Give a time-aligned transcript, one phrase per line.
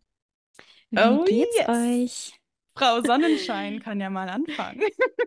[0.92, 1.68] Wie Oh geht's yes.
[1.68, 2.34] euch?
[2.78, 4.82] Frau Sonnenschein kann ja mal anfangen.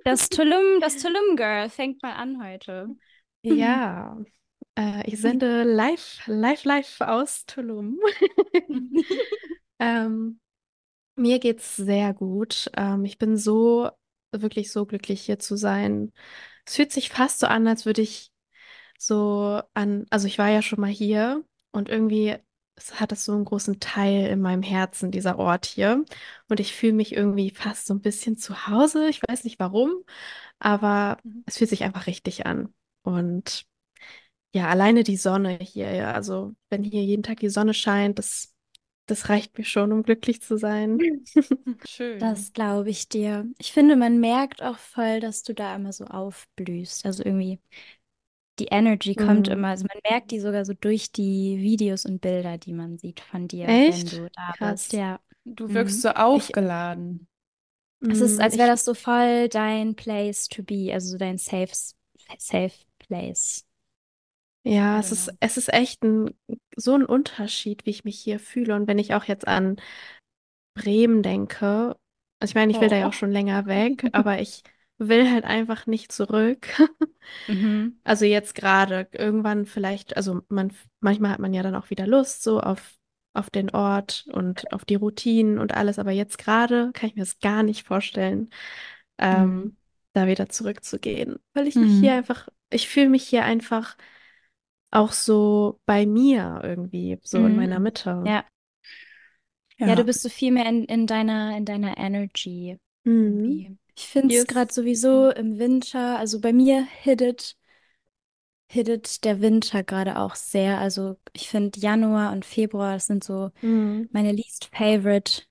[0.05, 2.97] Das Tulum, das Tulum Girl fängt mal an heute.
[3.43, 4.17] Ja,
[4.77, 7.99] äh, ich sende live, live, live aus Tulum.
[9.79, 10.41] Ähm,
[11.17, 12.71] mir geht's sehr gut.
[12.77, 13.91] Ähm, ich bin so,
[14.33, 16.13] wirklich so glücklich hier zu sein.
[16.67, 18.33] Es fühlt sich fast so an, als würde ich
[18.99, 22.37] so an, also ich war ja schon mal hier und irgendwie
[22.79, 26.05] es hat es so einen großen Teil in meinem Herzen, dieser Ort hier.
[26.49, 29.09] Und ich fühle mich irgendwie fast so ein bisschen zu Hause.
[29.09, 29.95] Ich weiß nicht warum,
[30.59, 31.45] aber Mhm.
[31.47, 32.75] es fühlt sich einfach richtig an.
[33.03, 33.67] Und
[34.55, 38.55] ja, alleine die Sonne hier, ja, also wenn hier jeden Tag die Sonne scheint, das,
[39.07, 40.99] das reicht mir schon, um glücklich zu sein.
[41.85, 42.13] Schön.
[42.19, 43.47] Das glaube ich dir.
[43.59, 47.05] Ich finde, man merkt auch voll, dass du da immer so aufblühst.
[47.05, 47.61] Also irgendwie
[48.59, 49.49] die Energy kommt Mm.
[49.49, 53.21] immer, also man merkt die sogar so durch die Videos und Bilder, die man sieht
[53.21, 54.11] von dir, wenn Echt?
[54.11, 54.61] du da Krass.
[54.61, 54.93] bist.
[54.93, 55.21] Ja.
[55.45, 56.03] Du wirkst Mhm.
[56.03, 57.29] so aufgeladen.
[58.09, 61.39] Es ist, als wäre ich, das so voll dein Place to be, also so dein
[61.39, 61.73] safe,
[62.39, 63.65] safe place.
[64.65, 65.37] ja, es ist, know.
[65.41, 66.31] es ist echt ein,
[66.77, 68.75] so ein Unterschied, wie ich mich hier fühle.
[68.75, 69.77] Und wenn ich auch jetzt an
[70.75, 71.97] Bremen denke,
[72.41, 73.11] also ich meine, ich will da ja Oh.
[73.11, 74.63] auch schon länger weg, aber ich
[74.99, 76.69] will halt einfach nicht zurück.
[77.49, 77.99] Mhm.
[78.05, 82.43] Also jetzt gerade, irgendwann vielleicht, also man, manchmal hat man ja dann auch wieder Lust
[82.43, 82.95] so auf,
[83.35, 87.23] auf den Ort und auf die Routinen und alles, aber jetzt gerade kann ich mir
[87.23, 88.51] das gar nicht vorstellen,
[89.19, 89.77] ähm, Mhm.
[90.13, 92.17] da wieder zurückzugehen, weil ich mich hier Mhm.
[92.17, 93.97] einfach, ich fühle mich hier einfach
[94.91, 97.57] auch so bei mir irgendwie, so in Mhm.
[97.57, 98.33] meiner Mitte.
[98.33, 98.47] Ja.
[99.85, 100.05] Ja, du Ja.
[100.05, 103.67] bist so viel mehr in, in deiner, in deiner Energy Mhm.
[103.97, 104.47] Ich finde es Yes.
[104.47, 107.57] gerade sowieso im Winter, also bei mir hittet,
[108.69, 110.79] hittet der Winter gerade auch sehr.
[110.79, 114.09] Also ich finde Januar und Februar, das sind so Mhm.
[114.13, 115.43] meine least favorite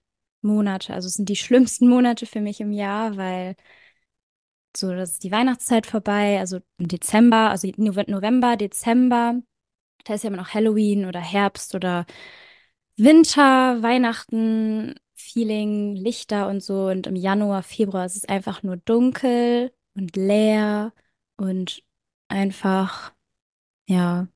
[0.41, 0.93] Monate.
[0.93, 3.55] Also es sind die schlimmsten Monate für mich im Jahr, weil
[4.75, 9.41] so, das ist die Weihnachtszeit vorbei, also im Dezember, also Nove- November, Dezember,
[10.05, 12.05] da ist ja immer noch Halloween oder Herbst oder
[12.97, 16.87] Winter, Weihnachten, Feeling, Lichter und so.
[16.87, 20.93] Und im Januar, Februar ist es einfach nur dunkel und leer
[21.37, 21.83] und
[22.27, 23.13] einfach,
[23.87, 24.27] ja,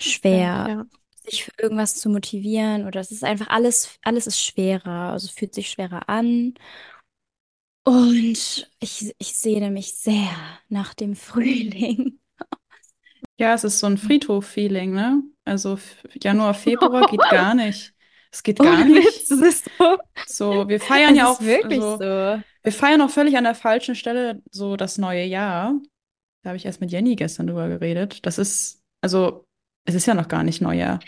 [0.00, 0.86] schwer, ja.
[1.24, 5.54] sich für irgendwas zu motivieren oder es ist einfach alles, alles ist schwerer, also fühlt
[5.54, 6.54] sich schwerer an.
[7.84, 10.30] Und ich, ich sehne mich sehr
[10.68, 12.20] nach dem Frühling.
[13.38, 15.22] Ja, es ist so ein Friedhof-Feeling, ne?
[15.44, 15.78] Also
[16.22, 17.91] Januar, Februar geht gar nicht.
[18.32, 19.30] Es geht gar Ohne Witz, nicht.
[19.30, 19.98] es ist so.
[20.26, 21.98] So, wir feiern Es ja auch wirklich so, so.
[21.98, 25.74] wir feiern auch völlig an der falschen Stelle so das neue Jahr.
[26.42, 28.24] Da habe ich erst mit Jenny gestern drüber geredet.
[28.24, 29.44] Das ist, also,
[29.84, 31.00] es ist ja noch gar nicht Neujahr.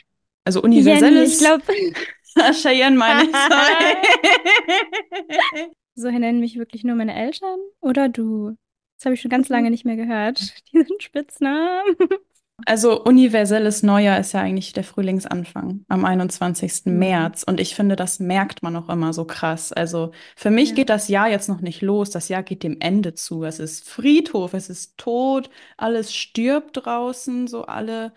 [0.44, 1.64] Also Jenny, ich universelles glaube,
[2.52, 3.36] Cheyenne meine ich,
[5.94, 8.56] so nennen mich wirklich nur meine Eltern oder du.
[8.98, 10.54] Das habe ich schon ganz lange nicht mehr gehört.
[10.72, 11.96] Diesen Spitznamen.
[12.66, 16.90] Also universelles Neujahr ist ja eigentlich der Frühlingsanfang am 21.
[16.90, 16.98] Mhm.
[16.98, 17.42] März.
[17.42, 19.72] Und ich finde, das merkt man auch immer so krass.
[19.72, 20.74] Also für mich Ja.
[20.76, 22.10] geht das Jahr jetzt noch nicht los.
[22.10, 23.42] Das Jahr geht dem Ende zu.
[23.44, 28.12] Es ist Friedhof, es ist Tod, alles stirbt draußen, so alle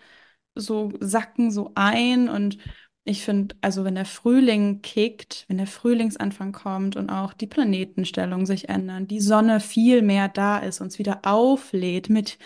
[0.54, 2.28] so sacken so ein.
[2.28, 2.58] Und
[3.04, 8.46] ich finde, also wenn der Frühling kickt, wenn der Frühlingsanfang kommt und auch die Planetenstellung
[8.46, 12.38] sich ändern, die Sonne viel mehr da ist, uns wieder auflädt mit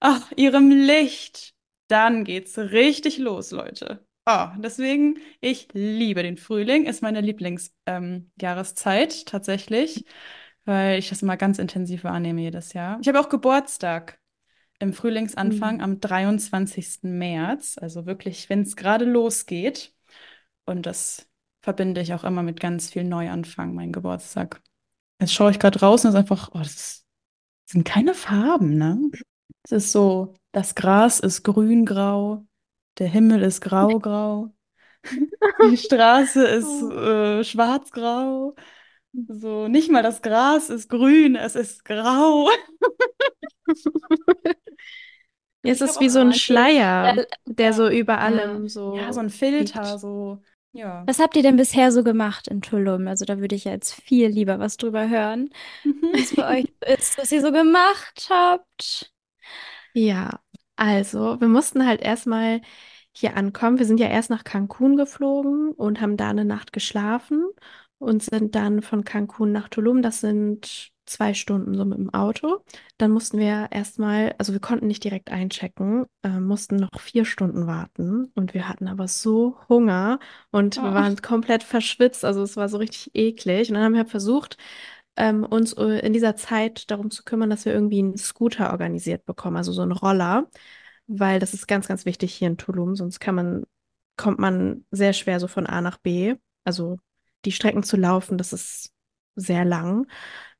[0.00, 1.54] ach, ihrem Licht,
[1.88, 4.04] dann geht's richtig los, Leute.
[4.26, 10.04] Oh, deswegen, ich liebe den Frühling, ist meine Lieblingsjahreszeit ähm, tatsächlich,
[10.64, 12.98] weil ich das immer ganz intensiv wahrnehme jedes Jahr.
[13.00, 14.20] Ich habe auch Geburtstag
[14.78, 15.80] im Frühlingsanfang Mhm.
[15.82, 17.08] am 23.
[17.18, 19.94] März, also wirklich, wenn es gerade losgeht.
[20.64, 21.28] Und das
[21.62, 24.62] verbinde ich auch immer mit ganz viel Neuanfang, mein Geburtstag.
[25.20, 27.06] Jetzt schaue ich gerade raus und es ist einfach, oh, das ist,
[27.66, 28.98] das sind keine Farben, ne?
[29.70, 32.44] Es ist so, das Gras ist grün-grau,
[32.98, 34.50] der Himmel ist grau-grau,
[35.70, 36.90] die Straße ist Oh.
[36.90, 38.54] äh, schwarz-grau.
[39.28, 42.48] So, nicht mal das Gras ist grün, es ist grau.
[45.62, 46.32] Es ist wie so ein.
[46.32, 48.18] Schleier, der so über ja.
[48.20, 50.00] allem ja, so so ein Filter, liegt.
[50.00, 50.42] so,
[50.72, 51.04] ja.
[51.06, 53.06] Was habt ihr denn bisher so gemacht in Tulum?
[53.08, 55.50] Also da würde ich jetzt viel lieber was drüber hören,
[56.12, 59.12] was für euch so ist, was ihr so gemacht habt.
[59.92, 60.40] Ja,
[60.76, 62.60] also wir mussten halt erstmal
[63.12, 63.78] hier ankommen.
[63.78, 67.48] Wir sind ja erst nach Cancun geflogen und haben da eine Nacht geschlafen
[67.98, 70.00] und sind dann von Cancun nach Tulum.
[70.02, 72.64] Das sind zwei Stunden so mit dem Auto.
[72.98, 77.66] Dann mussten wir erstmal, also wir konnten nicht direkt einchecken, äh, mussten noch vier Stunden
[77.66, 80.20] warten und wir hatten aber so Hunger
[80.52, 80.94] und wir Oh.
[80.94, 83.68] waren komplett verschwitzt, also es war so richtig eklig.
[83.70, 84.56] Und dann haben wir versucht,
[85.16, 89.24] ähm, uns äh, in dieser Zeit darum zu kümmern, dass wir irgendwie einen Scooter organisiert
[89.26, 90.48] bekommen, also so einen Roller,
[91.06, 93.64] weil das ist ganz, ganz wichtig hier in Tulum, sonst kann man,
[94.16, 96.36] kommt man sehr schwer so von A nach B.
[96.64, 96.98] Also
[97.44, 98.92] die Strecken zu laufen, das ist
[99.36, 100.06] sehr lang.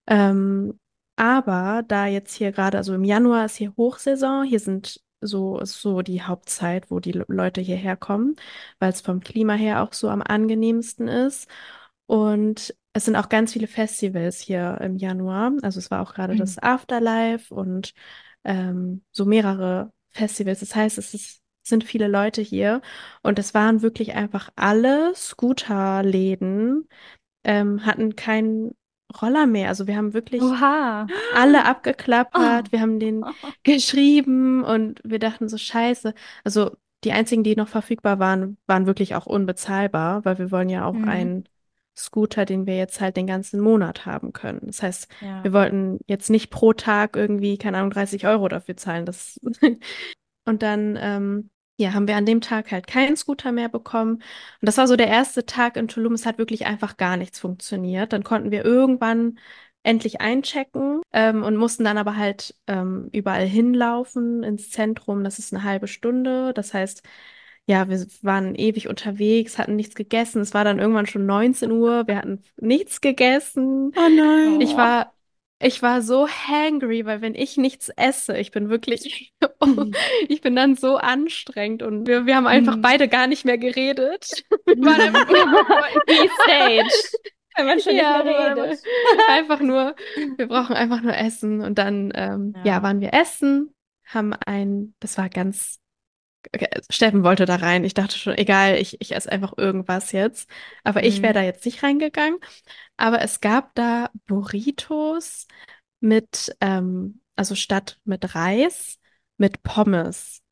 [0.06, 0.79] Ähm,
[1.17, 5.81] aber da jetzt hier gerade, also im Januar ist hier Hochsaison, hier sind so, ist
[5.81, 8.37] so die Hauptzeit, wo die Le- Leute hierher kommen,
[8.79, 11.49] weil es vom Klima her auch so am angenehmsten ist.
[12.06, 15.52] Und es sind auch ganz viele Festivals hier im Januar.
[15.62, 17.92] Also es war auch gerade das Afterlife und
[18.44, 20.60] ähm, so mehrere Festivals.
[20.60, 22.81] Das heißt, es ist, sind viele Leute hier
[23.22, 26.88] und es waren wirklich einfach alle Scooterläden
[27.44, 28.76] ähm, hatten keinen
[29.20, 29.69] Roller mehr.
[29.69, 31.06] Also wir haben wirklich Oha.
[31.34, 32.72] alle abgeklappert, Oh.
[32.72, 33.25] wir haben den
[33.64, 36.14] geschrieben und wir dachten so, scheiße.
[36.44, 40.84] Also die einzigen, die noch verfügbar waren, waren wirklich auch unbezahlbar, weil wir wollen ja
[40.84, 41.08] auch Mhm.
[41.08, 41.48] einen
[42.00, 44.61] Scooter, den wir jetzt halt den ganzen Monat haben können.
[44.64, 45.44] Das heißt, Ja.
[45.44, 49.06] wir wollten jetzt nicht pro Tag irgendwie, keine Ahnung, 30 Euro dafür zahlen.
[49.06, 49.38] Das
[50.44, 54.14] und dann, ähm, ja, haben wir an dem Tag halt keinen Scooter mehr bekommen.
[54.17, 54.23] Und
[54.61, 56.12] das war so der erste Tag in Tulum.
[56.12, 58.12] Es hat wirklich einfach gar nichts funktioniert.
[58.12, 59.38] Dann konnten wir irgendwann
[59.82, 65.25] endlich einchecken ähm, und mussten dann aber halt ähm, überall hinlaufen ins Zentrum.
[65.25, 66.52] Das ist eine halbe Stunde.
[66.52, 67.02] Das heißt,
[67.66, 70.40] ja, wir waren ewig unterwegs, hatten nichts gegessen.
[70.42, 72.06] Es war dann irgendwann schon 19 Uhr.
[72.06, 73.92] Wir hatten nichts gegessen.
[73.96, 74.60] Oh nein.
[74.60, 75.12] Ich war,
[75.62, 79.32] ich war so hangry, weil wenn ich nichts esse, ich bin wirklich,
[80.28, 82.82] ich bin dann so anstrengend und wir, wir haben einfach Mhm.
[82.82, 84.44] beide gar nicht mehr geredet.
[84.66, 85.28] Wir waren einfach
[86.46, 86.88] Sage.
[87.56, 88.82] Wenn man schon ja, nicht mehr redet.
[89.28, 89.94] einfach nur,
[90.36, 92.76] wir brauchen einfach nur Essen und dann, ähm, ja.
[92.76, 92.82] Ja.
[92.82, 93.74] waren wir essen,
[94.06, 95.78] haben ein, das war ganz,
[96.54, 97.84] okay, Steffen wollte da rein.
[97.84, 100.48] Ich dachte schon, egal, ich, ich esse einfach irgendwas jetzt.
[100.84, 101.34] Aber ich wäre Mhm.
[101.34, 102.38] da jetzt nicht reingegangen.
[102.96, 105.46] Aber es gab da Burritos
[106.00, 108.98] mit, ähm, also statt mit Reis,
[109.38, 110.42] mit Pommes.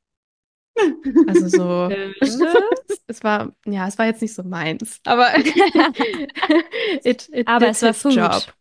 [1.27, 1.93] Also so,
[3.07, 5.29] es war, ja, es war jetzt nicht so meins, aber
[7.05, 8.15] it, it Aber did es war its Food.
[8.15, 8.53] job.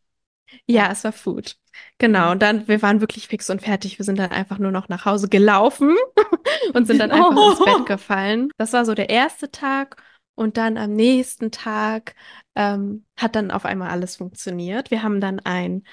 [0.65, 1.57] Ja, es war Food.
[1.97, 2.31] Genau.
[2.31, 3.97] Und dann, wir waren wirklich fix und fertig.
[3.99, 5.95] Wir sind dann einfach nur noch nach Hause gelaufen
[6.73, 7.49] und sind dann einfach Oh.
[7.51, 8.49] ins Bett gefallen.
[8.57, 10.01] Das war so der erste Tag.
[10.35, 12.13] Und dann am nächsten Tag
[12.55, 14.91] ähm, hat dann auf einmal alles funktioniert.
[14.91, 15.83] Wir haben dann einen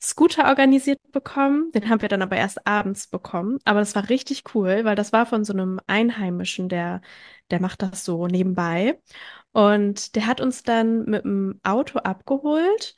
[0.00, 1.70] Scooter organisiert bekommen.
[1.72, 3.58] Den haben wir dann aber erst abends bekommen.
[3.64, 7.02] Aber das war richtig cool, weil das war von so einem Einheimischen, der,
[7.50, 8.98] der macht das so nebenbei.
[9.52, 12.94] Und der hat uns dann mit dem Auto abgeholt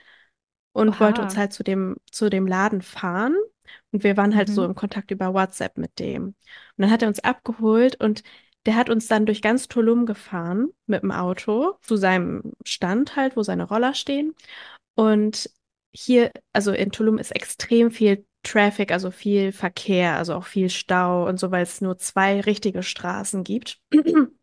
[0.72, 1.36] und wollte uns Oha.
[1.36, 3.36] halt zu dem, zu dem Laden fahren.
[3.92, 4.66] Und wir waren halt so Mhm.
[4.66, 6.24] im Kontakt über WhatsApp mit dem.
[6.28, 6.34] Und
[6.78, 8.22] dann hat er uns abgeholt und
[8.66, 13.36] der hat uns dann durch ganz Tulum gefahren mit dem Auto zu seinem Stand halt,
[13.36, 14.34] wo seine Roller stehen.
[14.94, 15.50] Und
[15.92, 21.28] hier, also in Tulum ist extrem viel Traffic, also viel Verkehr, also auch viel Stau
[21.28, 23.78] und so, weil es nur zwei richtige Straßen gibt.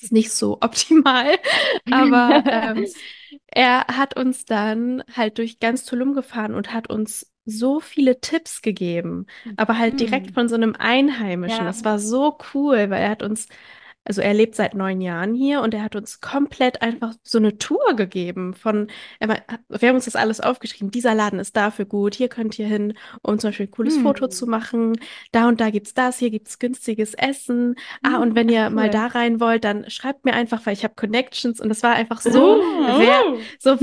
[0.00, 1.38] Ist nicht so optimal,
[1.90, 2.92] aber ähm,
[3.58, 8.62] er hat uns dann halt durch ganz Tulum gefahren und hat uns so viele Tipps
[8.62, 10.34] gegeben, aber halt direkt Mhm.
[10.34, 11.64] von so einem Einheimischen.
[11.64, 11.66] Ja.
[11.66, 13.48] Das war so cool, weil er hat uns,
[14.08, 17.58] also er lebt seit neun Jahren hier und er hat uns komplett einfach so eine
[17.58, 18.88] Tour gegeben von,
[19.20, 20.90] wir haben uns das alles aufgeschrieben.
[20.90, 24.26] Dieser Laden ist dafür gut, hier könnt ihr hin, um zum Beispiel ein cooles Foto
[24.26, 24.28] Hm.
[24.28, 24.98] zu machen.
[25.32, 27.74] Da und da gibt's das, hier gibt's günstiges Essen.
[28.02, 28.90] Ah, und Hm, wenn ach, ihr mal cool.
[28.90, 32.20] da rein wollt, dann schreibt mir einfach, weil ich habe Connections und das war einfach
[32.20, 32.82] so Oh.
[32.86, 33.12] wer
[33.58, 33.76] so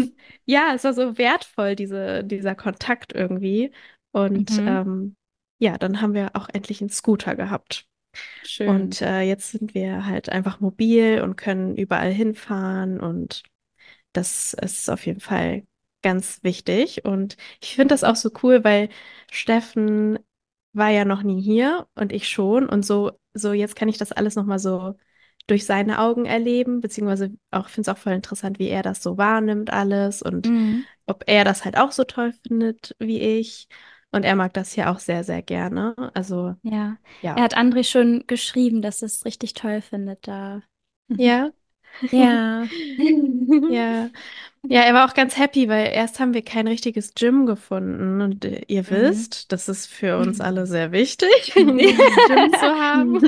[0.46, 3.72] ja, es war so wertvoll, diese, dieser Kontakt irgendwie.
[4.12, 4.62] Und Mhm.
[4.66, 5.16] ähm,
[5.60, 7.88] ja, dann haben wir auch endlich einen Scooter gehabt.
[8.42, 8.90] Schön.
[8.90, 13.44] Und äh, jetzt sind wir halt einfach mobil und können überall hinfahren und
[14.14, 15.66] das ist auf jeden Fall
[16.02, 17.06] ganz wichtig.
[17.06, 18.90] Und ich finde das auch so cool, weil
[19.32, 20.20] Steffen
[20.74, 22.68] war ja noch nie hier und ich schon.
[22.70, 24.96] Und so, so jetzt kann ich das alles nochmal so
[25.48, 29.18] durch seine Augen erleben, beziehungsweise auch finde es auch voll interessant, wie er das so
[29.18, 30.86] wahrnimmt, alles und Mhm.
[31.06, 33.68] ob er das halt auch so toll findet wie ich.
[34.16, 35.96] Und er mag das hier auch sehr, sehr gerne.
[36.14, 36.98] Also, Ja.
[37.22, 37.36] ja.
[37.36, 40.62] Er hat André schon geschrieben, dass er es richtig toll findet da.
[41.10, 41.52] Ja,
[42.12, 42.68] Ja.
[43.70, 44.10] ja.
[44.68, 48.22] Ja, er war auch ganz happy, weil erst haben wir kein richtiges Gym gefunden.
[48.22, 48.90] Und äh, ihr Mhm.
[48.90, 53.22] wisst, das ist für uns alle sehr wichtig, ein Gym zu haben.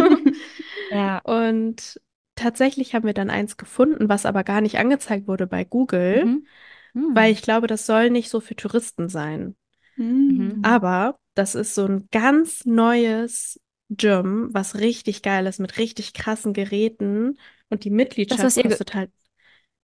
[0.90, 1.20] Ja.
[1.20, 2.02] Und
[2.36, 6.48] tatsächlich haben wir dann eins gefunden, was aber gar nicht angezeigt wurde bei Google, Mhm.
[6.94, 7.16] Mhm.
[7.16, 9.56] weil ich glaube, das soll nicht so für Touristen sein.
[9.98, 10.64] Mhm.
[10.64, 16.54] Aber das ist so ein ganz neues Gym, was richtig geil ist, mit richtig krassen
[16.54, 17.40] Geräten.
[17.70, 17.90] Und die
[18.28, 19.12] Das, Mitgliedschaft was ge- kostet halt,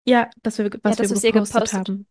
[0.05, 1.73] ja, das wir, ja, was wir das, was gepostet gepostet.
[1.73, 2.07] haben.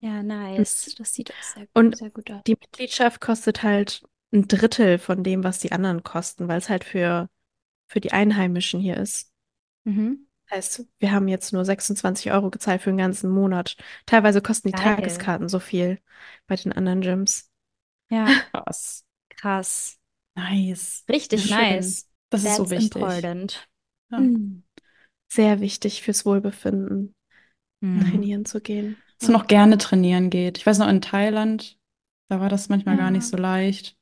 [0.00, 0.22] Ja,
[0.56, 0.66] Mhm.
[0.66, 0.92] nice.
[0.96, 2.44] Das sieht auch sehr, Und sehr gut aus.
[2.46, 6.84] die Mitgliedschaft kostet halt ein Drittel von dem, was die anderen kosten, weil es halt
[6.84, 7.28] für,
[7.88, 9.32] für die Einheimischen hier ist.
[9.84, 10.26] Mhm.
[10.50, 13.76] Heißt, wir haben jetzt nur 26 Euro gezahlt für den ganzen Monat.
[14.06, 14.84] Teilweise kosten die Geil.
[14.96, 16.00] Tageskarten so viel
[16.46, 17.50] bei den anderen Gyms.
[18.10, 19.04] Ja, Krass.
[19.30, 19.98] krass.
[20.34, 21.04] Nice.
[21.08, 21.58] Richtig Schön.
[21.58, 22.08] nice.
[22.30, 22.96] Das ist so That's wichtig.
[22.96, 23.68] important.
[24.10, 24.20] Ja.
[24.20, 24.62] Mm.
[25.32, 27.14] Sehr wichtig fürs Wohlbefinden,
[27.80, 28.00] Mhm.
[28.10, 28.96] trainieren zu gehen.
[29.18, 30.58] Dass man auch gerne trainieren geht.
[30.58, 31.78] Ich weiß noch, in Thailand,
[32.28, 33.28] da war das manchmal gar nicht Ja.
[33.30, 33.96] so leicht.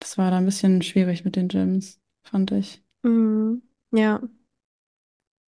[0.00, 2.82] Das war da ein bisschen schwierig mit den Gyms, fand ich.
[3.02, 3.62] Mhm.
[3.92, 4.20] Ja,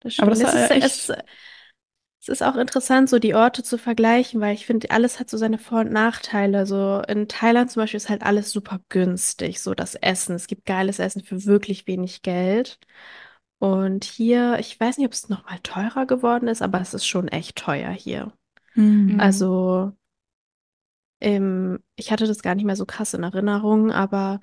[0.01, 0.31] das Aber stimmt.
[0.31, 1.12] das Es ist, echt- es,
[2.22, 5.38] es ist auch interessant, so die Orte zu vergleichen, weil ich finde, alles hat so
[5.38, 6.67] seine Vor- und Nachteile.
[6.67, 10.36] So in Thailand zum Beispiel ist halt alles super günstig, so das Essen.
[10.36, 12.77] Es gibt geiles Essen für wirklich wenig Geld.
[13.60, 17.08] Und hier, ich weiß nicht, ob es noch mal teurer geworden ist, aber es ist
[17.08, 18.34] schon echt teuer hier.
[18.75, 19.20] Mhm.
[19.20, 19.93] Also,
[21.20, 24.39] ähm, ich hatte das gar nicht mehr so krass in Erinnerung, aber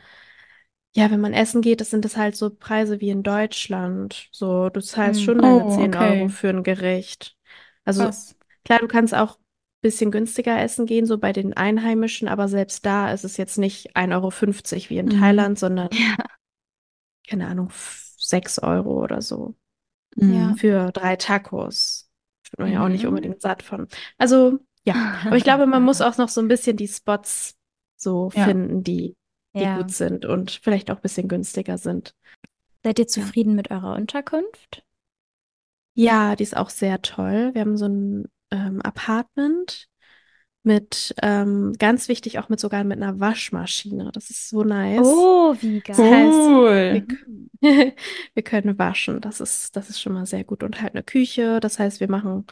[0.95, 4.29] ja, wenn man essen geht, das sind das halt so Preise wie in Deutschland.
[4.33, 5.25] So, du zahlst Mhm.
[5.25, 6.29] schon deine Oh, 10 Euro okay.
[6.29, 7.37] für ein Gericht.
[7.85, 8.35] Also, Krass.
[8.65, 9.43] klar, du kannst auch ein
[9.83, 13.97] bisschen günstiger essen gehen, so bei den Einheimischen, aber selbst da ist es jetzt nicht
[13.97, 15.21] 1,50 Euro wie in Mhm.
[15.21, 16.17] Thailand, sondern, Ja.
[17.29, 17.71] keine Ahnung,
[18.19, 19.55] 6 Euro oder so
[20.17, 20.35] Mhm.
[20.35, 20.55] Ja.
[20.57, 22.11] für drei Tacos.
[22.51, 23.09] Wird man ja auch nicht Mhm.
[23.09, 23.89] unbedingt satt von.
[24.19, 24.95] Also, ja,
[25.27, 27.57] aber ich glaube, man muss auch noch so ein bisschen die Spots
[27.97, 28.45] so Ja.
[28.45, 29.17] finden, die,
[29.55, 29.79] die Ja.
[29.79, 32.15] gut sind und vielleicht auch ein bisschen günstiger sind.
[32.85, 34.83] Seid ihr zufrieden mit eurer Unterkunft?
[35.95, 37.51] Ja, die ist auch sehr toll.
[37.55, 39.89] Wir haben so ein ähm, Apartment
[40.63, 44.11] mit, ähm, ganz wichtig, auch mit sogar mit einer Waschmaschine.
[44.13, 45.01] Das ist so nice.
[45.07, 45.97] Oh, wie geil.
[45.97, 47.05] Das heißt, Cool.
[47.61, 47.95] wir,
[48.35, 49.21] wir können waschen.
[49.21, 50.63] Das ist, das ist schon mal sehr gut.
[50.63, 51.59] Und halt eine Küche.
[51.61, 52.47] Das heißt, wir machen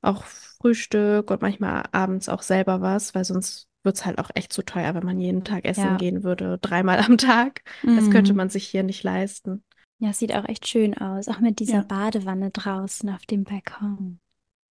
[0.00, 4.52] auch Frühstück und manchmal abends auch selber was, weil sonst wird es halt auch echt
[4.52, 5.96] zu teuer, wenn man jeden Tag essen Ja.
[5.96, 7.62] gehen würde, dreimal am Tag.
[7.82, 8.36] Das könnte Mhm.
[8.36, 9.64] man sich hier nicht leisten.
[9.98, 11.28] Ja, es sieht auch echt schön aus.
[11.28, 11.82] Auch mit dieser Ja.
[11.84, 14.20] Badewanne draußen auf dem Balkon.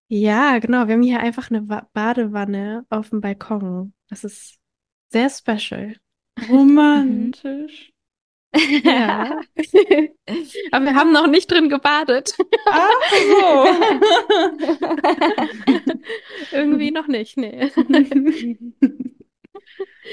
[0.09, 0.87] Ja, genau.
[0.87, 3.93] Wir haben hier einfach eine Wa Badewanne auf dem Balkon.
[4.09, 4.57] Das ist
[5.09, 5.95] sehr special.
[6.49, 7.92] Romantisch.
[8.55, 9.39] Ja.
[10.71, 12.35] Aber wir haben noch nicht drin gebadet.
[12.67, 13.65] Ach so.
[16.51, 17.71] Irgendwie noch nicht, nee.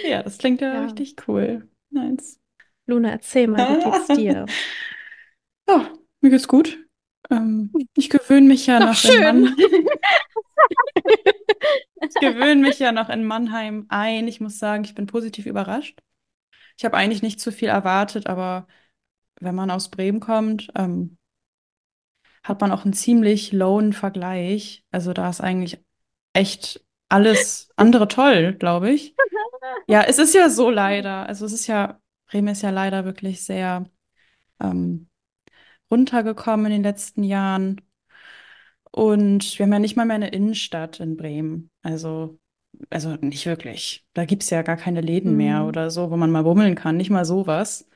[0.05, 0.85] Ja, das klingt ja, Ja.
[0.85, 1.69] richtig cool.
[1.91, 2.39] Nice.
[2.87, 4.47] Luna, erzähl mal, wie geht's dir?
[5.69, 6.79] Ja, mir geht's gut.
[7.31, 9.13] Ähm, ich gewöhne mich ja Doch noch schön.
[9.23, 9.57] in Mann
[12.03, 14.27] ich gewöhne mich ja noch in Mannheim ein.
[14.29, 16.01] Ich muss sagen, ich bin positiv überrascht.
[16.81, 18.67] Ich habe eigentlich nicht zu viel erwartet, aber
[19.39, 21.19] wenn man aus Bremen kommt, ähm,
[22.43, 24.83] hat man auch einen ziemlich lowen Vergleich.
[24.91, 25.85] Also da ist eigentlich
[26.33, 29.15] echt alles andere toll, glaube ich.
[29.89, 31.27] Ja, es ist ja so leider.
[31.27, 33.85] Also es ist ja, Bremen ist ja leider wirklich sehr
[34.59, 35.11] ähm,
[35.91, 37.83] runtergekommen in den letzten Jahren.
[38.91, 41.71] Und wir haben ja nicht mal mehr eine Innenstadt in Bremen.
[41.83, 42.40] Also,
[42.91, 44.07] also nicht wirklich.
[44.15, 45.69] Da gibt es ja gar keine Läden mehr Mhm.
[45.69, 46.97] oder so, wo man mal bummeln kann.
[46.97, 47.89] Nicht mal sowas.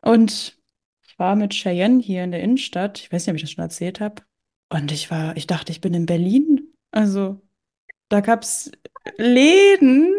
[0.00, 0.58] Und
[1.06, 3.00] ich war mit Cheyenne hier in der Innenstadt.
[3.00, 4.22] Ich weiß nicht, ob ich das schon erzählt habe.
[4.68, 6.72] Und ich war, ich dachte, ich bin in Berlin.
[6.90, 7.40] Also,
[8.08, 8.72] da gab es
[9.18, 10.12] Läden,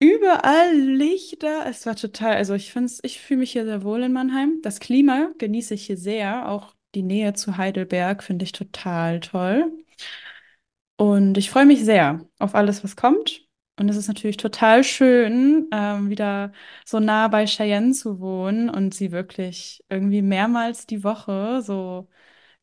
[0.00, 1.66] überall Lichter.
[1.68, 4.60] Es war total, also ich finde ich fühle mich hier sehr wohl in Mannheim.
[4.62, 6.48] Das Klima genieße ich hier sehr.
[6.50, 9.72] Auch die Nähe zu Heidelberg finde ich total toll.
[10.98, 13.46] Und ich freue mich sehr auf alles, was kommt.
[13.78, 16.52] Und es ist natürlich total schön, ähm, wieder
[16.84, 22.08] so nah bei Cheyenne zu wohnen und sie wirklich irgendwie mehrmals die Woche so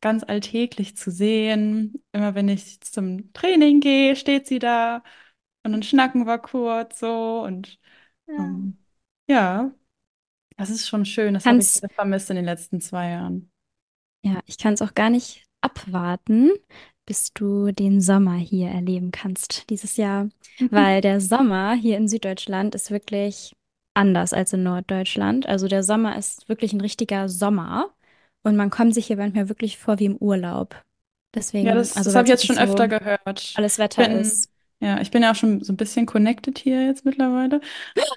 [0.02, 2.04] ganz alltäglich zu sehen.
[2.12, 5.02] Immer wenn ich zum Training gehe, steht sie da
[5.64, 7.78] und dann schnacken wir kurz so und
[8.28, 8.76] ähm,
[9.26, 9.72] ja,
[10.58, 11.32] das ist schon schön.
[11.34, 13.50] Das habe ich sehr vermisst in den letzten zwei Jahren.
[14.22, 16.50] Ja, ich kann es auch gar nicht abwarten,
[17.06, 20.28] bis du den Sommer hier erleben kannst dieses Jahr.
[20.70, 23.54] Weil der Sommer hier in Süddeutschland ist wirklich
[23.94, 25.46] anders als in Norddeutschland.
[25.46, 27.90] Also der Sommer ist wirklich ein richtiger Sommer
[28.42, 30.82] und man kommt sich hier manchmal wirklich vor wie im Urlaub.
[31.34, 33.52] Deswegen, Ja, das, also das habe ich jetzt schon so öfter gehört.
[33.56, 34.50] alles Wetter bin- ist.
[34.80, 37.60] Ja, ich bin ja auch schon so ein bisschen connected hier jetzt mittlerweile.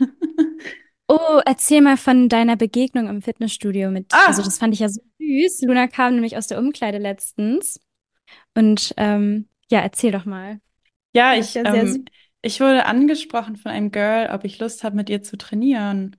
[1.12, 4.26] Oh, erzähl mal von deiner Begegnung im Fitnessstudio mit, Ah!
[4.28, 5.64] also das fand ich ja so süß.
[5.64, 7.80] Luna kam nämlich aus der Umkleide letztens.
[8.56, 10.60] Und ähm, ja, erzähl doch mal.
[11.14, 12.06] Ja, ich, ja ähm.
[12.42, 16.16] Ich wurde angesprochen von einem Girl, ob ich Lust habe, mit ihr zu trainieren.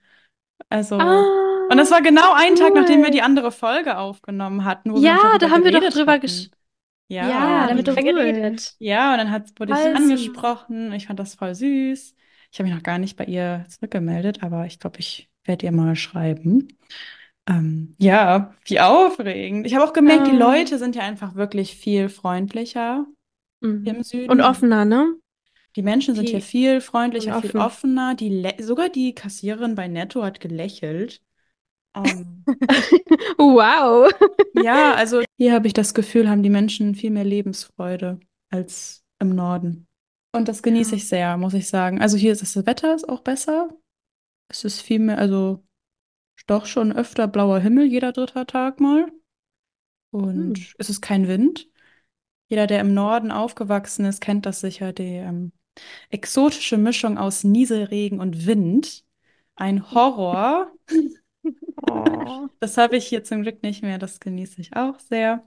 [0.68, 3.12] Also, und das Ah, war genau ein Tag, nachdem wir cool.
[3.12, 6.50] die andere Folge aufgenommen hatten, Ja, da haben wir doch drüber gesch...
[7.08, 8.32] Ja, Ja, Ja, da haben wir wie drüber cool.
[8.32, 8.76] geredet.
[8.78, 10.92] ja, und dann hat, wurde ich Voll angesprochen.
[10.92, 12.14] Ich fand das voll süß.
[12.52, 15.72] Ich habe mich noch gar nicht bei ihr zurückgemeldet, aber ich glaube, ich werde ihr
[15.72, 16.68] mal schreiben.
[17.50, 19.66] Ähm, ja, wie aufregend.
[19.66, 20.52] Ich habe auch gemerkt, die Ah.
[20.52, 23.06] Leute sind ja einfach wirklich viel freundlicher
[23.60, 23.86] Mhm.
[23.86, 24.40] im Und Süden.
[24.40, 25.14] offener, ne?
[25.76, 27.60] Die Menschen sind hier Viel viel und freundlicher, viel offen.
[27.60, 28.14] offener.
[28.14, 31.20] Die sogar die Kassiererin bei Netto hat gelächelt.
[31.94, 32.44] Ähm,
[33.38, 34.10] Wow.
[34.54, 39.34] ja, also hier habe ich das Gefühl, haben die Menschen viel mehr Lebensfreude als im
[39.34, 39.86] Norden.
[40.32, 40.96] Und das genieße Ja.
[40.96, 42.00] ich sehr, muss ich sagen.
[42.00, 43.70] Also hier ist das Wetter ist auch besser.
[44.48, 45.64] Es ist viel mehr, also
[46.46, 49.06] doch schon öfter blauer Himmel, jeder dritter Tag mal.
[50.10, 50.66] Und Hm.
[50.78, 51.68] es ist kein Wind.
[52.48, 55.52] Jeder, der im Norden aufgewachsen ist, kennt das sicher, die ähm,
[56.10, 59.04] exotische Mischung aus Nieselregen und Wind.
[59.56, 60.72] Ein Horror.
[61.82, 62.48] Oh.
[62.60, 63.98] Das habe ich hier zum Glück nicht mehr.
[63.98, 65.46] Das genieße ich auch sehr.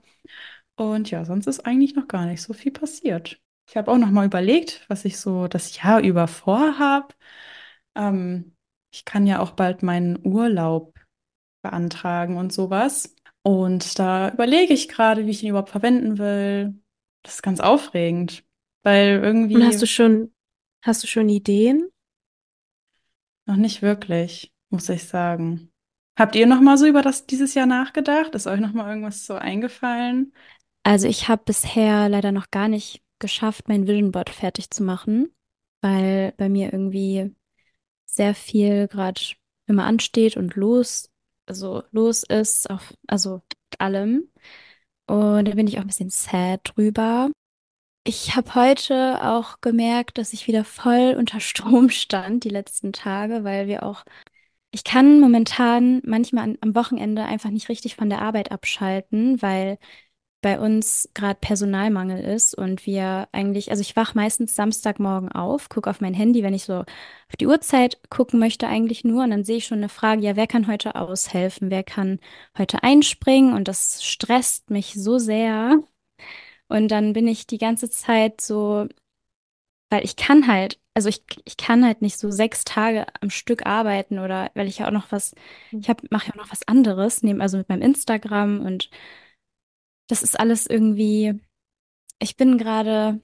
[0.76, 3.40] Und ja, sonst ist eigentlich noch gar nicht so viel passiert.
[3.68, 7.16] Ich habe auch noch mal überlegt, was ich so das Jahr über vorhab.
[7.96, 8.53] Ähm,
[8.94, 10.94] ich kann ja auch bald meinen Urlaub
[11.62, 13.14] beantragen und sowas.
[13.42, 16.80] Und da überlege ich gerade, wie ich ihn überhaupt verwenden will.
[17.24, 18.44] Das ist ganz aufregend,
[18.84, 19.20] weil
[19.52, 20.32] Und hast du irgendwie schon,
[20.82, 21.88] hast du schon Ideen?
[23.46, 25.70] noch nicht wirklich, muss ich sagen.
[26.18, 28.34] Habt ihr noch mal so über das dieses Jahr nachgedacht?
[28.34, 30.32] Ist euch noch mal irgendwas so eingefallen?
[30.82, 35.34] Also ich habe bisher leider noch gar nicht geschafft, mein Vision Board fertig zu machen,
[35.80, 37.34] weil bei mir irgendwie
[38.16, 39.20] sehr viel gerade
[39.66, 41.10] immer ansteht und los,
[41.46, 43.36] also los ist, auf, also
[43.70, 44.30] mit allem.
[45.06, 47.30] Und da bin ich auch ein bisschen sad drüber.
[48.04, 53.44] Ich habe heute auch gemerkt, dass ich wieder voll unter Strom stand die letzten Tage,
[53.44, 54.04] weil wir auch,
[54.72, 59.78] ich kann momentan manchmal an, am Wochenende einfach nicht richtig von der Arbeit abschalten, weil
[60.44, 65.88] bei uns gerade Personalmangel ist und wir eigentlich, also ich wache meistens Samstagmorgen auf, gucke
[65.88, 69.44] auf mein Handy, wenn ich so auf die Uhrzeit gucken möchte eigentlich nur und dann
[69.44, 72.20] sehe ich schon eine Frage, ja, wer kann heute aushelfen, wer kann
[72.58, 73.54] heute einspringen?
[73.54, 75.82] Und das stresst mich so sehr.
[76.68, 78.86] Und dann bin ich die ganze Zeit so,
[79.90, 83.64] weil ich kann halt, also ich, ich kann halt nicht so sechs Tage am Stück
[83.64, 85.34] arbeiten oder weil ich ja auch noch was,
[85.72, 88.90] ich hab, mache ja auch noch was anderes, neben, also mit meinem Instagram und
[90.08, 91.40] das ist alles irgendwie,
[92.20, 93.20] ich bin gerade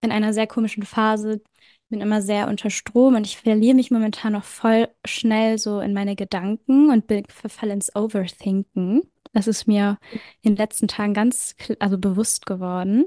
[0.00, 1.42] in einer sehr komischen Phase,
[1.88, 5.92] bin immer sehr unter Strom und ich verliere mich momentan noch voll schnell so in
[5.92, 9.02] meine Gedanken und bin, verfalle ins Overthinken.
[9.32, 9.98] Das ist mir
[10.42, 13.06] in den letzten Tagen ganz, also bewusst geworden.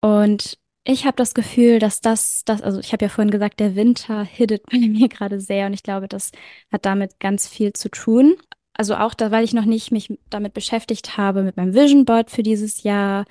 [0.00, 3.76] Und ich habe das Gefühl, dass das, das, also ich habe ja vorhin gesagt, der
[3.76, 6.30] Winter hittet bei mir gerade sehr und ich glaube, das
[6.72, 8.36] hat damit ganz viel zu tun.
[8.78, 12.30] Also auch da, weil ich noch nicht mich damit beschäftigt habe, mit meinem Vision Board
[12.30, 13.24] für dieses Jahr,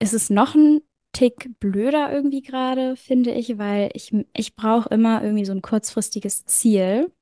[0.00, 0.80] ist es noch ein
[1.12, 6.44] Tick blöder irgendwie gerade, finde ich, weil ich, ich brauche immer irgendwie so ein kurzfristiges
[6.46, 7.12] Ziel.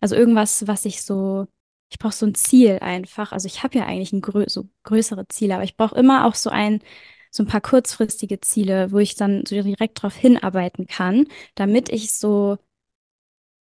[0.00, 1.46] Also irgendwas, was ich so,
[1.90, 3.32] ich brauche so ein Ziel einfach.
[3.32, 6.34] Also ich habe ja eigentlich ein grö so größere Ziele, aber ich brauche immer auch
[6.36, 6.80] so ein,
[7.30, 12.12] so ein paar kurzfristige Ziele, wo ich dann so direkt drauf hinarbeiten kann, damit ich
[12.14, 12.58] so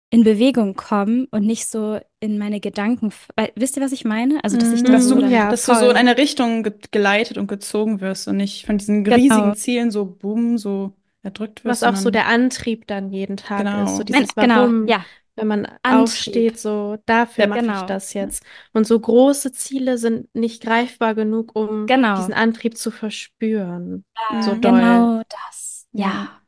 [0.09, 3.11] in Bewegung komme und nicht so in meine Gedanken.
[3.35, 4.43] Weil, wisst ihr, was ich meine?
[4.43, 5.25] Also, dass ich dann Dass so du.
[5.27, 8.77] Ja, dass du so in eine Richtung ge geleitet und gezogen wirst und nicht von
[8.77, 9.53] diesen riesigen Genau.
[9.53, 13.97] Zielen so bumm, so erdrückt wirst, Was auch so der Antrieb dann jeden Tag ist.
[13.97, 14.09] So genau.
[14.09, 16.01] Nein, dieses genau, Warum, ja, wenn man Antrieb.
[16.03, 18.43] aufsteht, so dafür Der, mache ich Genau, das jetzt.
[18.73, 22.15] Und so große Ziele sind nicht greifbar genug, um genau.
[22.17, 24.05] diesen Antrieb zu verspüren.
[24.41, 24.61] So Mhm.
[24.61, 24.71] doll.
[24.79, 25.87] Genau das.
[25.91, 26.07] Ja.
[26.09, 26.41] Ja.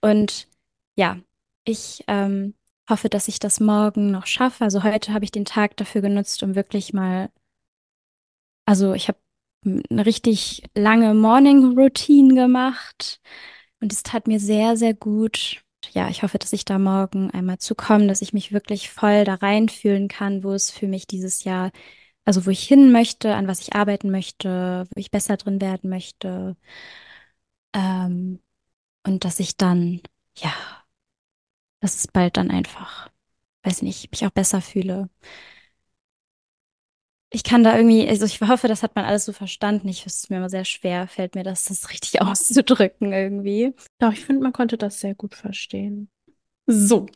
[0.00, 0.48] Und
[0.96, 1.18] ja,
[1.64, 2.54] ich ähm,
[2.88, 4.64] hoffe, dass ich das morgen noch schaffe.
[4.64, 7.30] Also heute habe ich den Tag dafür genutzt, um wirklich mal,
[8.66, 9.18] also ich habe
[9.64, 13.20] eine richtig lange Morning Routine gemacht
[13.80, 15.62] und es tat mir sehr, sehr gut.
[15.92, 19.34] Ja, ich hoffe, dass ich da morgen einmal zukomme, dass ich mich wirklich voll da
[19.34, 21.70] reinfühlen kann, wo es für mich dieses Jahr,
[22.24, 25.90] also wo ich hin möchte, an was ich arbeiten möchte, wo ich besser drin werden
[25.90, 26.56] möchte.
[27.72, 28.40] Ähm,
[29.06, 30.02] und dass ich dann,
[30.36, 30.52] ja,
[31.80, 33.10] dass es bald dann einfach,
[33.64, 35.08] weiß nicht, mich auch besser fühle.
[37.30, 39.88] Ich kann da irgendwie, also ich hoffe, das hat man alles so verstanden.
[39.88, 43.74] Ich, es mir immer sehr schwer, fällt mir das, das richtig auszudrücken irgendwie.
[43.98, 46.10] Doch, ich finde, man konnte das sehr gut verstehen.
[46.66, 47.06] So,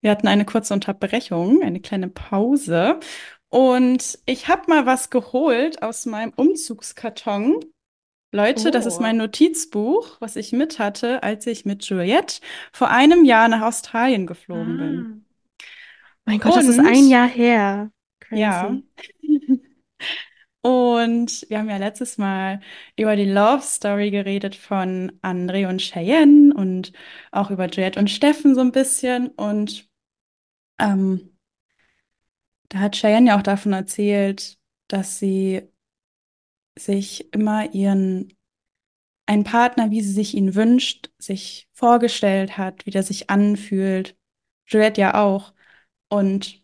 [0.00, 3.00] wir hatten eine kurze Unterbrechung, eine kleine Pause.
[3.48, 7.60] Und ich habe mal was geholt aus meinem Umzugskarton.
[8.34, 9.18] Leute, das ist mein Oh.
[9.18, 12.40] Notizbuch, was ich mit hatte, als ich mit Juliette
[12.72, 15.08] vor einem Jahr nach Australien geflogen bin.
[15.08, 15.24] Ah.
[16.26, 17.90] Mein Gott, das ist ein Und Jahr her.
[18.30, 18.84] ja, Crazy.
[20.62, 22.60] und wir haben ja letztes Mal
[22.98, 26.92] über die Love Story geredet von André und Cheyenne und
[27.32, 29.28] auch über Juliette und Steffen so ein bisschen.
[29.28, 29.88] Und
[30.80, 31.36] ähm,
[32.68, 35.62] da hat Cheyenne ja auch davon erzählt, dass sie
[36.78, 38.32] sich immer ihren
[39.26, 44.16] einen Partner, wie sie sich ihn wünscht, sich vorgestellt hat, wie der sich anfühlt.
[44.66, 45.54] Juliette ja auch.
[46.08, 46.62] Und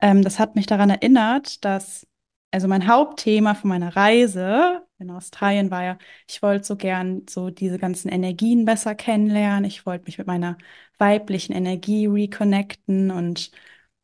[0.00, 2.06] ähm, das hat mich daran erinnert, dass,
[2.50, 7.50] also mein Hauptthema von meiner Reise in Australien war ja, ich wollte so gern so
[7.50, 9.64] diese ganzen Energien besser kennenlernen.
[9.64, 10.58] Ich wollte mich mit meiner
[10.98, 13.50] weiblichen Energie reconnecten und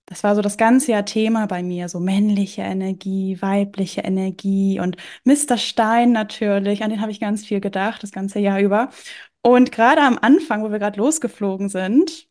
[0.09, 4.97] das war so das ganze Jahr Thema bei mir, so männliche Energie, weibliche Energie und
[5.25, 5.59] Mr.
[5.59, 8.91] Stein natürlich, an den habe ich ganz viel gedacht, das ganze Jahr über.
[9.43, 12.29] Und gerade am Anfang, wo wir gerade losgeflogen sind,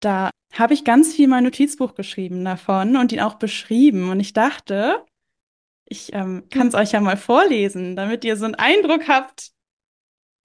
[0.00, 4.10] da habe ich ganz viel in mein Notizbuch geschrieben davon und ihn auch beschrieben.
[4.10, 5.04] Und ich dachte,
[5.86, 9.52] ich ähm, kann es euch ja mal vorlesen, damit ihr so einen Eindruck habt.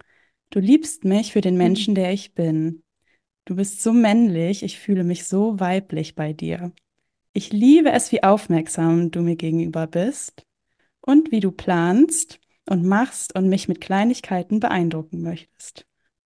[0.50, 2.84] Du liebst mich für den Menschen, der ich bin.
[3.46, 6.72] Du bist so männlich, ich fühle mich so weiblich bei dir.
[7.34, 10.44] Ich liebe es, wie aufmerksam du mir gegenüber bist
[11.02, 15.86] und wie du planst und machst und mich mit Kleinigkeiten beeindrucken möchtest.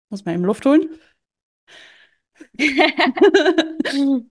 [0.10, 0.90] Muss man eben Luft holen?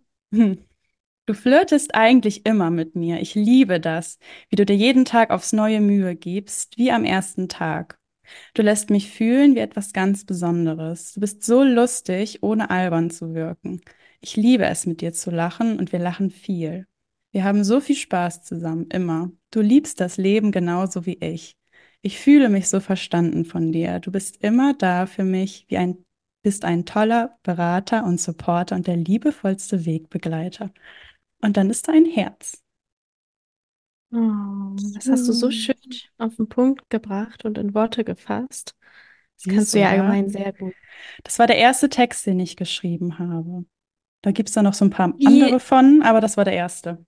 [1.27, 3.21] Du flirtest eigentlich immer mit mir.
[3.21, 7.49] Ich liebe das, wie du dir jeden Tag aufs neue Mühe gibst, wie am ersten
[7.49, 7.97] Tag.
[8.55, 11.13] Du lässt mich fühlen wie etwas ganz Besonderes.
[11.15, 13.81] Du bist so lustig, ohne albern zu wirken.
[14.21, 16.87] Ich liebe es, mit dir zu lachen und wir lachen viel.
[17.31, 19.31] Wir haben so viel Spaß zusammen, immer.
[19.51, 21.57] Du liebst das Leben genauso wie ich.
[22.03, 24.01] Ich fühle mich so verstanden von dir.
[24.01, 26.05] Du bist immer da für mich, wie ein,
[26.43, 30.73] bist ein toller Berater und Supporter und der liebevollste Wegbegleiter.
[31.43, 32.63] Und dann ist da ein Herz.
[34.13, 35.75] Oh, das hast du so schön
[36.19, 38.77] auf den Punkt gebracht und in Worte gefasst.
[39.37, 40.75] Das kannst Süß, du ja allgemein sehr gut.
[41.25, 43.65] Das war der erste Text, den ich geschrieben habe.
[44.23, 46.55] Da gibt es dann noch so ein paar Wie- andere von, aber das war der
[46.55, 47.05] erste.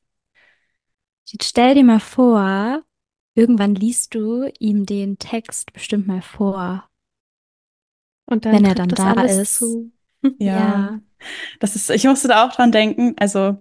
[1.26, 2.82] Jetzt stell dir mal vor,
[3.34, 6.88] irgendwann liest du ihm den Text bestimmt mal vor.
[8.26, 9.58] Und dann Wenn er dann das da alles ist.
[9.58, 9.92] zu.
[10.38, 11.00] Ja,
[11.60, 13.14] das ist, ich musste da auch dran denken.
[13.18, 13.58] Also,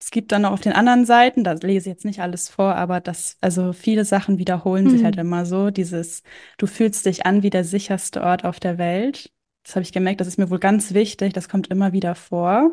[0.00, 2.74] es gibt dann noch auf den anderen Seiten, da lese ich jetzt nicht alles vor,
[2.76, 5.22] aber das, also viele Sachen wiederholen sich halt Hm.
[5.22, 5.70] immer so.
[5.70, 6.22] Dieses,
[6.58, 9.32] du fühlst dich an wie der sicherste Ort auf der Welt.
[9.64, 12.70] Das habe ich gemerkt, das ist mir wohl ganz wichtig, das kommt immer wieder vor.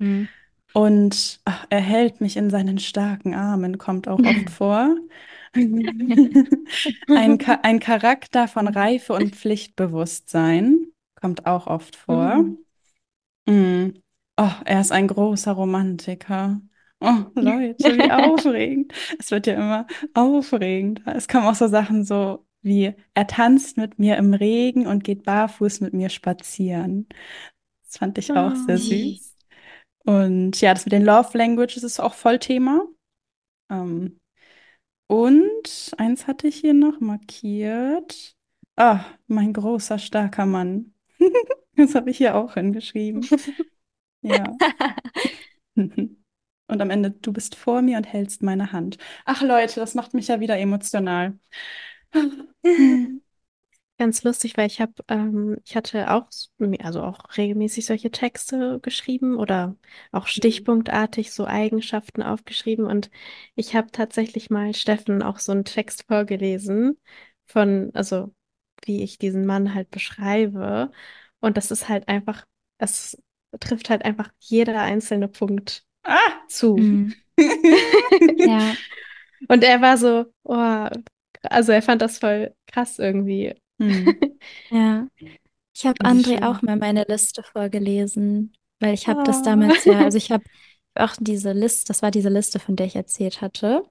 [0.00, 0.24] Hm.
[0.72, 4.96] Und ach, er hält mich in seinen starken Armen, kommt auch oft vor.
[7.12, 10.86] Ein, Cha ein Charakter von Reife und Pflichtbewusstsein
[11.16, 12.44] kommt auch oft vor.
[12.44, 12.56] Mhm.
[13.48, 13.90] Mm.
[14.38, 16.60] Oh, er ist ein großer Romantiker.
[17.00, 18.92] Oh, Leute, wie aufregend.
[19.18, 21.02] Es wird ja immer aufregend.
[21.06, 25.24] Es kommen auch so Sachen so wie, er tanzt mit mir im Regen und geht
[25.24, 27.08] barfuß mit mir spazieren.
[27.84, 28.80] Das fand ich auch sehr Oh.
[28.80, 29.36] süß.
[30.04, 32.82] Und ja, das mit den Love Languages ist auch voll Thema.
[33.70, 34.19] Ähm,
[35.10, 38.36] und eins hatte ich hier noch markiert.
[38.76, 40.94] Ah, mein großer, starker Mann.
[41.76, 43.26] Das habe ich hier auch hingeschrieben.
[44.22, 44.44] Ja.
[45.76, 48.98] Und am Ende, du bist vor mir und hältst meine Hand.
[49.24, 51.38] Ach Leute, das macht mich ja wieder emotional.
[54.00, 56.50] Ganz lustig, weil ich habe, ähm, ich hatte auch, s-
[56.82, 59.76] also auch regelmäßig solche Texte geschrieben oder
[60.10, 60.36] auch Mhm.
[60.36, 63.10] stichpunktartig so Eigenschaften aufgeschrieben und
[63.56, 66.98] ich habe tatsächlich mal Steffen auch so einen Text vorgelesen
[67.46, 68.34] von, also
[68.86, 70.90] wie ich diesen Mann halt beschreibe
[71.40, 72.46] und das ist halt einfach,
[72.78, 73.22] es
[73.60, 76.46] trifft halt einfach jeder einzelne Punkt Ah!
[76.48, 76.90] zu.
[76.90, 77.14] Mhm.
[78.44, 78.76] Ja,
[79.48, 80.88] Und er war so, oh,
[81.42, 83.59] also er fand das voll krass irgendwie.
[83.80, 84.20] Hm,
[84.70, 85.08] ja.
[85.76, 89.42] Ich habe André auch mal meine Liste vorgelesen, weil ich habe das Oh.
[89.42, 90.44] damals ja, also ich habe
[90.96, 93.84] auch diese Liste, das war diese Liste, von der ich erzählt hatte.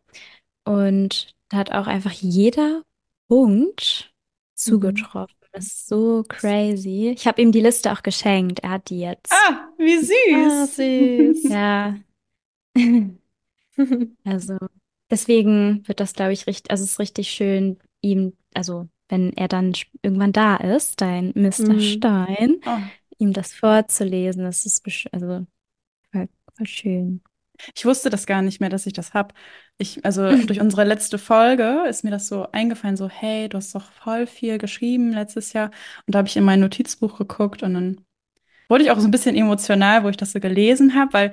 [0.65, 2.83] Und da hat auch einfach jeder
[3.29, 4.13] Punkt
[4.65, 5.09] Mhm.
[5.09, 5.35] zugetroffen.
[5.53, 7.11] Das ist so crazy.
[7.15, 8.59] Ich habe ihm die Liste auch geschenkt.
[8.61, 9.31] Er hat die jetzt.
[9.31, 9.97] Ah, wie
[10.29, 10.77] Ah, süß.
[10.77, 11.49] süß.
[11.49, 11.99] Ja.
[14.25, 14.57] Also,
[15.09, 19.47] deswegen wird das, glaube ich, richtig, also es ist richtig schön, ihm, also wenn er
[19.47, 21.79] dann irgendwann da ist, dein Mister Mhm.
[21.81, 22.79] Stein, Oh.
[23.17, 24.43] ihm das vorzulesen.
[24.43, 25.45] Das ist also
[26.11, 27.21] voll, voll schön.
[27.75, 29.33] Ich wusste das gar nicht mehr, dass ich das hab.
[29.77, 33.75] Ich, also durch unsere letzte Folge ist mir das so eingefallen, so, hey, du hast
[33.75, 35.71] doch voll viel geschrieben letztes Jahr.
[36.07, 38.01] Und da habe ich in mein Notizbuch geguckt und dann
[38.69, 41.31] wurde ich auch so ein bisschen emotional, wo ich das so gelesen habe, weil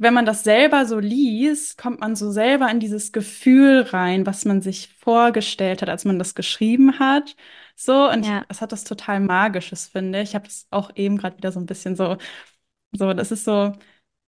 [0.00, 4.44] wenn man das selber so liest, kommt man so selber in dieses Gefühl rein, was
[4.44, 7.36] man sich vorgestellt hat, als man das geschrieben hat.
[7.76, 8.46] So, und Ja.
[8.48, 10.30] es hat das total Magisches, finde ich.
[10.30, 12.16] Ich habe das auch eben gerade wieder so ein bisschen so,
[12.92, 13.72] so, das ist so,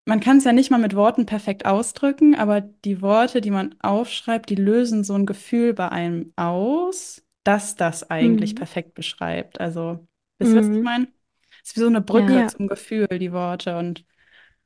[0.06, 3.76] man kann es ja nicht mal mit Worten perfekt ausdrücken, aber die Worte, die man
[3.82, 8.56] aufschreibt, die lösen so ein Gefühl bei einem aus, dass das eigentlich Mhm.
[8.56, 9.60] perfekt beschreibt.
[9.62, 10.08] Also,
[10.40, 10.84] wisst ihr, was ich Mhm.
[10.84, 11.08] meine?
[11.64, 12.46] Es ist wie so eine Brücke Ja.
[12.46, 13.78] Ja, zum Gefühl, die Worte.
[13.78, 14.06] Und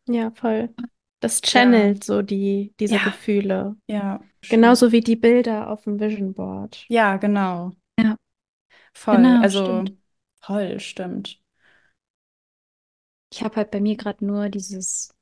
[0.07, 0.73] ja, voll.
[1.23, 3.75] Das ja, channelt so die, diese ja, Gefühle.
[3.87, 4.21] ja.
[4.49, 6.89] Genauso wie die Bilder auf dem Vision Board.
[6.89, 7.73] Ja, genau.
[7.99, 8.17] Ja,
[8.93, 9.35] Voll.
[9.35, 9.97] genau, Also, stimmt.
[10.41, 11.39] voll, stimmt.
[13.33, 15.13] Ich habe halt bei mir gerade nur dieses,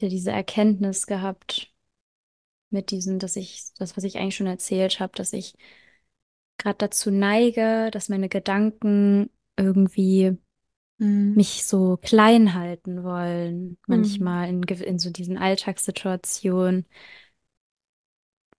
[0.00, 1.72] ja, diese Erkenntnis gehabt
[2.70, 5.54] mit diesem, dass ich, das, was ich eigentlich schon erzählt habe, dass ich
[6.58, 10.38] gerade dazu neige, dass meine Gedanken irgendwie
[10.98, 11.34] Mhm.
[11.34, 13.88] mich so klein halten wollen, Mhm.
[13.88, 16.86] manchmal in, in so diesen Alltagssituationen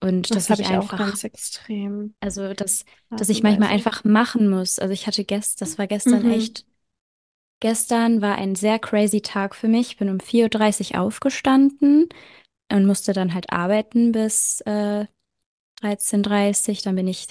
[0.02, 3.70] und Das dass habe ich ich auch einfach, ganz extrem also dass, dass ich manchmal
[3.70, 4.80] einfach machen muss.
[4.80, 6.26] Also ich hatte gestern, das war gestern Mhm.
[6.26, 6.66] echt,
[7.60, 9.90] gestern war ein sehr crazy Tag für mich.
[9.92, 12.10] Ich bin um vier Uhr dreißig aufgestanden
[12.72, 15.08] und musste dann halt arbeiten bis äh,
[15.82, 16.24] 13.30 Uhr.
[16.24, 16.84] dreißig.
[16.84, 17.28] Dann bin ich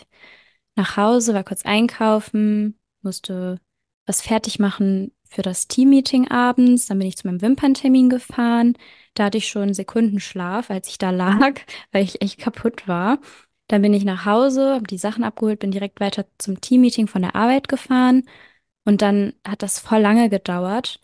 [0.77, 3.61] nach Hause, war kurz einkaufen, musste
[4.09, 6.87] was fertig machen für das Teammeeting abends.
[6.87, 8.75] Dann bin ich zu meinem Wimperntermin gefahren.
[9.15, 11.61] Da hatte ich schon Sekundenschlaf, als ich da lag,
[11.93, 13.19] weil ich echt kaputt war.
[13.69, 17.23] Dann bin ich nach Hause, habe die Sachen abgeholt, bin direkt weiter zum Teammeeting von
[17.23, 18.25] der Arbeit gefahren.
[18.85, 21.01] Und dann hat das voll lange gedauert.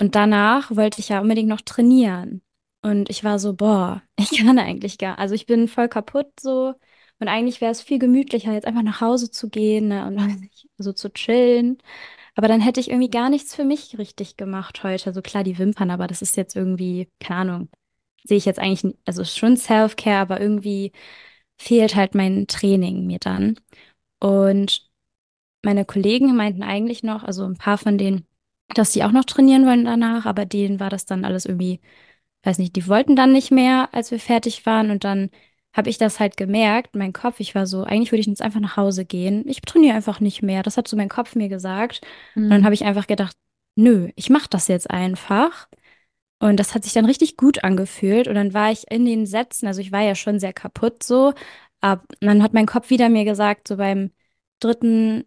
[0.00, 2.42] Und danach wollte ich ja unbedingt noch trainieren.
[2.82, 6.74] Und ich war so, boah, ich kann eigentlich gar, also ich bin voll kaputt so.
[7.18, 10.18] Und eigentlich wäre es viel gemütlicher, jetzt einfach nach Hause zu gehen, ne, und
[10.78, 11.78] so zu chillen.
[12.36, 15.06] Aber dann hätte ich irgendwie gar nichts für mich richtig gemacht heute.
[15.06, 17.68] Also klar, die Wimpern, aber das ist jetzt irgendwie, keine Ahnung,
[18.24, 20.92] sehe ich jetzt eigentlich, also schon Self-Care, aber irgendwie
[21.58, 23.58] fehlt halt mein Training mir dann.
[24.20, 24.90] Und
[25.62, 28.26] meine Kollegen meinten eigentlich noch, also ein paar von denen,
[28.74, 31.80] dass die auch noch trainieren wollen danach, aber denen war das dann alles irgendwie,
[32.44, 34.90] weiß nicht, die wollten dann nicht mehr, als wir fertig waren.
[34.90, 35.30] Und dann
[35.76, 38.60] habe ich das halt gemerkt, mein Kopf, ich war so, eigentlich würde ich jetzt einfach
[38.60, 39.46] nach Hause gehen.
[39.48, 40.62] Ich trainiere einfach nicht mehr.
[40.62, 42.00] Das hat so mein Kopf mir gesagt.
[42.48, 42.64] Und dann Mhm.
[42.64, 43.36] habe ich einfach gedacht,
[43.76, 45.68] nö, ich mache das jetzt einfach.
[46.40, 48.28] Und das hat sich dann richtig gut angefühlt.
[48.28, 51.32] Und dann war ich in den Sätzen, also ich war ja schon sehr kaputt so,
[51.80, 54.12] aber dann hat mein Kopf wieder mir gesagt, so beim
[54.60, 55.24] dritten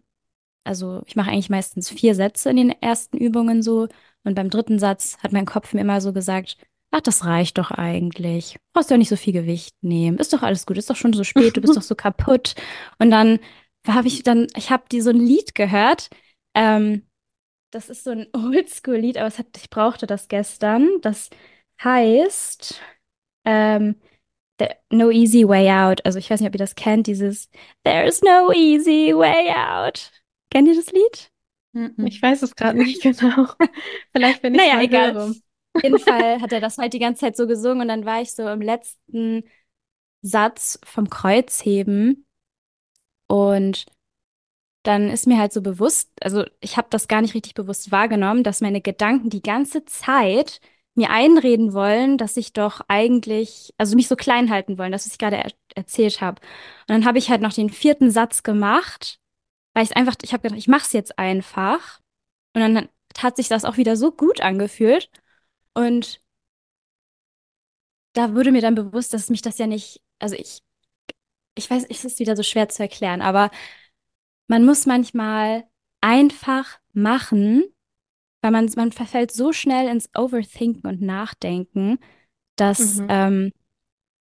[0.64, 3.88] also ich mache eigentlich meistens vier Sätze in den ersten Übungen so.
[4.24, 6.56] Und beim dritten Satz hat mein Kopf mir immer so gesagt,
[6.90, 8.56] ach, das reicht doch eigentlich.
[8.72, 10.18] Brauchst ja nicht so viel Gewicht nehmen.
[10.18, 10.78] Ist doch alles gut.
[10.78, 11.56] Ist doch schon so spät.
[11.56, 12.54] Du bist doch so kaputt.
[12.98, 13.38] Und dann
[13.86, 16.10] habe ich dann, ich habe die so ein Lied gehört.
[16.54, 17.06] Ähm,
[17.70, 20.88] das ist so ein Oldschool-Lied, aber es hat, ich brauchte das gestern.
[21.02, 21.30] Das
[21.82, 22.80] heißt,
[23.44, 23.96] ähm,
[24.92, 26.04] No Easy Way Out.
[26.04, 27.48] Also ich weiß nicht, ob ihr das kennt, dieses
[27.84, 30.10] There's no easy way out.
[30.50, 31.30] Kennt ihr das Lied?
[32.04, 33.46] Ich weiß es gerade nicht genau.
[34.12, 35.14] Vielleicht, wenn ich Naja, mal egal.
[35.14, 35.34] höre.
[35.74, 38.20] Auf jeden Fall hat er das halt die ganze Zeit so gesungen und dann war
[38.20, 39.44] ich so im letzten
[40.22, 42.26] Satz vom Kreuzheben
[43.28, 43.86] und
[44.82, 48.42] dann ist mir halt so bewusst, also ich habe das gar nicht richtig bewusst wahrgenommen,
[48.42, 50.60] dass meine Gedanken die ganze Zeit
[50.94, 55.12] mir einreden wollen, dass ich doch eigentlich, also mich so klein halten wollen, das, was
[55.12, 56.40] ich gerade er erzählt habe.
[56.88, 59.20] Und dann habe ich halt noch den vierten Satz gemacht
[59.74, 62.00] weil ich einfach, ich habe gedacht, ich mache es jetzt einfach.
[62.54, 65.10] Und dann hat sich das auch wieder so gut angefühlt.
[65.74, 66.20] Und
[68.12, 70.62] da wurde mir dann bewusst, dass mich das ja nicht, also ich,
[71.56, 73.50] ich weiß, es ist wieder so schwer zu erklären, aber
[74.48, 75.64] man muss manchmal
[76.00, 77.64] einfach machen,
[78.42, 81.98] weil man, man verfällt so schnell ins Overthinken und Nachdenken,
[82.56, 83.06] dass, Mhm.
[83.10, 83.52] ähm,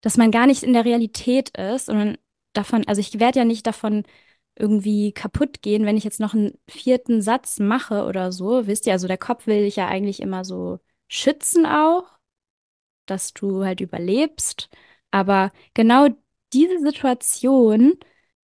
[0.02, 2.18] dass man gar nicht in der Realität ist und man
[2.54, 4.04] davon, also ich werde ja nicht davon
[4.56, 8.66] irgendwie kaputt gehen, wenn ich jetzt noch einen vierten Satz mache oder so.
[8.66, 12.06] Wisst ihr, also der Kopf will dich ja eigentlich immer so schützen auch,
[13.06, 14.70] dass du halt überlebst.
[15.10, 16.08] Aber genau
[16.52, 17.98] diese Situation,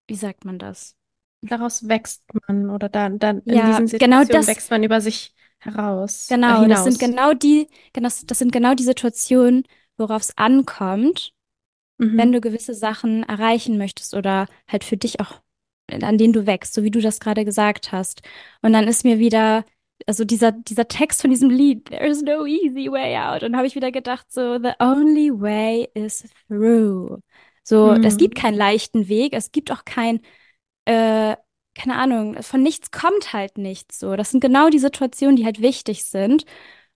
[0.08, 0.96] wie sagt man das?
[1.42, 5.00] Daraus wächst man oder da, dann in Ja, diesen genau Situationen das, wächst man über
[5.02, 9.64] sich heraus, äh, genau, das sind genau die, genau, das sind genau die Situationen,
[9.96, 11.34] worauf es ankommt,
[12.12, 12.32] wenn Mhm.
[12.32, 15.42] du gewisse Sachen erreichen möchtest oder halt für dich auch,
[15.90, 18.22] an denen du wächst, so wie du das gerade gesagt hast.
[18.62, 19.64] Und dann ist mir wieder,
[20.06, 23.42] also dieser, dieser Text von diesem Lied, There's no easy way out.
[23.42, 27.20] Und habe ich wieder gedacht, so, the only way is through.
[27.62, 28.38] So, es gibt Mhm.
[28.38, 30.20] keinen leichten Weg, es gibt auch kein,
[30.86, 31.36] äh,
[31.74, 33.98] keine Ahnung, von nichts kommt halt nichts.
[34.00, 36.44] So, das sind genau die Situationen, die halt wichtig sind.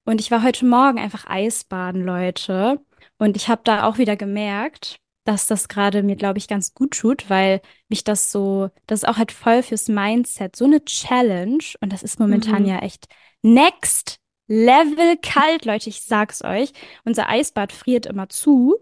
[0.04, 2.80] Und ich war heute Morgen einfach Eisbaden, Leute.
[3.18, 6.92] Und ich habe da auch wieder gemerkt, dass das gerade mir, glaube ich, ganz gut
[6.98, 11.62] tut, weil mich das so, das ist auch halt voll fürs Mindset, so eine Challenge.
[11.80, 12.68] Und das ist momentan Mhm.
[12.68, 13.06] ja echt
[13.42, 16.72] next level kalt, Leute, ich sag's euch.
[17.04, 18.76] Unser Eisbad friert immer zu.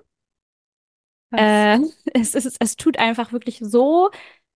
[1.33, 1.79] Äh,
[2.15, 4.11] es ist, es tut einfach wirklich so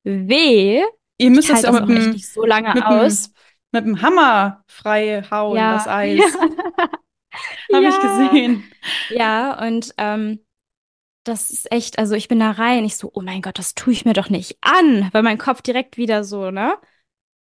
[0.04, 0.82] weh.
[1.18, 3.32] Ihr müsst Ich das auch das mit dem, nicht so lange mit aus.
[3.32, 3.34] dem,
[3.72, 6.36] mit dem Hammer frei hauen, das Ja, ja, Eis.
[7.72, 8.64] Habe ich ja, gesehen.
[9.08, 10.40] ja, und ähm,
[11.24, 13.92] das ist echt, also ich bin da rein, ich so, oh mein Gott, das tue
[13.92, 16.76] ich mir doch nicht an, weil mein Kopf direkt wieder so, ne?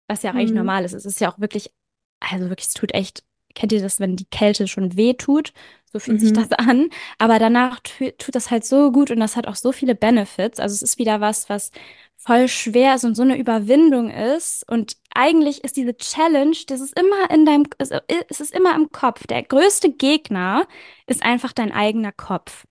[0.08, 0.56] Was ja auch eigentlich Mhm.
[0.56, 0.92] normal ist.
[0.94, 1.72] Es ist ja auch wirklich,
[2.20, 5.52] also wirklich, es tut echt, kennt ihr das, wenn die Kälte schon weh tut?
[5.92, 6.56] So fühlt sich das Mhm.
[6.58, 6.90] an.
[7.18, 10.60] Aber danach tu, tut das halt so gut und das hat auch so viele Benefits.
[10.60, 11.70] Also es ist wieder was, was
[12.16, 14.64] voll schwer ist und so eine Überwindung ist.
[14.70, 19.26] Und eigentlich ist diese Challenge, das ist immer in deinem, es ist immer im Kopf.
[19.26, 20.66] Der größte Gegner
[21.06, 22.64] ist einfach dein eigener Kopf.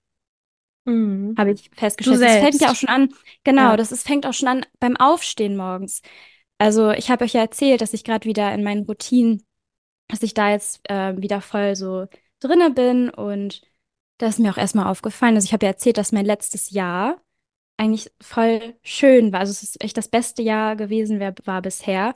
[0.86, 1.36] Mhm.
[1.38, 2.22] Habe ich Du festgestellt.
[2.22, 3.10] Das fängt ja auch schon an,
[3.44, 3.78] genau, Ja.
[3.78, 6.02] das ist, fängt auch schon an beim Aufstehen morgens.
[6.58, 9.44] Also ich habe euch ja erzählt, dass ich gerade wieder in meinen Routinen,
[10.08, 12.08] dass ich da jetzt äh, wieder voll so
[12.40, 13.62] drinne bin und
[14.18, 15.36] das ist mir auch erstmal aufgefallen.
[15.36, 17.22] Also ich habe ja erzählt, dass mein letztes Jahr
[17.78, 19.42] eigentlich voll schön war.
[19.42, 22.14] Also es ist echt das beste Jahr gewesen, wer war bisher.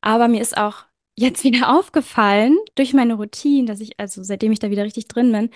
[0.00, 0.84] Aber mir ist auch
[1.16, 5.32] jetzt wieder aufgefallen durch meine Routine, dass ich, also seitdem ich da wieder richtig drin
[5.32, 5.50] bin,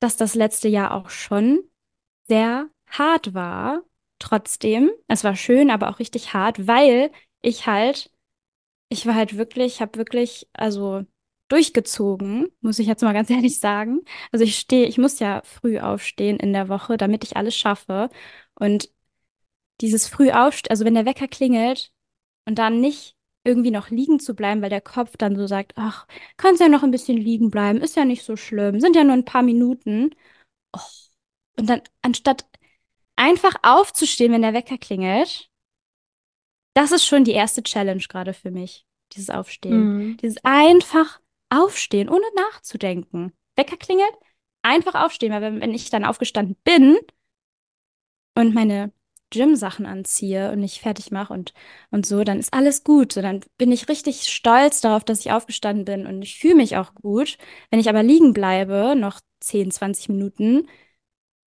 [0.00, 1.60] dass das letzte Jahr auch schon
[2.28, 3.82] sehr hart war.
[4.18, 7.10] Trotzdem, es war schön, aber auch richtig hart, weil
[7.42, 8.10] ich halt,
[8.88, 11.04] ich war halt wirklich, ich habe wirklich, also
[11.48, 14.02] durchgezogen, muss ich jetzt mal ganz ehrlich sagen.
[14.32, 18.10] Also ich stehe, ich muss ja früh aufstehen in der Woche, damit ich alles schaffe.
[18.54, 18.90] Und
[19.80, 21.92] dieses früh aufstehen, also wenn der Wecker klingelt
[22.46, 26.06] und dann nicht irgendwie noch liegen zu bleiben, weil der Kopf dann so sagt, ach,
[26.36, 29.14] kannst ja noch ein bisschen liegen bleiben, ist ja nicht so schlimm, sind ja nur
[29.14, 30.10] ein paar Minuten.
[30.74, 30.80] Oh.
[31.58, 32.46] Und dann anstatt
[33.16, 35.50] einfach aufzustehen, wenn der Wecker klingelt,
[36.74, 39.78] das ist schon die erste Challenge gerade für mich, dieses Aufstehen.
[39.78, 40.16] Mhm.
[40.18, 43.32] Dieses einfach aufstehen, ohne nachzudenken.
[43.56, 44.12] Wecker klingelt,
[44.62, 46.98] einfach aufstehen, weil wenn, wenn ich dann aufgestanden bin
[48.34, 48.92] und meine
[49.30, 51.52] Gym-Sachen anziehe und mich fertig mache und,
[51.90, 53.12] und so, dann ist alles gut.
[53.12, 56.76] So, dann bin ich richtig stolz darauf, dass ich aufgestanden bin und ich fühle mich
[56.76, 57.38] auch gut.
[57.70, 60.68] Wenn ich aber liegen bleibe, noch 10, 20 Minuten,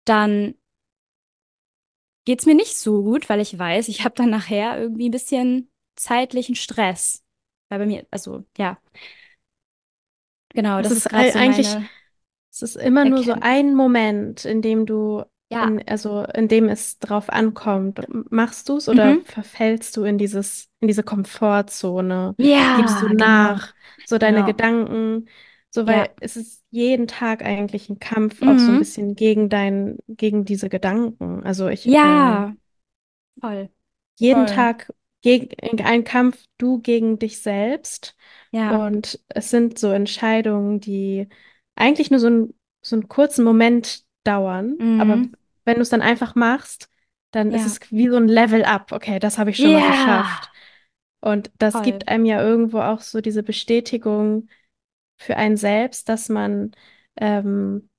[0.08, 0.54] dann
[2.24, 5.12] geht es mir nicht so gut, weil ich weiß, ich habe dann nachher irgendwie ein
[5.12, 7.24] bisschen zeitlichen Stress.
[7.68, 8.78] Weil bei mir, also ja,
[10.50, 11.90] genau, Es das ist ist so eigentlich, meine
[12.52, 16.68] es ist immer nur so ein Moment, in dem du, Ja, in, also in dem
[16.68, 18.00] es drauf ankommt.
[18.30, 19.24] Machst du es oder mhm.
[19.24, 22.36] verfällst du in dieses, in diese Komfortzone?
[22.74, 23.54] Gibst du Ja, genau.
[23.54, 24.44] nach, so deine Genau.
[24.44, 25.28] Gedanken,
[25.70, 25.86] so Ja.
[25.86, 28.78] weil es ist jeden Tag eigentlich ein Kampf auch so ein Mhm.
[28.78, 31.44] bisschen gegen dein, gegen diese Gedanken.
[31.44, 32.54] Also ich, Ja,
[33.40, 33.68] voll.
[34.16, 34.46] jeden Voll.
[34.46, 34.92] Tag
[35.22, 35.48] gegen
[35.84, 38.16] ein Kampf, du gegen dich selbst.
[38.52, 38.84] Ja.
[38.84, 41.28] Und es sind so Entscheidungen, die
[41.74, 44.82] eigentlich nur so, ein, so einen kurzen Moment dauern.
[44.96, 45.34] Aber Mhm.
[45.64, 46.88] wenn du es dann einfach machst,
[47.30, 47.66] dann ist Ja.
[47.66, 48.92] es wie so ein Level up.
[48.92, 50.50] Okay, das habe ich schon mal Ja, geschafft.
[51.20, 51.82] Und das voll.
[51.82, 54.48] gibt einem ja irgendwo auch so diese Bestätigung
[55.18, 56.72] für einen selbst, dass man
[57.16, 57.90] ähm,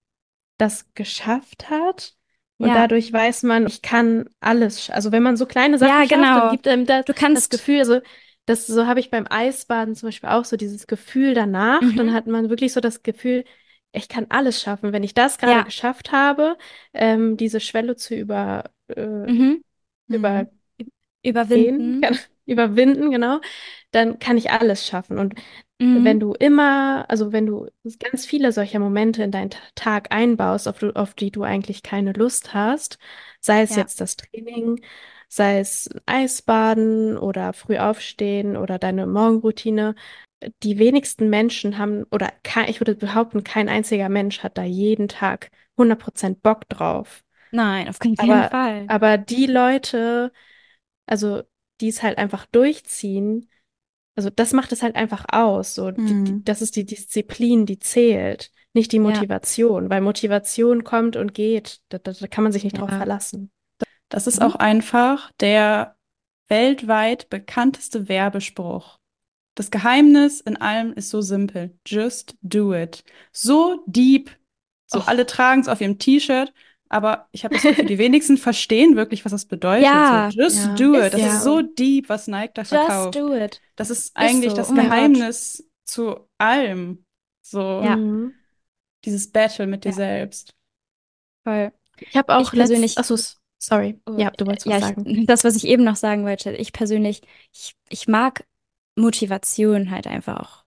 [0.57, 2.15] das geschafft hat.
[2.57, 2.75] Und Ja.
[2.75, 4.89] dadurch weiß man, ich kann alles.
[4.89, 6.35] Also wenn man so kleine Sachen Ja, schafft, genau.
[6.35, 8.01] dann gibt einem das, Du das kannst, Gefühl, also
[8.45, 11.93] das, so habe ich beim Eisbaden zum Beispiel auch so dieses Gefühl danach.
[11.93, 11.95] Mhm.
[11.95, 13.45] Dann hat man wirklich so das Gefühl,
[13.91, 14.91] ich kann alles schaffen.
[14.93, 15.63] Wenn ich das gerade Ja.
[15.63, 16.57] geschafft habe,
[16.93, 19.61] ähm, diese Schwelle zu über, äh, mhm,
[20.09, 20.47] über
[21.23, 22.01] überwinden.
[22.01, 23.39] kann, überwinden, genau,
[23.91, 25.17] dann kann ich alles schaffen.
[25.19, 25.35] Und
[25.79, 26.03] Mhm.
[26.03, 27.67] wenn du immer, also wenn du
[27.99, 31.83] ganz viele solcher Momente in deinen Ta- Tag einbaust, auf, du, auf die du eigentlich
[31.83, 32.99] keine Lust hast,
[33.41, 33.75] sei es Ja.
[33.75, 34.81] jetzt das Training,
[35.29, 39.95] sei es Eisbaden oder früh aufstehen oder deine Morgenroutine,
[40.63, 45.07] die wenigsten Menschen haben, oder kein, ich würde behaupten, kein einziger Mensch hat da jeden
[45.07, 47.23] Tag 100% Bock drauf.
[47.51, 48.89] Nein, auf keinen keinen Aber, Fall.
[48.89, 50.31] aber die Leute,
[51.05, 51.43] also
[51.81, 53.49] die es halt einfach durchziehen,
[54.19, 55.75] also das macht es halt einfach aus.
[55.75, 56.43] So, die, die, Mhm.
[56.43, 59.03] das ist die Disziplin, die zählt, nicht die Ja.
[59.03, 61.79] Motivation, weil Motivation kommt und geht.
[61.87, 62.97] Da, da, da kann man sich nicht drauf Ja.
[62.97, 63.49] verlassen.
[64.09, 64.45] Das ist Mhm.
[64.47, 65.95] auch einfach der
[66.49, 68.97] weltweit bekannteste Werbespruch.
[69.55, 71.77] Das Geheimnis in allem ist so simpel.
[71.87, 73.03] Just do it.
[73.31, 74.31] So deep.
[74.87, 75.07] So Och.
[75.07, 76.51] alle tragen es auf ihrem T-Shirt,
[76.89, 79.85] aber ich habe das Gefühl, die wenigsten verstehen wirklich, was das bedeutet.
[79.85, 80.29] Ja.
[80.33, 80.73] So, just Ja.
[80.75, 81.13] do Ist it.
[81.13, 81.27] Das ja.
[81.37, 83.15] ist so deep, was Nike da Just verkauft.
[83.15, 83.61] do it.
[83.75, 84.57] Das ist eigentlich so.
[84.57, 84.73] das Oh.
[84.75, 87.05] Geheimnis zu allem.
[87.41, 87.95] So Ja.
[87.95, 88.33] Mhm.
[89.05, 89.95] dieses Battle mit dir Ja.
[89.95, 90.53] selbst.
[91.47, 91.71] Voll.
[91.99, 93.15] Ich habe auch Ich persönlich- achso,
[93.61, 93.99] sorry.
[94.05, 95.25] Oh, Ja, du wolltest was ich, sagen.
[95.27, 97.21] das, was ich eben noch sagen wollte, ich persönlich,
[97.53, 98.45] ich, ich mag
[98.97, 100.63] Motivation halt einfach auch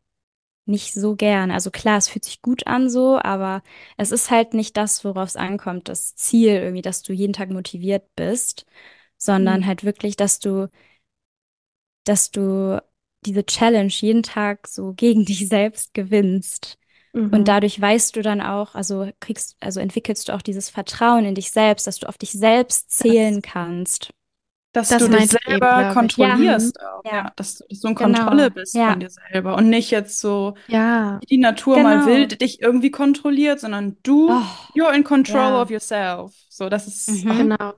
[0.66, 1.50] nicht so gern.
[1.50, 3.62] Also klar, es fühlt sich gut an so, aber
[3.96, 7.50] es ist halt nicht das, worauf es ankommt, das Ziel irgendwie, dass du jeden Tag
[7.50, 8.66] motiviert bist,
[9.18, 9.66] sondern Mhm.
[9.66, 10.68] halt wirklich, dass du,
[12.04, 12.82] dass du
[13.24, 16.78] diese Challenge jeden Tag so gegen dich selbst gewinnst.
[17.14, 17.32] Mhm.
[17.32, 21.34] Und dadurch weißt du dann auch, also kriegst, also entwickelst du auch dieses Vertrauen in
[21.34, 24.12] dich selbst, dass du auf dich selbst zählen kannst.
[24.72, 25.94] Dass Das du dich eben, selber ich.
[25.94, 27.12] kontrollierst auch, Ja.
[27.16, 27.32] ja.
[27.36, 27.94] Dass du, du in Genau.
[27.94, 28.90] Kontrolle bist Ja.
[28.90, 32.06] von dir selber und nicht jetzt so, Ja, wie die Natur mal Genau.
[32.06, 34.42] will, dich irgendwie kontrolliert, sondern du, Oh,
[34.74, 35.62] you're in control ja.
[35.62, 36.32] of yourself.
[36.48, 37.36] So, das ist Mhm.
[37.36, 37.72] genau.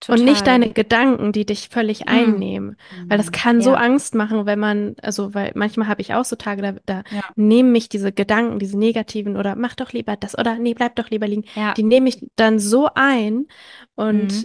[0.00, 0.18] total.
[0.18, 2.08] Und nicht deine Gedanken, die dich völlig Mhm.
[2.08, 2.76] einnehmen.
[3.06, 3.76] Weil das kann so Ja.
[3.76, 7.22] Angst machen, wenn man, also, weil manchmal habe ich auch so Tage, da, da Ja.
[7.36, 11.10] nehmen mich diese Gedanken, diese negativen oder mach doch lieber das oder nee, bleib doch
[11.10, 11.74] lieber liegen, Ja.
[11.74, 13.46] die nehme ich dann so ein
[13.94, 14.44] und Mhm.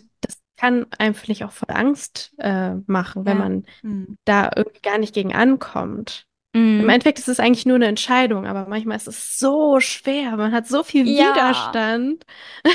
[0.60, 3.44] Das kann einem vielleicht auch voll Angst äh, machen, wenn Ja.
[3.44, 4.18] man Mhm.
[4.26, 6.26] da irgendwie gar nicht gegen ankommt.
[6.54, 6.82] Mhm.
[6.82, 10.52] Im Endeffekt ist es eigentlich nur eine Entscheidung, aber manchmal ist es so schwer, man
[10.52, 11.32] hat so viel Ja.
[11.32, 12.24] Widerstand.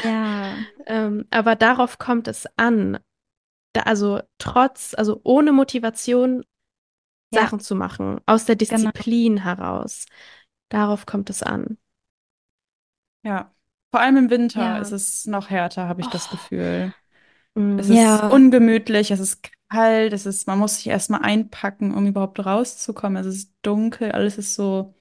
[0.05, 0.55] Ja.
[0.87, 2.99] Ähm, aber darauf kommt es an.
[3.72, 6.45] Da, also trotz, also ohne Motivation.
[7.32, 8.91] Sachen zu machen, aus der Genau.
[8.93, 10.07] Disziplin heraus.
[10.68, 11.78] Darauf kommt es an.
[13.24, 13.53] Ja.
[13.91, 16.32] Vor allem im Winter ist es noch härter, habe ich das Oh.
[16.32, 16.93] Gefühl.
[17.55, 18.28] Es ist Ja.
[18.28, 23.16] ungemütlich, es ist kalt, es ist, man muss sich erstmal einpacken, um überhaupt rauszukommen.
[23.16, 24.94] Es ist dunkel, alles ist so,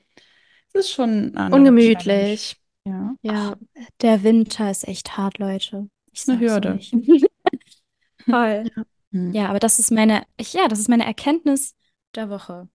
[0.74, 2.58] es ist schon eine andere Ungemütlich.
[2.86, 3.16] Ja.
[3.22, 3.56] Ja.
[4.02, 5.90] Der Winter ist echt hart, Leute.
[6.12, 6.74] Ich Ist eine sag's Hürde.
[6.76, 6.92] euch.
[8.26, 8.66] Voll.
[9.12, 9.32] Hm.
[9.34, 11.76] Ja, aber das ist meine, ich, ja, das ist meine Erkenntnis
[12.16, 12.68] der Woche.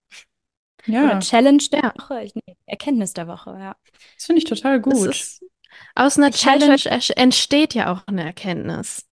[0.87, 1.95] Ja, Oder Challenge der Ja.
[1.97, 2.23] Woche.
[2.25, 3.77] Ich, nee, Erkenntnis der Woche, ja.
[4.17, 5.09] das finde ich total Es gut.
[5.09, 5.45] ist,
[5.95, 9.05] aus einer Ich halte Challenge ersch- entsteht ja auch eine Erkenntnis.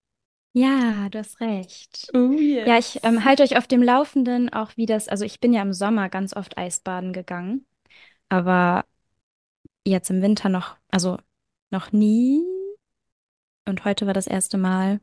[0.56, 2.10] Ja, du hast recht.
[2.14, 2.32] Oh
[2.64, 2.78] Ja, yes.
[2.78, 5.72] ich ähm, halte euch auf dem Laufenden, auch wie das, also ich bin ja im
[5.74, 7.66] Sommer ganz oft Eisbaden gegangen,
[8.28, 8.86] aber
[9.84, 11.18] jetzt im Winter noch, also
[11.70, 12.42] noch nie.
[13.68, 15.00] Und heute war das erste Mal.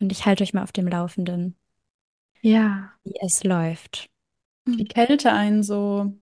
[0.00, 1.56] Und ich halte euch mal auf dem Laufenden,
[2.42, 2.94] Ja.
[3.04, 4.08] wie es läuft.
[4.66, 6.12] die Kälte einen so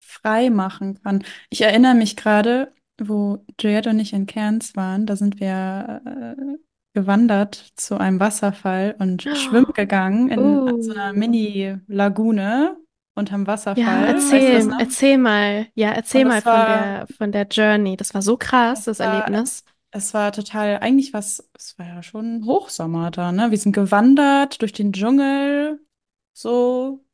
[0.00, 1.24] frei machen kann.
[1.50, 6.56] Ich erinnere mich gerade, wo Juliette und ich in Cairns waren, da sind wir äh,
[6.92, 10.80] gewandert zu einem Wasserfall und schwimmen gegangen in Oh.
[10.82, 12.76] so einer Mini-Lagune
[13.14, 14.14] unterm Ja, Wasserfall.
[14.14, 15.66] Weißt du erzähl, erzähl mal.
[15.74, 17.96] Ja, erzähl mal von war- der, von der Journey.
[17.96, 19.64] Das war so krass, das Das war- Erlebnis.
[19.92, 23.50] Es war total, eigentlich was, es war ja schon Hochsommer da, ne?
[23.50, 25.80] Wir sind gewandert durch den Dschungel,
[26.32, 27.04] so.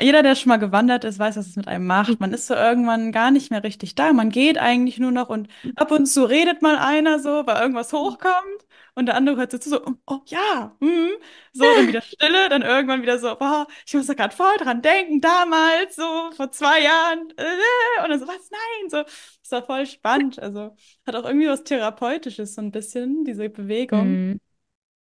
[0.00, 2.20] Jeder, der schon mal gewandert ist, weiß, was es mit einem macht.
[2.20, 4.12] Man ist so irgendwann gar nicht mehr richtig da.
[4.12, 7.92] Man geht eigentlich nur noch und ab und zu redet mal einer so, weil irgendwas
[7.92, 8.66] hochkommt
[8.98, 11.10] und der andere hört so zu, so, oh, ja, mhm.
[11.52, 14.82] So, dann wieder Stille, dann irgendwann wieder so, boah, ich muss da gerade voll dran
[14.82, 19.64] denken, damals, so vor zwei Jahren, äh, und dann so, was, nein, so, ist doch
[19.66, 20.40] voll spannend.
[20.40, 20.74] Also,
[21.06, 24.08] hat auch irgendwie was Therapeutisches, so ein bisschen, diese Bewegung.
[24.08, 24.40] Mhm.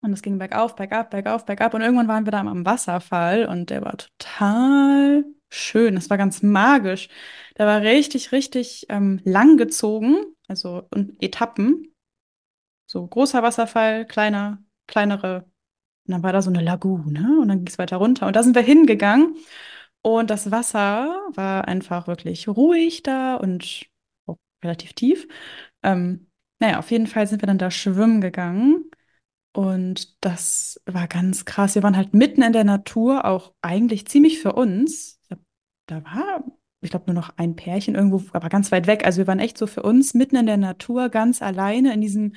[0.02, 1.72] Und es ging bergauf, bergab, bergauf, bergab.
[1.72, 5.96] Und irgendwann waren wir da am Wasserfall und der war total schön.
[5.96, 7.08] Es war ganz magisch.
[7.56, 10.18] Der war richtig, richtig ähm, lang gezogen,
[10.48, 11.95] also und Etappen.
[12.86, 15.44] So großer Wasserfall, kleiner, kleinere.
[16.06, 18.26] Und dann war da so eine Lagune und dann ging es weiter runter.
[18.26, 19.36] Und da sind wir hingegangen.
[20.02, 23.86] Und das Wasser war einfach wirklich ruhig da und
[24.26, 25.26] auch relativ tief.
[25.82, 26.28] Ähm,
[26.60, 28.90] naja, auf jeden Fall sind wir dann da schwimmen gegangen.
[29.52, 31.74] Und das war ganz krass.
[31.74, 35.18] Wir waren halt mitten in der Natur, auch eigentlich ziemlich für uns.
[35.86, 36.44] Da war,
[36.82, 39.06] ich glaube, nur noch ein Pärchen irgendwo, aber ganz weit weg.
[39.06, 42.34] Also wir waren echt so für uns mitten in der Natur, ganz alleine in diesem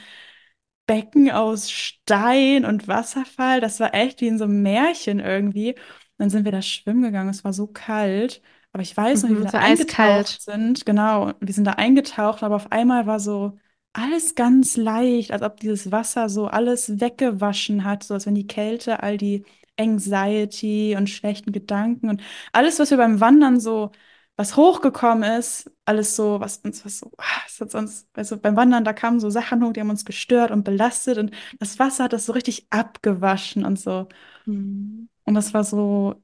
[0.90, 3.62] Becken aus Stein und Wasserfall.
[3.62, 5.76] Das war echt wie in so einem Märchen irgendwie.
[6.18, 7.30] Dann sind wir da schwimmen gegangen.
[7.30, 8.42] Es war so kalt.
[8.72, 10.42] Aber ich weiß noch, wie wir Mhm, da so eingetaucht eiskalt.
[10.42, 10.86] sind.
[10.86, 13.58] Genau, wir sind da eingetaucht, aber auf einmal war so
[13.94, 18.48] alles ganz leicht, als ob dieses Wasser so alles weggewaschen hat, so als wenn die
[18.48, 19.46] Kälte all die
[19.78, 22.22] Anxiety und schlechten Gedanken und
[22.52, 23.92] alles, was wir beim Wandern so,
[24.40, 28.56] was hochgekommen ist, alles so, was uns, was so, ah, es hat uns, also beim
[28.56, 32.06] Wandern, da kamen so Sachen hoch, die haben uns gestört und belastet und das Wasser
[32.06, 34.08] hat das so richtig abgewaschen und so.
[34.46, 35.08] Mhm.
[35.26, 36.16] Und das war so,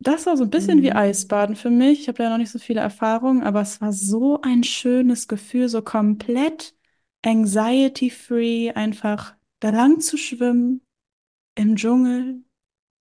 [0.00, 0.94] das war so ein bisschen wie Mhm.
[0.94, 2.02] Eisbaden für mich.
[2.02, 5.68] Ich habe ja noch nicht so viele Erfahrungen, aber es war so ein schönes Gefühl,
[5.68, 6.74] so komplett
[7.24, 10.82] anxiety-free, einfach da lang zu schwimmen
[11.56, 12.44] im Dschungel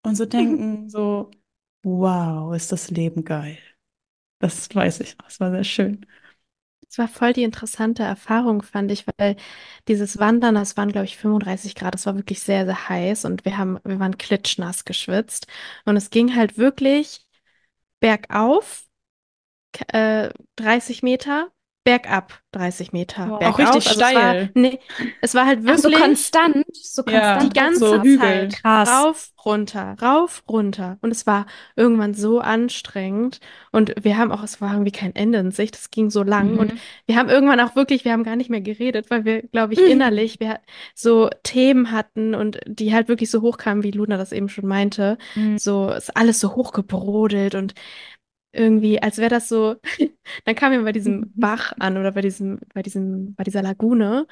[0.04, 1.30] und so denken, so,
[1.84, 3.58] wow, ist das Leben geil.
[4.40, 5.28] Das weiß ich noch.
[5.28, 6.06] Es war sehr schön.
[6.88, 9.36] Es war voll die interessante Erfahrung, fand ich, weil
[9.88, 13.44] dieses Wandern, das waren, glaube ich, 35 Grad, das war wirklich sehr, sehr heiß und
[13.44, 15.46] wir haben, wir waren klitschnass geschwitzt
[15.86, 17.26] und es ging halt wirklich
[18.00, 18.84] bergauf,
[19.92, 21.50] äh, 30 Meter,
[21.84, 23.42] bergab 30 Meter, Wow.
[23.42, 23.86] Auch richtig bergauf.
[23.86, 24.78] Also es war, nee,
[25.22, 28.18] es war halt Ach, so wirklich konstant, so Ja, die konstant ganze so Hügel.
[28.50, 28.88] Zeit Krass.
[28.88, 30.98] rauf, runter, rauf, runter.
[31.00, 33.40] Und es war irgendwann so anstrengend.
[33.72, 35.74] Und wir haben auch, es war irgendwie kein Ende in Sicht.
[35.76, 36.58] Es ging so lang.
[36.58, 36.78] Und Mhm.
[37.06, 39.80] wir haben irgendwann auch wirklich, wir haben gar nicht mehr geredet, weil wir, glaube ich,
[39.80, 39.86] Mhm.
[39.86, 40.60] innerlich wir
[40.94, 45.16] so Themen hatten und die halt wirklich so hochkamen, wie Luna das eben schon meinte.
[45.34, 45.56] Mhm.
[45.56, 47.74] So ist alles so hochgebrodelt und
[48.52, 49.76] irgendwie, als wäre das so,
[50.44, 54.26] dann kamen wir bei diesem Bach an oder bei diesem, bei diesem, bei dieser Lagune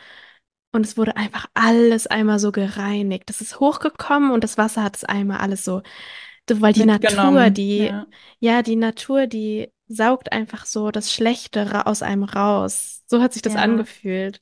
[0.72, 3.28] und es wurde einfach alles einmal so gereinigt.
[3.28, 5.82] Das ist hochgekommen und das Wasser hat es einmal alles so,
[6.50, 8.06] weil die Natur, die, Ja.
[8.40, 13.02] ja, die Natur, die saugt einfach so das Schlechte ra aus einem raus.
[13.06, 13.62] So hat sich das Ja.
[13.62, 14.40] angefühlt.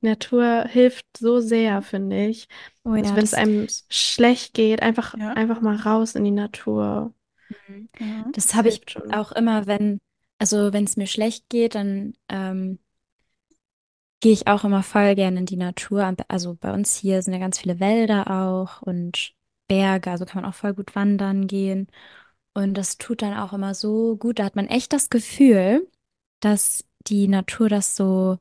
[0.00, 2.48] Natur hilft so sehr, finde ich.
[2.84, 5.32] Oh Also ja, wenn es einem schlecht geht, einfach, Ja.
[5.34, 7.14] einfach mal raus in die Natur.
[7.48, 7.88] Mhm.
[7.98, 8.26] Ja.
[8.32, 9.12] das habe ich schon.
[9.12, 9.98] auch immer, wenn,
[10.38, 12.78] also wenn es mir schlecht geht, dann ähm,
[14.20, 16.14] gehe ich auch immer voll gerne in die Natur.
[16.28, 19.32] Also bei uns hier sind ja ganz viele Wälder auch und
[19.68, 21.88] Berge, also kann man auch voll gut wandern gehen.
[22.54, 24.38] Und das tut dann auch immer so gut.
[24.38, 25.88] Da hat man echt das Gefühl,
[26.40, 28.38] dass die Natur das so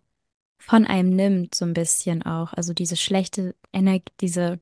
[0.60, 2.54] von einem nimmt, so ein bisschen auch.
[2.54, 4.60] Also diese schlechte Energie, diese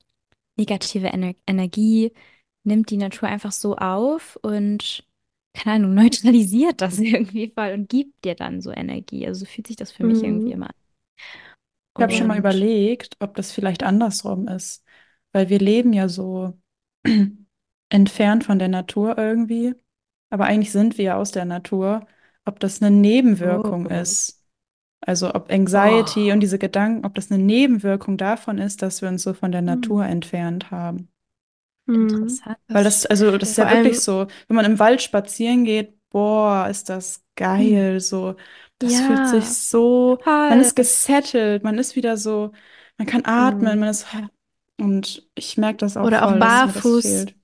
[0.58, 2.14] negative Ener Energie
[2.66, 5.06] nimmt die Natur einfach so auf und,
[5.54, 9.28] keine Ahnung, neutralisiert das irgendwie voll und gibt dir dann so Energie.
[9.28, 10.54] Also so fühlt sich das für mich irgendwie Mhm.
[10.54, 10.76] immer an.
[11.98, 14.84] Ich habe schon mal überlegt, ob das vielleicht andersrum ist,
[15.32, 16.60] weil wir leben ja so
[17.90, 19.74] entfernt von der Natur irgendwie,
[20.30, 22.08] aber eigentlich sind wir ja aus der Natur,
[22.46, 23.90] ob das eine Nebenwirkung Oh.
[23.90, 24.42] ist.
[25.02, 26.34] Also ob Anxiety Oh.
[26.34, 29.62] und diese Gedanken, ob das eine Nebenwirkung davon ist, dass wir uns so von der.
[29.64, 31.10] Natur entfernt haben.
[31.88, 31.98] Mhm.
[31.98, 32.58] interessant.
[32.72, 36.68] Weil das, also das ist ja wirklich so, wenn man im Wald spazieren geht, boah,
[36.70, 38.36] ist das geil, so,
[38.80, 42.52] das fühlt sich Ja, so, man ist gesettelt, man ist wieder so,
[42.98, 43.80] man kann atmen, Mhm.
[43.80, 44.08] man ist,
[44.80, 47.36] und ich merke das auch oder auch voll, dass mir das barfuß, fehlt.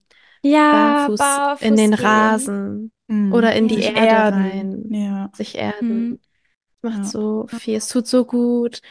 [0.43, 1.95] Ja, barfuß in den gehen.
[1.95, 3.29] Rasen Mhm.
[3.29, 3.95] oder in die Sich.
[3.95, 6.09] Erde erden, rein, ja, sich erden.
[6.09, 6.19] Mhm.
[6.81, 8.81] Macht ja, so viel, es tut so gut.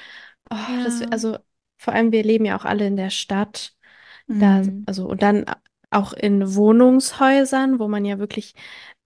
[0.51, 1.11] Oh, das, Ja.
[1.11, 1.39] also
[1.79, 3.75] vor allem, wir leben ja auch alle in der Stadt.
[4.39, 4.85] Da, Mhm.
[4.87, 5.45] also, und dann
[5.91, 8.55] auch in Wohnungshäusern, wo man ja wirklich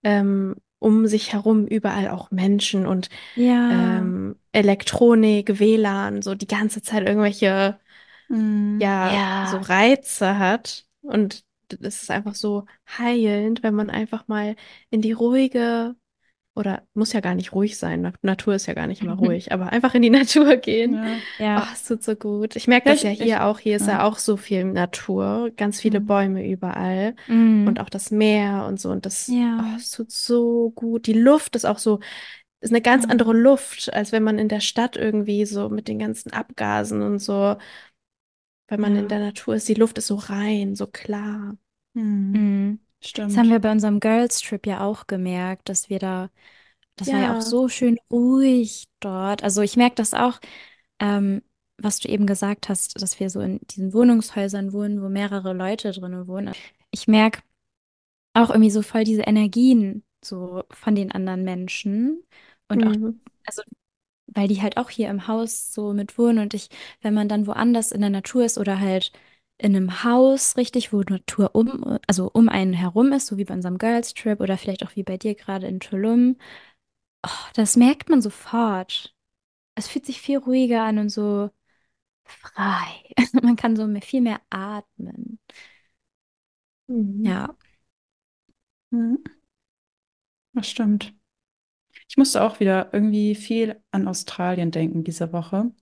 [0.04, 3.70] ähm, um sich herum überall auch Menschen und Ja.
[3.70, 7.80] ähm, Elektronik, WLAN, so die ganze Zeit irgendwelche,
[8.28, 8.80] Mhm.
[8.80, 9.62] ja, so Ja.
[9.62, 10.86] Reize hat.
[11.02, 11.44] Und
[11.80, 12.66] es ist einfach so
[12.98, 14.56] heilend, wenn man einfach mal
[14.90, 15.96] in die ruhige,
[16.56, 19.52] oder muss ja gar nicht ruhig sein, Na- Natur ist ja gar nicht immer ruhig,
[19.52, 20.94] aber einfach in die Natur gehen.
[20.94, 21.04] Ja,
[21.38, 21.68] Oh, Ja.
[21.72, 22.56] es tut so gut.
[22.56, 23.58] Ich merke das ja hier ich, auch.
[23.58, 24.04] Hier ist ja ja.
[24.04, 26.06] auch so viel Natur, ganz viele Mhm.
[26.06, 27.66] Bäume überall Mhm.
[27.68, 28.90] und auch das Meer und so.
[28.90, 29.74] Und das, oh, Ja.
[29.76, 31.06] es tut so gut.
[31.06, 32.00] Die Luft ist auch so,
[32.60, 33.40] ist eine ganz andere Mhm.
[33.40, 37.56] Luft, als wenn man in der Stadt irgendwie so mit den ganzen Abgasen und so,
[38.68, 41.56] wenn man in der Natur ist, die Luft ist so rein, so klar.
[41.94, 42.63] Mhm.
[43.26, 43.50] Das haben Stimmt.
[43.50, 46.30] wir bei unserem Girls Trip ja auch gemerkt, dass wir da,
[46.96, 47.42] das war ja auch Ja.
[47.42, 49.42] so schön ruhig dort.
[49.44, 50.40] Also ich merke das auch,
[51.00, 51.42] ähm,
[51.78, 55.92] was du eben gesagt hast, dass wir so in diesen Wohnungshäusern wohnen, wo mehrere Leute
[55.92, 56.54] drinnen wohnen.
[56.92, 57.42] Ich merke
[58.34, 62.24] auch irgendwie so voll diese Energien so von den anderen Menschen
[62.68, 63.20] und auch, Mhm.
[63.46, 63.62] also
[64.28, 66.68] weil die halt auch hier im Haus so mit wohnen und ich,
[67.02, 69.12] wenn man dann woanders in der Natur ist oder halt
[69.58, 73.54] in einem Haus richtig, wo Natur um, also um einen herum ist, so wie bei
[73.54, 76.36] unserem Girls Trip oder vielleicht auch wie bei dir gerade in Tulum,
[77.26, 79.14] oh, das merkt man sofort.
[79.76, 81.50] Es fühlt sich viel ruhiger an und so
[82.24, 83.04] frei.
[83.42, 85.40] Man kann so mehr, viel mehr atmen.
[86.88, 87.24] Mhm.
[87.24, 87.56] Ja.
[88.92, 89.24] Mhm.
[90.52, 91.14] Das stimmt.
[92.08, 95.72] Ich musste auch wieder irgendwie viel an Australien denken diese Woche.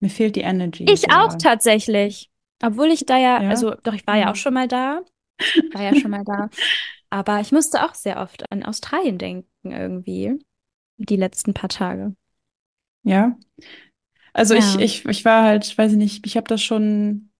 [0.00, 1.38] Mir fehlt die Energy Ich auch sehr.
[1.38, 2.30] tatsächlich.
[2.62, 3.48] Obwohl ich da ja, Ja?
[3.48, 4.36] also doch, ich war ja auch Mhm.
[4.36, 5.02] schon mal da.
[5.72, 6.50] War ja schon mal da.
[7.10, 10.38] Aber ich musste auch sehr oft an Australien denken irgendwie.
[10.98, 12.16] Die letzten paar Tage.
[13.02, 13.38] Ja.
[14.34, 14.80] Also ich, Ja.
[14.80, 17.30] ich, ich war halt, weiß ich nicht, ich habe das schon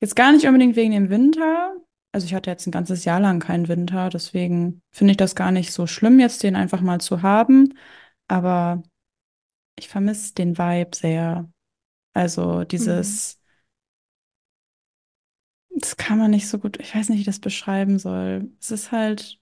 [0.00, 1.76] jetzt gar nicht unbedingt wegen dem Winter.
[2.12, 5.50] Also ich hatte jetzt ein ganzes Jahr lang keinen Winter, deswegen finde ich das gar
[5.50, 7.74] nicht so schlimm, jetzt den einfach mal zu haben.
[8.28, 8.82] Aber
[9.78, 11.50] ich vermisse den Vibe sehr.
[12.14, 13.20] Also Mhm.
[13.20, 13.35] dieses,
[15.76, 18.50] das kann man nicht so gut, ich weiß nicht, wie ich das beschreiben soll.
[18.60, 19.40] Es ist halt,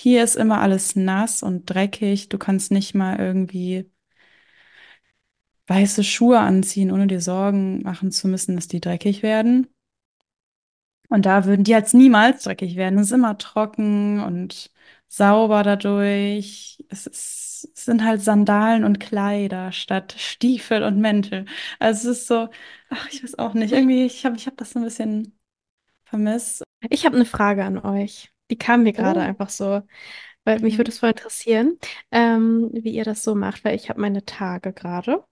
[0.00, 2.28] hier ist immer alles nass und dreckig.
[2.30, 3.90] Du kannst nicht mal irgendwie
[5.66, 9.66] weiße Schuhe anziehen, ohne dir Sorgen machen zu müssen, dass die dreckig werden.
[11.08, 12.98] Und da würden die jetzt niemals dreckig werden.
[12.98, 14.70] Es ist immer trocken und
[15.08, 16.82] sauber dadurch.
[16.88, 21.44] Es ist, es sind halt Sandalen und Kleider statt Stiefel und Mäntel.
[21.78, 22.48] Also es ist so,
[22.88, 23.72] ach, ich weiß auch nicht.
[23.72, 25.38] Irgendwie, ich habe ich hab das so ein bisschen
[26.12, 26.62] vermisst.
[26.90, 28.30] Ich habe eine Frage an euch.
[28.50, 29.22] Die kam mir gerade Oh.
[29.22, 29.82] einfach so,
[30.44, 30.78] weil mich Mhm.
[30.78, 31.78] würde es voll interessieren,
[32.10, 35.24] ähm, wie ihr das so macht, weil ich habe meine Tage gerade.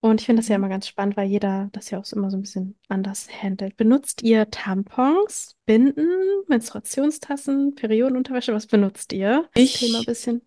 [0.00, 0.64] Und ich finde das ja Mhm.
[0.64, 3.76] immer ganz spannend, weil jeder das ja auch immer so ein bisschen anders handelt.
[3.76, 6.08] Benutzt ihr Tampons, Binden,
[6.48, 8.52] Menstruationstassen, Periodenunterwäsche?
[8.54, 9.48] Was benutzt ihr?
[9.54, 10.42] Das Thema ein Ich bisschen.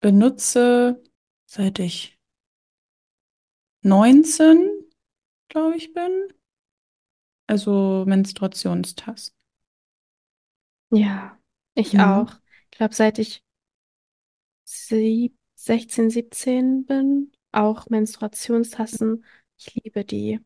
[0.00, 1.02] benutze,
[1.46, 2.18] seit ich
[3.82, 4.70] 19,
[5.48, 6.32] glaube ich, bin,
[7.48, 9.34] also Menstruationstassen.
[10.90, 11.38] Ja,
[11.74, 12.00] ich Mhm.
[12.00, 12.32] auch.
[12.72, 13.42] Ich glaube, seit ich
[14.64, 19.24] sieb 16, 17 bin, auch Menstruationstassen.
[19.58, 20.40] Ich liebe die.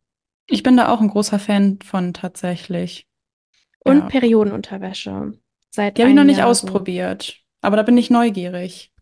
[0.47, 3.07] Ich bin da auch ein großer Fan von tatsächlich.
[3.85, 4.09] Und Ja.
[4.09, 5.39] Periodenunterwäsche.
[5.71, 6.83] Seit Die habe ich noch einem nicht Jahr so.
[6.83, 8.93] ausprobiert, aber da bin ich neugierig,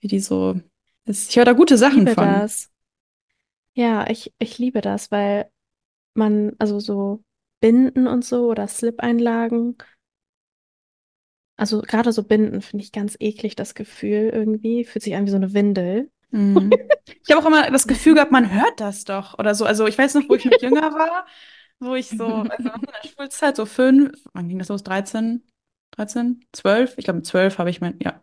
[0.00, 0.60] wie die so
[1.06, 1.30] ist.
[1.30, 2.16] Ich höre da gute Ich Sachen liebe von.
[2.16, 2.70] das.
[3.74, 5.50] Ja, ich, ich liebe das, weil
[6.14, 7.22] man, also so
[7.60, 9.76] Binden und so oder Slip-Einlagen,
[11.56, 14.84] also gerade so Binden finde ich ganz eklig, das Gefühl irgendwie.
[14.84, 16.10] Fühlt sich an wie so eine Windel.
[16.30, 16.72] Mhm.
[17.24, 19.64] Ich habe auch immer das Gefühl gehabt, man hört das doch oder so.
[19.64, 21.26] Also ich weiß noch, wo ich noch jünger war,
[21.78, 24.82] wo ich so, also in der Schulzeit so fünf, wann ging das los?
[24.82, 25.42] 13,
[25.92, 26.94] 13, 12?
[26.96, 28.20] Ich glaube, mit zwölf habe ich mein, ja,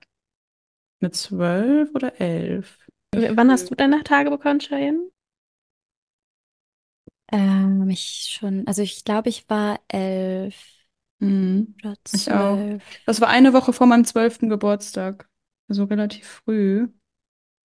[1.01, 2.77] mit zwölf oder elf.
[3.15, 5.09] W- Wann hast du deine Tage bekommen, Cheyenne?
[7.32, 10.55] Ähm, ich schon, also ich glaube, ich war elf
[11.19, 11.75] Mhm.
[11.80, 12.65] oder Ich auch.
[12.65, 12.84] zwölf.
[13.05, 15.30] Das war eine Woche vor meinem zwölften Geburtstag.
[15.67, 16.88] Also relativ früh.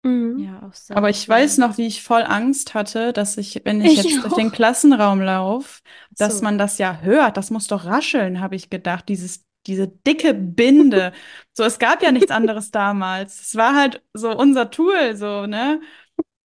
[0.04, 0.44] Mhm.
[0.44, 1.60] Ja, auch sehr Aber ich weiß früh.
[1.60, 4.52] noch, wie ich voll Angst hatte, dass ich, wenn ich Ich jetzt durch den auch.
[4.52, 5.82] Klassenraum laufe,
[6.18, 6.42] dass So.
[6.42, 7.38] man das ja hört.
[7.38, 9.10] Das muss doch rascheln, habe ich gedacht.
[9.10, 11.14] Dieses, diese dicke Binde.
[11.54, 13.42] So, es gab ja nichts anderes damals.
[13.42, 15.82] Es war halt so unser Tool, so, ne?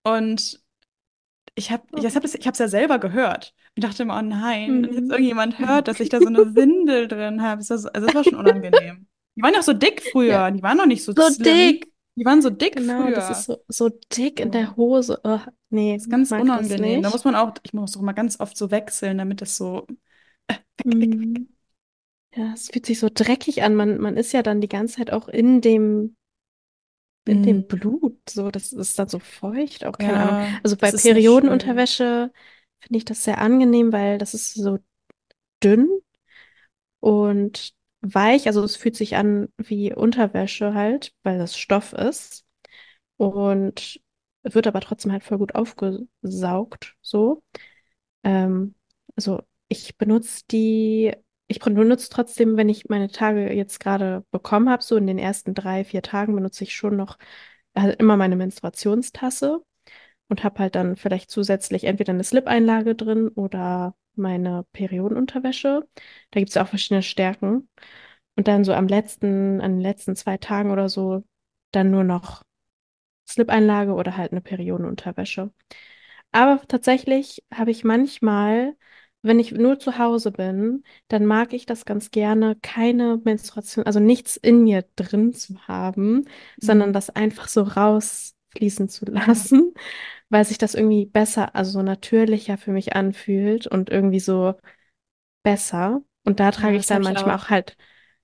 [0.05, 0.61] Und
[1.57, 3.55] ich habe ich hab das, ich hab's ja selber gehört.
[3.77, 5.11] Und dachte immer, oh nein, wenn jetzt Mhm.
[5.11, 7.61] irgendjemand hört, dass ich da so eine Windel drin habe.
[7.69, 9.09] Also, das war schon unangenehm.
[9.37, 10.51] Die waren ja auch so dick Ja, früher.
[10.51, 11.45] Die waren noch nicht so so slim.
[11.45, 11.93] dick.
[12.17, 13.45] Die waren so dick Genau, das ist früher.
[13.45, 15.21] so, so dick in der Hose.
[15.25, 15.41] Oh,
[15.71, 17.03] nee, Das ist ganz das unangenehm.
[17.03, 19.87] Da muss man auch, ich muss auch mal ganz oft so wechseln, damit es so
[20.49, 21.31] äh, weg, weg, weg.
[21.35, 21.49] Mhm.
[22.35, 23.75] Ja, es fühlt sich so dreckig an.
[23.75, 26.17] Man, man ist ja dann die ganze Zeit auch in dem,
[27.27, 28.19] in dem Mm, Blut.
[28.31, 30.37] So, das ist dann so feucht, auch keine Ahnung.
[30.39, 30.93] Ja, Also bei.
[30.93, 32.33] Periodenunterwäsche
[32.81, 34.79] finde ich das sehr angenehm, weil das ist so
[35.65, 35.89] dünn
[37.01, 38.47] und weich.
[38.47, 42.45] Also es fühlt sich an wie Unterwäsche halt, weil das Stoff ist.
[43.19, 44.01] Und
[44.43, 46.97] wird aber trotzdem halt voll gut aufgesaugt.
[47.03, 47.43] So.
[48.25, 48.75] Ähm,
[49.17, 51.15] also ich benutze die,
[51.49, 55.55] ich benutze trotzdem, wenn ich meine Tage jetzt gerade bekommen habe, so in den ersten
[55.55, 57.19] drei, vier Tagen benutze ich schon noch
[57.77, 59.63] halt immer meine Menstruationstasse
[60.29, 65.87] und habe halt dann vielleicht zusätzlich entweder eine Slip-Einlage drin oder meine Periodenunterwäsche.
[66.31, 67.69] Da gibt es ja auch verschiedene Stärken.
[68.37, 71.25] Und dann so am letzten, an den letzten zwei Tagen oder so,
[71.73, 72.43] dann nur noch
[73.29, 75.53] Slip-Einlage oder halt eine Periodenunterwäsche.
[76.33, 78.77] Aber tatsächlich habe ich manchmal,
[79.27, 84.01] wenn ich nur zu Hause bin, dann mag ich das ganz gerne, keine Menstruation, also
[84.01, 86.25] nichts in mir drin zu haben,
[86.61, 86.95] sondern Mhm.
[86.95, 89.75] das einfach so rausfließen zu lassen,
[90.31, 94.55] weil sich das irgendwie besser, also so natürlicher für mich anfühlt und irgendwie so
[95.43, 96.03] besser.
[96.25, 97.37] Und da Ja, trage ich das habe dann ich manchmal auch.
[97.37, 97.77] auch halt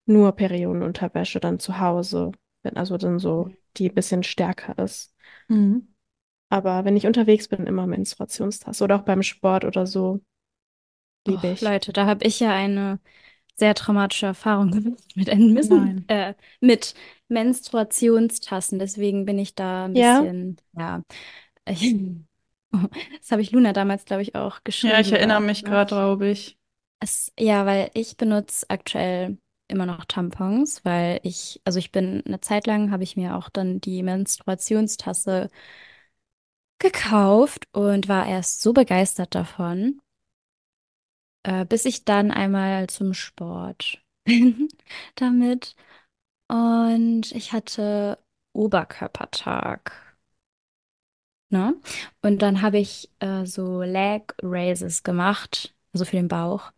[0.06, 2.32] nur Periodenunterwäsche dann zu Hause,
[2.62, 5.14] wenn also dann so, die ein bisschen stärker ist.
[5.48, 5.92] Mhm.
[6.48, 10.20] Aber wenn ich unterwegs bin, immer Menstruationstasse oder auch beim Sport oder so,
[11.26, 11.74] Liebe ich.
[11.74, 13.00] Leute, da habe ich ja eine
[13.56, 16.08] sehr traumatische Erfahrung gemacht mit, ein- müssen, Nein.
[16.08, 16.94] äh, mit
[17.28, 18.78] Menstruationstassen.
[18.78, 19.94] Deswegen bin ich da ein Ja?
[19.96, 21.02] bisschen, ja,
[21.68, 21.98] ich,
[22.72, 25.64] das habe ich Luna damals, glaube ich, auch Ja, ich geschrieben erinnere mich ne?
[25.64, 26.56] gerade, glaube ich.
[27.00, 32.40] Es, ja, weil ich benutze aktuell immer noch Tampons, weil ich, also ich bin eine
[32.40, 35.50] Zeit lang, habe ich mir auch dann die Menstruationstasse
[36.78, 40.00] gekauft und war erst so begeistert davon,
[41.44, 44.68] äh, bis ich dann einmal zum Sport bin
[45.16, 45.76] damit
[46.48, 48.18] und ich hatte
[48.54, 49.92] Oberkörpertag,
[51.50, 51.74] ne?
[52.22, 56.72] Und dann habe ich äh, so Leg Raises gemacht, also für den Bauch.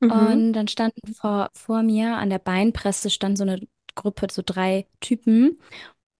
[0.00, 0.10] Mhm.
[0.12, 4.86] Und dann standen vor, vor mir an der Beinpresse stand so eine Gruppe, so drei
[5.00, 5.60] Typen.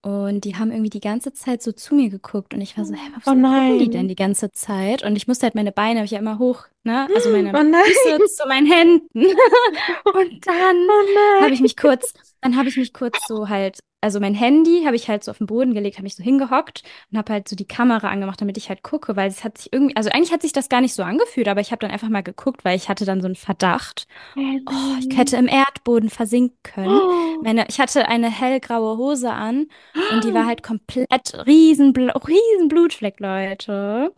[0.03, 2.55] Und die haben irgendwie die ganze Zeit so zu mir geguckt.
[2.55, 4.09] Und ich war so, hä, Oh was gucken die denn nein.
[4.09, 5.03] die ganze Zeit?
[5.05, 7.07] Und ich musste halt meine Beine, habe ich ja immer hoch, ne?
[7.14, 7.82] Also meine Oh nein.
[7.84, 9.09] Füße zu meinen Händen.
[10.05, 11.62] Und dann Oh habe ich nein.
[11.62, 15.24] mich kurz, dann habe ich mich kurz so halt, also mein Handy habe ich halt
[15.24, 18.09] so auf den Boden gelegt, habe mich so hingehockt und habe halt so die Kamera
[18.09, 20.68] angemacht, damit ich halt gucke, weil es hat sich irgendwie, also eigentlich hat sich das
[20.68, 23.20] gar nicht so angefühlt, aber ich habe dann einfach mal geguckt, weil ich hatte dann
[23.20, 24.07] so einen Verdacht.
[24.36, 26.88] Oh, ich hätte im Erdboden versinken können.
[26.88, 27.42] Oh.
[27.42, 29.66] Meine, ich hatte eine hellgraue Hose an
[30.12, 34.12] und die war halt komplett riesen, riesen Blutfleck, Leute.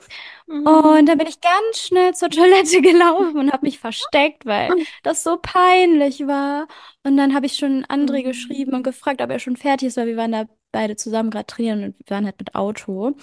[0.47, 4.71] Und dann bin ich ganz schnell zur Toilette gelaufen und habe mich versteckt, weil
[5.03, 6.67] das so peinlich war.
[7.05, 10.07] Und dann habe ich schon André geschrieben und gefragt, ob er schon fertig ist, weil
[10.07, 13.17] wir waren da beide zusammen gerade trainieren und wir waren halt mit Auto.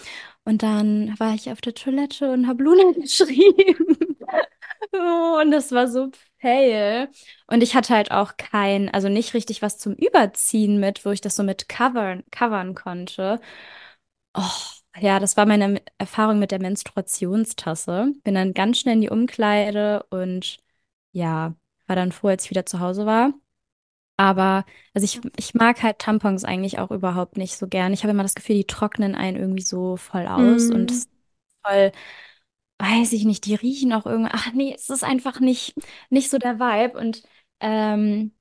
[0.44, 3.98] Und dann war ich auf der Toilette und habe Luna geschrieben.
[4.94, 7.10] Oh, und das war so fail.
[7.48, 11.22] Und ich hatte halt auch kein, also nicht richtig was zum Überziehen mit, wo ich
[11.22, 13.40] das so mit covern, covern konnte.
[14.36, 14.42] Oh,
[15.00, 18.14] ja, das war meine Erfahrung mit der Menstruationstasse.
[18.24, 20.58] Bin dann ganz schnell in die Umkleide und
[21.12, 21.56] ja,
[21.88, 23.34] war dann froh, als ich wieder zu Hause war.
[24.20, 27.94] Aber, also ich, ich mag halt Tampons eigentlich auch überhaupt nicht so gern.
[27.94, 31.10] Ich habe immer das Gefühl, die trocknen einen irgendwie so voll aus und es ist
[31.66, 31.94] voll,
[32.80, 34.32] weiß ich nicht, die riechen auch irgendwie.
[34.34, 35.74] Ach nee, es ist einfach nicht,
[36.10, 37.00] nicht so der Vibe.
[37.00, 37.24] Und
[37.62, 38.34] ähm,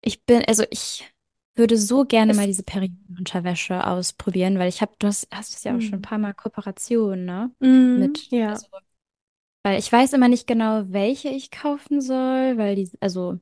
[0.00, 1.08] ich bin, also ich
[1.54, 5.62] würde so gerne mal Es, diese Periodenunterwäsche ausprobieren, weil ich habe, du hast, hast es
[5.62, 6.02] ja auch schon ein mm.
[6.02, 7.52] paar Mal Kooperation, ne?
[7.60, 8.00] Mm.
[8.00, 8.54] Mit, Ja.
[8.54, 8.66] also,
[9.62, 13.38] weil ich weiß immer nicht genau, welche ich kaufen soll, weil die, also,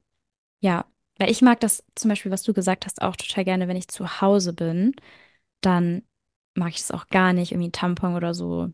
[0.60, 0.84] ja,
[1.20, 3.88] weil ich mag das zum Beispiel, was du gesagt hast, auch total gerne, wenn ich
[3.88, 4.94] zu Hause bin,
[5.62, 6.04] dann
[6.56, 8.72] mag ich es auch gar nicht, irgendwie einen Tampon oder so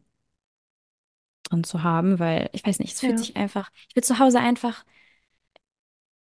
[1.44, 3.18] drin zu haben, weil ich weiß nicht, es fühlt Ja.
[3.18, 4.84] sich einfach, ich will zu Hause einfach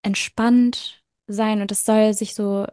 [0.03, 2.67] entspannt sein und es soll sich so,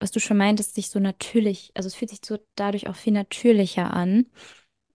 [0.00, 3.12] was du schon meintest, sich so natürlich, also es fühlt sich so dadurch auch viel
[3.12, 4.26] natürlicher an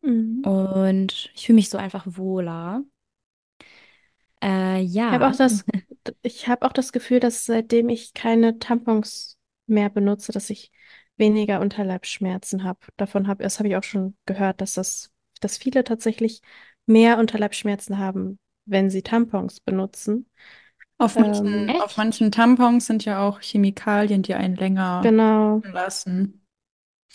[0.03, 0.43] Mm.
[0.43, 2.83] und ich fühle mich so einfach wohler.
[4.45, 5.37] Äh, Ich habe auch ja.
[5.37, 5.65] das,
[6.21, 9.37] ich habe auch das Gefühl, dass seitdem ich keine Tampons
[9.67, 10.71] mehr benutze, dass ich
[11.17, 12.79] weniger Unterleibsschmerzen habe.
[12.97, 16.41] Davon habe, das habe ich auch schon gehört, dass das, dass viele tatsächlich
[16.85, 20.29] mehr Unterleibsschmerzen haben, wenn sie Tampons benutzen.
[20.97, 21.97] Auf manchen, Ähm, auf Echt?
[21.97, 25.61] manchen Tampons sind ja auch Chemikalien, die einen länger genau.
[25.61, 26.45] lassen,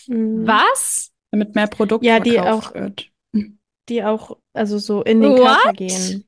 [0.07, 0.59] Mm.
[0.73, 1.11] Was?
[1.31, 3.11] damit mehr Produkt Ja, die verkauft auch, wird.
[3.89, 5.73] die auch, also so in den Körper What?
[5.73, 6.27] gehen.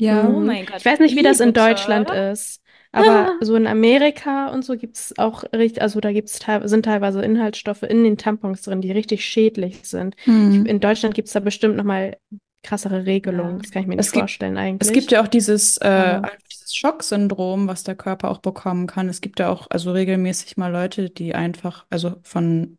[0.00, 0.28] Ja.
[0.28, 1.52] Oh mein Ich Gott, weiß nicht, wie das in?
[1.52, 6.40] Deutschland ist, aber so in Amerika und so gibt es auch richtig, also da gibt's
[6.64, 10.16] sind teilweise Inhaltsstoffe in den Tampons drin, die richtig schädlich sind.
[10.46, 10.66] Ich, Hm.
[10.66, 12.16] in Deutschland gibt es da bestimmt nochmal
[12.62, 13.56] krassere Regelungen.
[13.56, 13.58] Ja.
[13.58, 15.10] Das kann ich mir nicht Es gibt, vorstellen es gibt eigentlich.
[15.10, 19.08] ja auch dieses, äh, einfach dieses Schocksyndrom, was der Körper auch bekommen kann.
[19.08, 22.77] Es gibt ja auch also regelmäßig mal Leute, die einfach, also von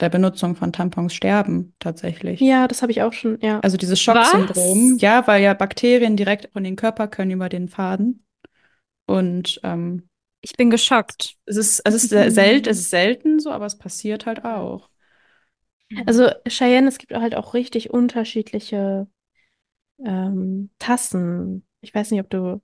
[0.00, 2.40] der Benutzung von Tampons sterben, tatsächlich.
[2.40, 3.60] ja, das habe ich auch schon, ja.
[3.60, 8.24] Also dieses Schocksyndrom, ja, weil ja Bakterien direkt in den Körper können über den Faden.
[9.06, 10.08] Und ähm,
[10.42, 11.36] Ich bin geschockt.
[11.46, 14.88] es ist, es ist selten, es ist selten so, aber es passiert halt auch.
[16.06, 19.06] Also Cheyenne, es gibt halt auch richtig unterschiedliche
[20.04, 21.66] ähm, Tassen.
[21.80, 22.60] Ich weiß nicht, ob du,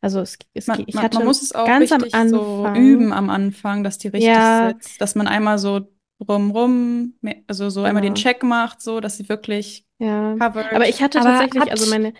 [0.00, 2.64] also es, es, Man, ich man, man hatte muss es auch ganz am richtig so
[2.64, 5.88] Anfang, üben am Anfang, dass die richtig ja, sitzt, dass man einmal so
[6.20, 8.14] drumrum, me- also so einmal den.
[8.14, 10.38] Check macht, so, dass sie wirklich Ja,
[10.70, 10.88] aber covered.
[10.88, 12.12] ich hatte Aber tatsächlich, also habt, meine,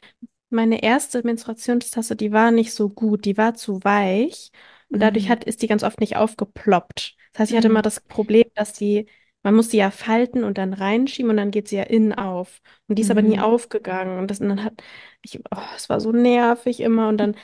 [0.50, 4.50] meine erste Menstruationstasse, die war nicht so gut, die war zu weich
[4.92, 5.30] und dadurch Mhm.
[5.30, 7.16] hat, ist die ganz oft nicht aufgeploppt.
[7.32, 7.82] Das heißt, ich hatte immer Mhm.
[7.82, 9.08] das Problem, dass die,
[9.44, 12.60] man muss die ja falten und dann reinschieben und dann geht sie ja innen auf.
[12.88, 13.40] Und die ist aber nie Mhm.
[13.40, 14.82] aufgegangen und das und dann hat,
[15.22, 17.36] ich, oh, es war so nervig immer und dann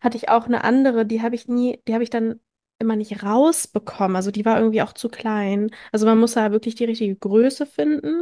[0.00, 2.40] hatte ich auch eine andere, die habe ich nie, die habe ich dann
[2.82, 4.16] immer nicht rausbekommen.
[4.16, 5.70] Also die war irgendwie auch zu klein.
[5.92, 8.14] Also man muss da wirklich die richtige Größe finden.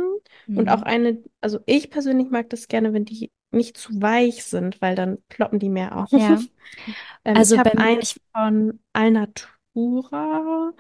[0.55, 4.45] Und auch hm, eine, also ich persönlich mag das gerne, wenn die nicht zu weich
[4.45, 6.13] sind, weil dann ploppen die mehr auf.
[6.17, 6.45] ja,
[7.25, 10.73] Ähm, ich also habe bei eine ich, von Alnatura,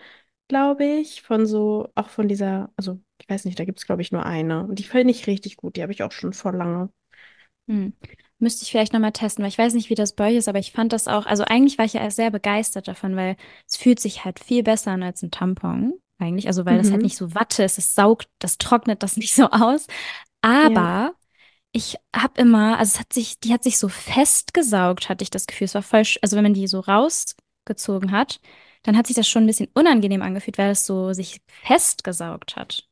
[0.49, 4.03] glaube ich, von so, auch von dieser, also ich weiß nicht, da gibt es, glaube
[4.03, 4.64] ich, nur eine.
[4.64, 6.91] Und die finde ich richtig gut, die habe ich auch schon vor lange.
[8.41, 10.59] Müsste ich vielleicht nochmal testen, weil ich weiß nicht, wie das bei euch ist, aber
[10.59, 13.36] ich fand das auch, also eigentlich war ich ja sehr begeistert davon, weil
[13.68, 15.95] es fühlt sich halt viel besser an als ein Tampon.
[16.18, 17.05] Eigentlich, also weil das halt Mhm.
[17.05, 19.86] nicht so Watte ist, es saugt, das trocknet das nicht so aus.
[20.61, 20.86] Ja.
[20.86, 21.14] Aber
[21.72, 25.47] ich habe immer, also es hat sich, die hat sich so festgesaugt, hatte ich das
[25.47, 25.66] Gefühl.
[25.66, 28.41] Es war voll, also wenn man die so rausgezogen hat,
[28.82, 32.88] dann hat sich das schon ein bisschen unangenehm angefühlt, weil es so sich festgesaugt hat.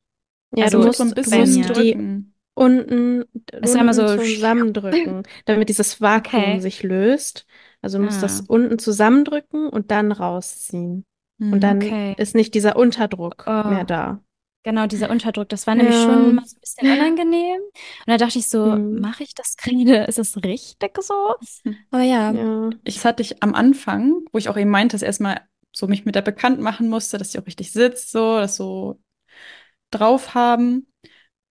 [0.52, 2.34] Ja, du Du Also musst so ein musst, du musst die drücken.
[2.58, 3.24] Unten,
[3.60, 6.60] Es unten so, zusammendrücken, damit dieses Vakuum okay.
[6.60, 7.46] sich löst.
[7.82, 11.04] Also du musst das Ah, unten zusammendrücken und dann rausziehen.
[11.50, 11.64] Und Mhm.
[11.64, 12.16] dann okay.
[12.16, 14.22] ist nicht dieser Unterdruck mehr Oh, da.
[14.64, 17.60] genau, dieser Unterdruck, das war nämlich schon mal so ein bisschen unangenehm.
[17.62, 17.74] Und
[18.08, 18.96] da dachte ich so, Hm.
[18.96, 20.04] mache ich das gerade?
[20.08, 21.36] Ist das richtig so?
[21.90, 22.70] Aber ja, Ja.
[22.84, 25.42] Ich, das hatte ich am Anfang, wo ich auch eben meinte, dass erstmal
[25.74, 29.00] so mich mit der bekannt machen musste, dass sie auch richtig sitzt, so, das so
[29.90, 30.88] drauf haben.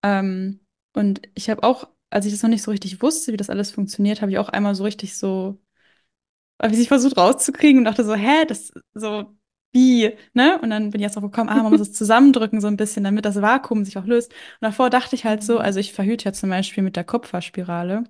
[0.04, 0.62] Ähm,
[0.98, 3.72] und ich habe auch, als ich das noch nicht so richtig wusste, wie das alles
[3.72, 5.60] funktioniert, habe ich auch einmal so richtig so,
[6.62, 9.36] habe ich versucht rauszukriegen und dachte so, hä, das so,
[9.74, 10.60] wie, ne?
[10.62, 13.04] Und dann bin ich erst drauf gekommen, ah, man muss es zusammendrücken so ein bisschen,
[13.04, 14.32] damit das Vakuum sich auch löst.
[14.32, 15.62] Und davor dachte ich halt so, Mhm.
[15.62, 18.00] also ich verhüte ja zum Beispiel mit der Kupferspirale.
[18.00, 18.08] Und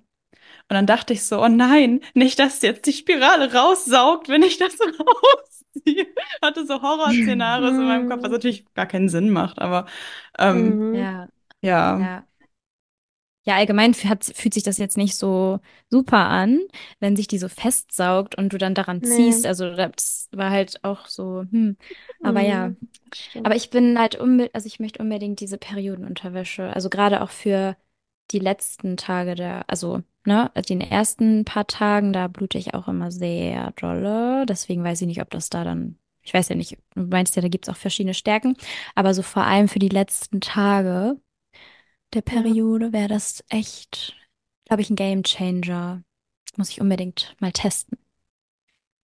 [0.70, 4.74] dann dachte ich so, oh nein, nicht, dass jetzt die Spirale raussaugt, wenn ich das
[4.78, 6.06] so rausziehe.
[6.42, 9.86] Hatte so Horrorszenarios in meinem Kopf, was natürlich gar keinen Sinn macht, aber
[10.38, 10.94] ähm, Mhm.
[10.94, 11.28] ja,
[11.62, 11.98] ja.
[12.00, 12.26] ja.
[13.44, 15.60] Ja, allgemein fühlt sich das jetzt nicht so
[15.90, 16.60] super an,
[17.00, 19.44] wenn sich die so festsaugt und du dann daran ziehst.
[19.44, 19.48] Nee.
[19.48, 21.76] Also das war halt auch so, hm.
[22.22, 22.76] Aber ja, Mhm.
[23.44, 23.56] Aber stimmt.
[23.56, 26.72] ich bin halt unbedingt, also ich möchte unbedingt diese Periodenunterwäsche.
[26.74, 27.76] Also gerade auch für
[28.30, 33.10] die letzten Tage der, also, ne, den ersten paar Tagen, da blute ich auch immer
[33.10, 34.44] sehr dolle.
[34.46, 37.42] Deswegen weiß ich nicht, ob das da dann, ich weiß ja nicht, du meinst ja,
[37.42, 38.56] da gibt es auch verschiedene Stärken,
[38.94, 41.16] aber so vor allem für die letzten Tage
[42.14, 42.22] der.
[42.22, 44.16] Periode wäre das echt,
[44.66, 46.02] glaube ich, ein Game Changer.
[46.46, 47.98] Das muss ich unbedingt mal testen.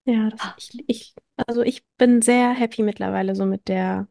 [0.05, 0.55] Ja, das, Ah.
[0.55, 1.15] ich, ich,
[1.47, 4.07] also ich bin sehr happy mittlerweile so mit der,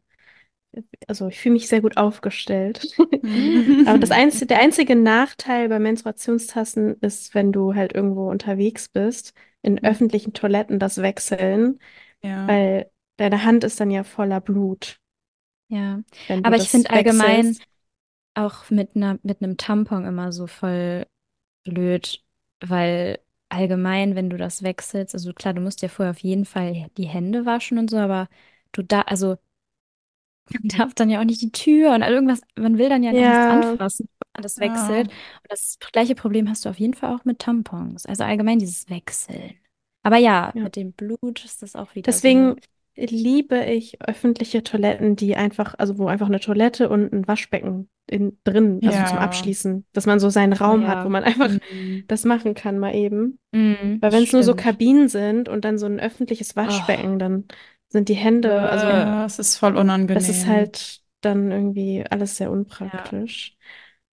[1.07, 2.93] also ich fühle mich sehr gut aufgestellt.
[3.83, 4.11] Aber das Mhm.
[4.11, 10.33] einzige, der einzige Nachteil bei Menstruationstassen ist, wenn du halt irgendwo unterwegs bist, in öffentlichen
[10.33, 11.79] Toiletten das Wechseln,
[12.21, 12.47] Ja.
[12.47, 14.99] weil deine Hand ist dann ja voller Blut,
[15.67, 16.01] Ja,
[16.43, 17.57] aber ich finde allgemein.
[18.35, 21.07] Auch mit einer, mit einem Tampon immer so voll
[21.65, 22.23] blöd,
[22.61, 23.19] weil
[23.49, 27.07] allgemein, wenn du das wechselst, also klar, du musst ja vorher auf jeden Fall die
[27.07, 28.29] Hände waschen und so, aber
[28.73, 29.37] du da, also
[30.49, 33.45] man darf dann ja auch nicht die Tür und irgendwas, man will dann ja nichts
[33.45, 34.59] Ja, anfassen, wenn man das Ja.
[34.59, 35.07] wechselt.
[35.09, 38.05] Und das gleiche Problem hast du auf jeden Fall auch mit Tampons.
[38.05, 39.55] Also allgemein dieses Wechseln.
[40.03, 40.61] Aber ja, ja.
[40.61, 42.31] mit dem Blut ist das auch wieder so.
[42.33, 42.59] Deswegen
[42.95, 48.37] liebe ich öffentliche Toiletten, die einfach, also wo einfach eine Toilette und ein Waschbecken in,
[48.43, 49.21] drin, also zum Ja.
[49.21, 51.05] Abschließen, dass man so seinen Oh Raum hat, ja.
[51.05, 52.05] wo man einfach Mhm.
[52.07, 53.39] das machen kann, mal eben.
[53.51, 54.55] Mhm, Weil wenn es nur so.
[54.55, 57.45] Kabinen sind und dann so ein öffentliches Waschbecken, dann
[57.89, 60.47] sind die Hände, also Ja, es ist voll das ist unangenehm.
[60.47, 63.55] halt dann irgendwie alles sehr unpraktisch.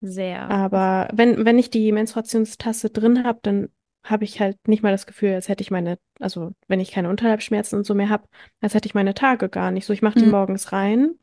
[0.00, 0.50] Sehr.
[0.50, 3.68] Aber wenn, wenn ich die Menstruationstasse drin habe, dann
[4.04, 7.08] habe ich halt nicht mal das Gefühl, als hätte ich meine, also wenn ich keine
[7.10, 8.28] Unterleibsschmerzen und so mehr habe,
[8.60, 9.86] als hätte ich meine Tage gar nicht.
[9.86, 10.32] So, ich mache die Mhm.
[10.32, 11.14] morgens rein.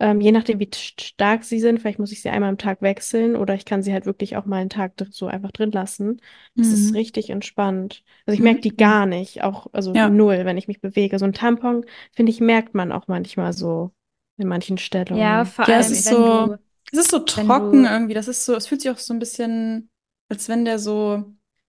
[0.00, 2.82] Ähm, je nachdem, wie st- stark sie sind, vielleicht muss ich sie einmal am Tag
[2.82, 6.20] wechseln oder ich kann sie halt wirklich auch mal einen Tag so einfach drin lassen.
[6.56, 6.94] Das ist Mhm.
[6.94, 8.02] richtig entspannt.
[8.26, 8.76] Also ich merke die Mhm.
[8.76, 10.08] gar nicht, auch, also Ja.
[10.08, 11.18] null, wenn ich mich bewege.
[11.18, 13.92] So ein Tampon, finde ich, merkt man auch manchmal so
[14.36, 14.78] in manchen
[15.12, 15.44] Ja, Stellungen.
[15.44, 16.58] vor Ja, es allem, ist wenn so, du,
[16.92, 18.14] es ist so trocken du, irgendwie.
[18.14, 19.90] Das ist so, es fühlt sich auch so ein bisschen,
[20.28, 21.24] als wenn der so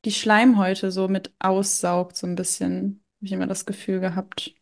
[0.06, 3.04] die Schleimhäute so mit aussaugt, so ein bisschen.
[3.20, 4.54] Habe ich immer das Gefühl gehabt.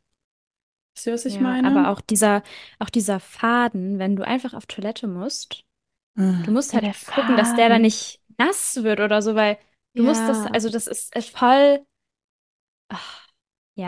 [0.95, 1.67] Wisst ihr, was ich ja, meine?
[1.67, 2.43] aber auch dieser,
[2.79, 5.65] auch dieser Faden, wenn du einfach auf Toilette musst,
[6.43, 6.53] du Ah.
[6.53, 7.81] musst Ja, halt der gucken, dass der da Faden.
[7.81, 9.57] nicht nass wird oder so, weil
[9.95, 10.53] du musst das, Ja.
[10.53, 11.85] also das ist voll,
[12.89, 13.27] ach,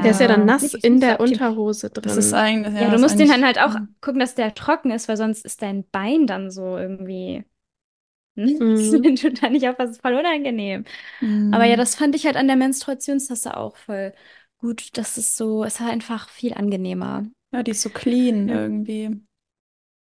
[0.04, 0.46] Der ist ja dann Ja.
[0.46, 1.20] nass nicht, in der.
[1.20, 2.34] Unterhose Das ist drin.
[2.34, 5.18] eigentlich, Ja, ja, du musst den dann halt auch gucken, dass der trocken ist, weil
[5.18, 7.46] sonst ist dein Bein dann so irgendwie,
[8.60, 9.16] Mhm.
[9.18, 10.86] tut da nicht auf, das ist voll unangenehm.
[11.52, 11.78] Aber ja, Hm.
[11.78, 14.14] das fand ich halt an der Menstruationstasse auch voll
[14.58, 14.98] gut.
[14.98, 17.26] Das ist so, es war einfach viel angenehmer.
[17.52, 18.56] Ja, die ist so clean Ja.
[18.56, 19.22] irgendwie.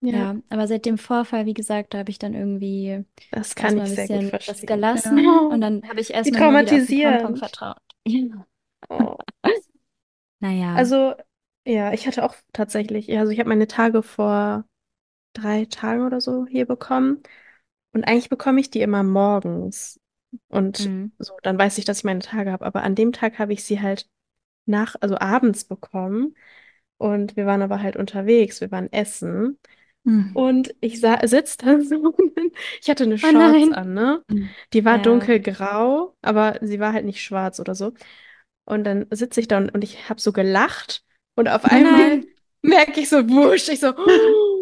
[0.02, 3.76] Ja, Ja, aber seit dem Vorfall, wie gesagt, da habe ich dann irgendwie das kann
[3.76, 4.66] erstmal ich ein sehr gut bisschen das verstehen.
[4.66, 5.40] gelassen Ja.
[5.48, 7.36] und dann habe ich Wie erstmal nur wieder auf den Tampon traumatisierend.
[7.36, 7.78] vertraut.
[8.06, 8.46] Ja.
[8.90, 9.16] Oh.
[10.40, 10.72] Naja.
[10.72, 11.14] Also,
[11.66, 14.64] ja, ich hatte auch tatsächlich, also ich habe meine Tage vor
[15.34, 17.22] drei Tagen oder so hier bekommen.
[17.94, 20.00] Und eigentlich bekomme ich die immer morgens.
[20.48, 21.12] Und Mhm.
[21.18, 22.66] so, dann weiß ich, dass ich meine Tage habe.
[22.66, 24.08] Aber an dem Tag habe ich sie halt
[24.66, 26.36] nach, also abends bekommen.
[26.98, 29.58] Und wir waren aber halt unterwegs, wir waren essen.
[30.04, 30.34] Hm.
[30.34, 32.14] Und ich sitze da so.
[32.80, 33.72] Ich hatte eine Oh Shorts nein.
[33.72, 34.24] an, ne?
[34.30, 34.56] Hm.
[34.72, 35.00] Die war Ja.
[35.00, 37.94] dunkelgrau, aber sie war halt nicht schwarz oder so.
[38.64, 41.04] Und dann sitze ich da und, und ich habe so gelacht.
[41.36, 42.22] Und auf Oh einmal
[42.62, 43.92] merke ich so, wusch, ich so,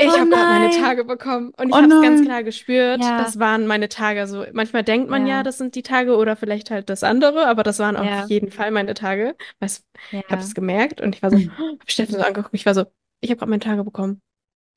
[0.00, 0.70] ich Oh habe gerade meine.
[0.70, 1.52] Tage bekommen.
[1.56, 3.18] Und ich Oh habe es ganz klar gespürt, Ja.
[3.18, 4.20] das waren meine Tage.
[4.20, 5.42] Also manchmal denkt man ja, Ja.
[5.42, 8.24] das sind die Tage oder vielleicht halt das andere, aber das waren auf Ja.
[8.26, 9.36] jeden Fall meine Tage.
[9.60, 11.50] Weißt, ich habe es gemerkt und ich war so, Hm.
[11.80, 12.84] hab Steffen so angeguckt, ich war so,
[13.20, 14.20] ich habe gerade meine Tage bekommen.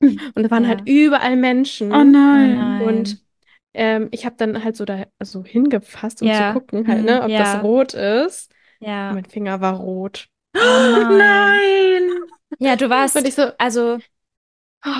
[0.34, 0.68] Und da waren Ja.
[0.70, 1.92] halt überall Oh Menschen.
[1.92, 2.74] Oh nein.
[2.78, 3.20] Und nein.
[3.74, 7.28] ähm, ich habe dann halt so da so hingefasst, um zu gucken, halt, ne, ob
[7.28, 8.52] das rot ist.
[8.80, 9.12] Und Ja.
[9.14, 10.28] mein Finger war rot.
[10.54, 11.18] Oh nein.
[11.18, 12.10] Nein.
[12.60, 13.98] Ja, du Und warst, ich so, also,
[14.84, 14.90] oh,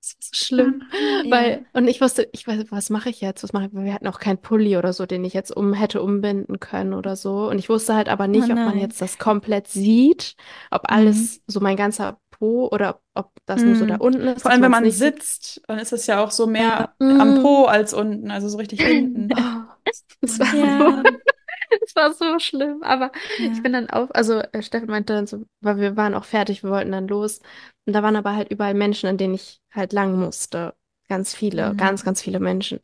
[0.00, 0.82] das war so Oh schlimm.
[1.22, 1.26] ja.
[1.28, 3.42] Weil, und ich wusste, ich weiß, was mache ich jetzt?
[3.42, 3.72] Was mache ich?
[3.74, 7.16] Wir hatten auch keinen Pulli oder so, den ich jetzt um hätte umbinden können oder
[7.16, 7.48] so.
[7.48, 10.36] Und ich wusste halt aber Oh nicht, ob man jetzt das komplett sieht,
[10.70, 10.90] ob Hm.
[10.90, 14.00] alles, so mein ganzer Po oder ob, das nur so da Hm.
[14.00, 15.16] unten ist, Vor allem, wenn man nicht sieht.
[15.18, 16.86] sitzt, dann ist es ja auch so Ja.
[16.86, 17.34] mehr am Mm.
[17.34, 19.32] Po als unten, also so richtig hinten.
[19.36, 19.64] Oh,
[20.28, 21.04] Oh es war so, Ja.
[21.84, 22.82] es war so schlimm.
[22.82, 23.12] Aber
[23.52, 23.62] ich Ja.
[23.62, 26.70] bin dann auf, also äh, Steffen meinte dann so, weil wir waren auch fertig, wir
[26.70, 27.40] wollten dann los.
[27.86, 30.74] Und da waren aber halt überall Menschen, an denen ich halt lang musste.
[31.08, 31.76] Ganz viele, Mhm.
[31.76, 32.80] ganz, ganz viele Menschen.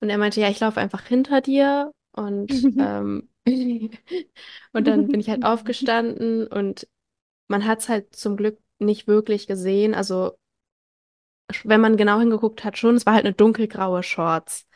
[0.00, 1.92] Und er meinte, ja, ich laufe einfach hinter dir.
[2.12, 3.28] Und, ähm,
[4.72, 6.88] und dann bin ich halt aufgestanden und
[7.48, 9.94] man hat es halt zum Glück nicht wirklich gesehen.
[9.94, 10.36] Also,
[11.64, 14.66] wenn man genau hingeguckt hat, schon, es war halt eine dunkelgraue Shorts.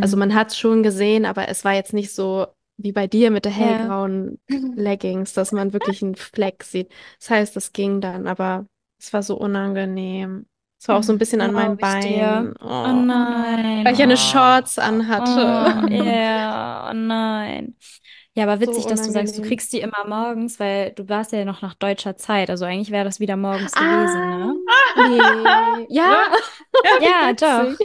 [0.00, 0.18] Also Hm.
[0.18, 2.46] man hat es schon gesehen, aber es war jetzt nicht so
[2.76, 3.92] wie bei dir mit der Ja.
[3.92, 4.40] hellgrauen
[4.74, 6.90] Leggings, dass man wirklich einen Fleck sieht.
[7.18, 8.66] Das heißt, es ging dann, aber
[9.00, 10.46] es war so unangenehm.
[10.80, 11.18] Es war auch so ein Hm.
[11.18, 11.76] bisschen an meinem.
[11.76, 12.54] Bein.
[12.60, 13.84] Oh Oh, nein.
[13.84, 14.16] weil ich ja eine Oh.
[14.16, 15.30] Shorts anhatte.
[15.30, 16.04] Oh, Hm.
[16.04, 16.90] ja.
[16.90, 17.76] Oh nein.
[18.34, 21.32] Ja, aber So witzig, dass du sagst, du kriegst die immer morgens, weil du warst
[21.32, 22.48] ja noch nach deutscher Zeit.
[22.48, 24.56] Also eigentlich wäre das wieder morgens gewesen, Ah, ne?
[24.96, 25.86] nee.
[25.94, 26.26] Ja,
[27.00, 27.78] wie Ja, doch.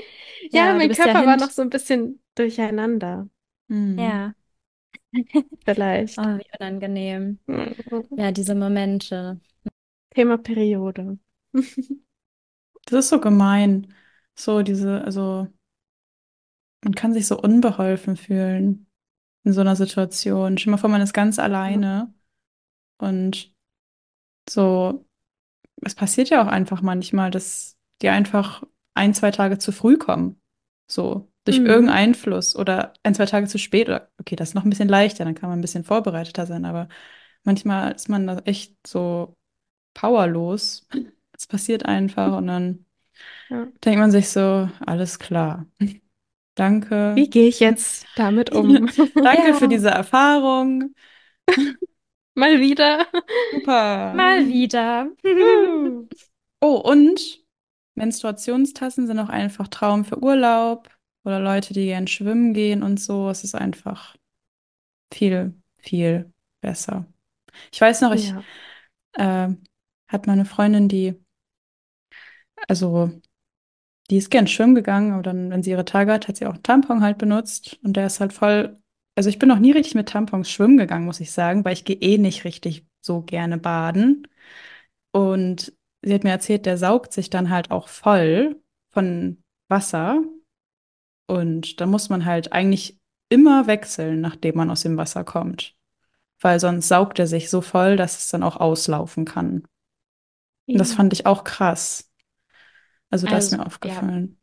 [0.52, 3.28] Ja, Ja, mein bist ja Körper war noch so ein bisschen durcheinander.
[3.70, 3.98] Hm.
[4.00, 4.34] Ja.
[5.66, 6.18] Vielleicht.
[6.20, 7.40] Oh, wie unangenehm.
[7.48, 7.76] Mhm.
[8.18, 9.40] Ja, diese Momente.
[10.16, 11.20] Thema Periode.
[12.86, 13.94] Das ist so gemein.
[14.36, 15.48] So diese, also
[16.84, 18.88] man kann sich so unbeholfen fühlen
[19.44, 20.58] in so einer Situation.
[20.58, 22.14] Stell mal vor, man ist ganz alleine
[22.98, 23.54] und
[24.50, 25.06] so,
[25.82, 28.64] es passiert ja auch einfach manchmal, dass die einfach
[28.94, 30.42] ein, zwei Tage zu früh kommen.
[30.90, 31.66] So, durch Mhm.
[31.66, 33.88] irgendeinen Einfluss oder ein, zwei Tage zu spät.
[33.88, 36.66] Oder okay, das ist noch ein bisschen leichter, dann kann man ein bisschen vorbereiteter sein,
[36.66, 36.88] aber
[37.44, 39.36] manchmal ist man da echt so
[39.96, 40.88] powerlos.
[41.34, 42.86] Es passiert einfach und dann
[43.50, 43.68] Ja.
[43.84, 45.66] denkt man sich so, alles klar.
[46.56, 47.16] Danke.
[47.16, 48.88] Wie gehe ich jetzt damit um?
[49.24, 49.60] Danke Ja.
[49.60, 50.96] für diese Erfahrung.
[52.36, 53.08] Mal wieder.
[53.52, 54.14] Super.
[54.16, 55.10] Mal wieder.
[56.62, 57.44] Oh, und
[57.96, 60.90] Menstruationstassen sind auch einfach Traum für Urlaub
[61.24, 63.30] oder Leute, die gern schwimmen gehen und so.
[63.30, 64.16] Es ist einfach
[65.14, 67.06] viel, viel besser.
[67.72, 68.44] Ich weiß noch, ich Ja.
[69.14, 69.50] äh,
[70.08, 71.16] hatte meine Freundin, die,
[72.68, 73.12] also,
[74.10, 76.54] die ist gern schwimmen gegangen, aber dann, wenn sie ihre Tage hat, hat sie auch
[76.54, 78.80] einen Tampon halt benutzt und der ist halt voll.
[79.16, 81.86] Also, ich bin noch nie richtig mit Tampons schwimmen gegangen, muss ich sagen, weil ich
[81.86, 84.28] gehe eh nicht richtig so gerne baden.
[85.12, 90.22] Und sie hat mir erzählt, der saugt sich dann halt auch voll von Wasser.
[91.28, 93.00] Und da muss man halt eigentlich
[93.30, 95.76] immer wechseln, nachdem man aus dem Wasser kommt.
[96.42, 99.64] Weil sonst saugt er sich so voll, dass es dann auch auslaufen kann.
[100.68, 102.12] Und das fand ich auch krass.
[103.10, 104.14] Also, das ist Also, mir ja.
[104.14, 104.38] aufgefallen.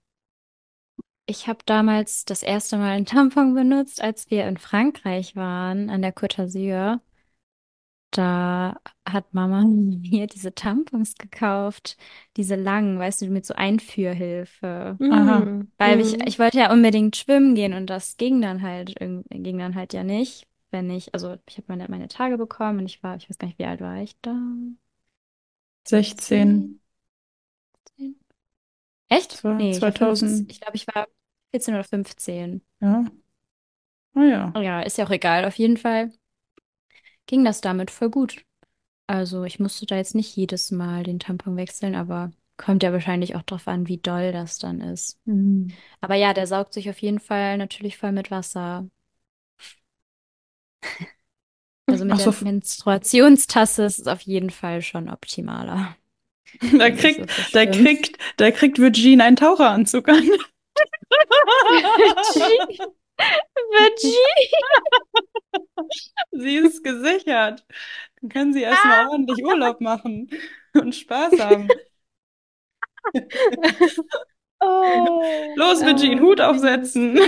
[1.27, 6.03] Ich habe damals das erste Mal einen Tampon benutzt, als wir in Frankreich waren, an
[6.03, 7.01] der Côte d'Azur.
[8.11, 8.77] Da
[9.09, 11.97] hat Mama mir diese Tampons gekauft,
[12.37, 15.01] diese langen, weißt du, mit so Einführhilfe.
[15.09, 15.49] Aha.
[15.49, 15.73] Mhm.
[15.79, 16.27] Weil ich, Mhm.
[16.27, 19.93] ich wollte ja unbedingt schwimmen gehen und das ging dann halt, irgend- ging dann halt
[19.95, 23.29] ja nicht, wenn ich, also ich habe meine, meine Tage bekommen und ich war, ich
[23.29, 24.37] weiß gar nicht, wie alt war ich da?
[25.85, 26.81] 16.
[27.99, 28.17] 16?
[29.09, 29.33] Echt?
[29.33, 30.29] Das war Nee, ich war 15.
[30.29, 30.51] 2000.
[30.53, 31.09] Ich glaube, ich war
[31.51, 32.63] 14 oder 15.
[32.81, 33.05] Ja.
[34.15, 34.53] Ja.
[34.61, 35.45] Ja, ist ja auch egal.
[35.45, 36.13] Auf jeden Fall
[37.27, 38.45] ging das damit voll gut.
[39.07, 43.35] Also ich musste da jetzt nicht jedes Mal den Tampon wechseln, aber kommt ja wahrscheinlich
[43.35, 45.19] auch drauf an, wie doll das dann ist.
[45.25, 45.69] Mhm.
[46.01, 48.87] Aber ja, der saugt sich auf jeden Fall natürlich voll mit Wasser.
[51.93, 55.97] Also mit so, der Menstruationstasse ist es auf jeden Fall schon optimaler.
[56.79, 60.29] da kriegt, da kriegt, da kriegt Virgin einen Taucheranzug an.
[66.33, 67.65] Sie ist gesichert.
[68.21, 70.29] Dann kann sie erstmal ordentlich Urlaub machen
[70.75, 71.69] und Spaß haben.
[74.65, 75.55] Oh.
[75.57, 77.19] Los, Virgin, Ah, Hut aufsetzen.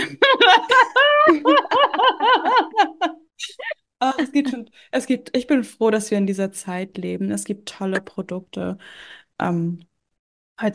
[4.06, 7.30] Ach, es geht schon, es gibt, ich bin froh, dass wir in dieser Zeit leben.
[7.30, 8.76] Es gibt tolle Produkte.
[9.40, 9.86] Ähm,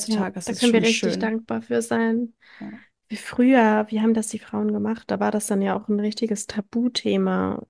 [0.05, 1.19] Ja, heutzutage ist da es können wir schon richtig schön.
[1.19, 2.33] dankbar für sein.
[2.59, 2.79] Ja.
[3.09, 5.11] Wie früher, wie haben das die Frauen gemacht?
[5.11, 7.65] Da war das dann ja auch ein richtiges Tabuthema.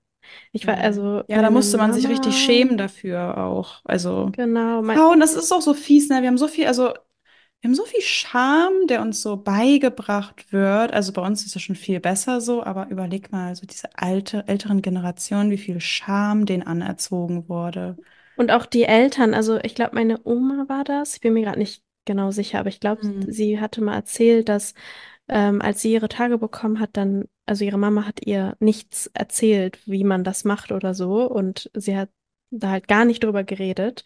[0.53, 0.79] Ich war, Ja.
[0.79, 3.81] also Ja, da meine musste man sich richtig Mama, schämen dafür auch.
[3.85, 6.21] Also, genau, mein, Frauen, das ist auch so fies, ne?
[6.21, 6.93] Wir haben so viel, also,
[7.61, 10.93] wir haben so viel Scham, der uns so beigebracht wird.
[10.93, 14.47] Also bei uns ist es schon viel besser so, aber überleg mal, so diese alte,
[14.47, 17.97] älteren Generationen, wie viel Scham denen anerzogen wurde.
[18.35, 21.59] und auch die Eltern, also ich glaube, meine Oma war das, ich bin mir gerade
[21.59, 23.31] nicht genau sicher, aber ich glaube, Hm.
[23.31, 24.73] sie hatte mal erzählt, dass
[25.29, 29.79] ähm, als sie ihre Tage bekommen hat, dann, also ihre Mama hat ihr nichts erzählt,
[29.87, 32.09] wie man das macht oder so, und sie hat
[32.51, 34.03] da halt gar nicht drüber geredet.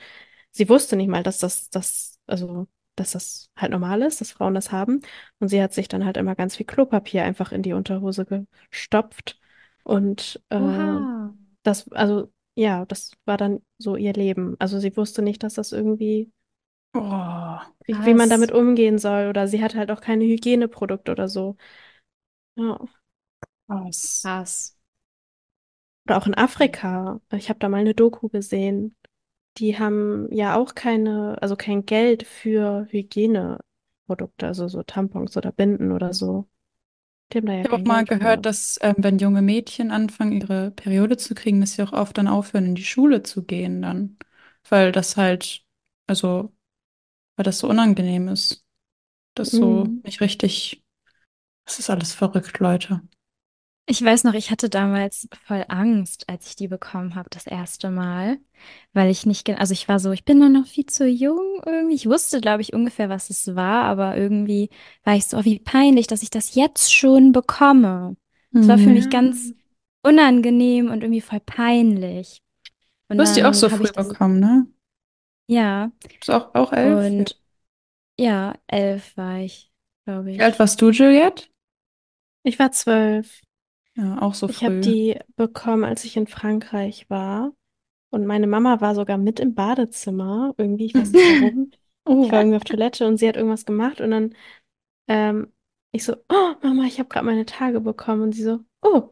[0.51, 4.54] Sie wusste nicht mal, dass das, das, also, dass das halt normal ist, dass Frauen
[4.56, 5.02] das haben.
[5.39, 8.26] Und sie hat sich dann halt immer ganz viel Klopapier einfach in die Unterhose
[8.72, 9.39] gestopft.
[9.84, 11.34] Und äh, Oha.
[11.64, 14.56] das, also, ja, das war dann so ihr Leben.
[14.60, 16.32] Also sie wusste nicht, dass das irgendwie,
[16.96, 19.28] Oh, wie, wie man damit umgehen soll.
[19.30, 21.58] Oder sie hat halt auch keine Hygieneprodukte oder so.
[22.56, 22.78] Ja.
[23.68, 24.22] krass.
[24.22, 24.76] Krass.
[26.06, 27.22] Oder auch in Afrika.
[27.32, 28.96] Ich habe da mal eine Doku gesehen.
[29.58, 35.91] Die haben ja auch keine, also kein Geld für Hygieneprodukte, also so Tampons oder Binden
[35.91, 36.49] oder so.
[37.34, 38.45] Die haben da ja Ich habe auch kein mal Geld gehört, für.
[38.45, 42.28] dass ähm, wenn junge Mädchen anfangen, ihre Periode zu kriegen, dass sie auch oft dann
[42.28, 44.18] aufhören, in die Schule zu gehen dann.
[44.70, 45.66] Weil das halt,
[46.08, 46.54] also,
[47.38, 48.66] weil das so unangenehm ist.
[49.36, 50.04] Das so Mhm.
[50.04, 50.84] nicht richtig.
[51.66, 53.01] Das ist alles verrückt, Leute.
[53.86, 57.92] Ich weiß noch, ich hatte damals voll Angst, als ich die bekommen habe, das erste
[57.92, 58.38] Mal,
[58.94, 61.62] weil ich nicht, gen- also ich war so, ich bin doch noch viel zu jung
[61.66, 61.96] irgendwie.
[61.96, 64.70] Ich wusste, glaube ich, ungefähr, was es war, aber irgendwie
[65.04, 68.16] war ich so, oh, wie peinlich, dass ich das jetzt schon bekomme.
[68.62, 68.94] Es war für Mhm.
[68.94, 69.54] mich ganz
[70.02, 72.42] unangenehm und irgendwie voll peinlich.
[73.10, 74.68] Und Du hast die auch dann so habe früh ich das, bekommen, ne?
[75.48, 77.14] ja, Bist du auch, auch elf?
[77.18, 77.26] Ja.
[77.26, 77.40] und
[78.20, 79.72] ja, elf war ich,
[80.06, 80.60] glaube Wie alt ich.
[80.60, 81.46] warst du, Juliette?
[82.44, 83.42] Ich war zwölf.
[83.96, 84.82] Ja, auch so Ich habe früh.
[84.82, 87.54] die bekommen, als ich in Frankreich war.
[88.12, 90.54] Und meine Mama war sogar mit im Badezimmer.
[90.58, 91.72] Irgendwie, ich weiß nicht warum.
[92.06, 92.24] Oh.
[92.26, 94.02] Ich war irgendwie auf Toilette und sie hat irgendwas gemacht.
[94.02, 94.36] Und dann,
[95.08, 95.52] ähm,
[95.91, 98.24] ich so, oh, Mama, ich habe gerade meine Tage bekommen.
[98.24, 99.10] Und sie so, oh,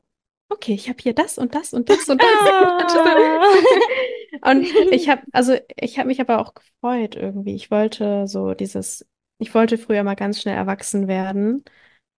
[0.50, 2.50] okay, ich habe hier das und das und das und das.
[2.50, 3.42] Ah.
[4.44, 7.56] Und ich habe, also ich habe mich aber auch gefreut irgendwie.
[7.56, 9.06] Ich wollte so dieses,
[9.40, 11.64] ich wollte früher mal ganz schnell erwachsen werden.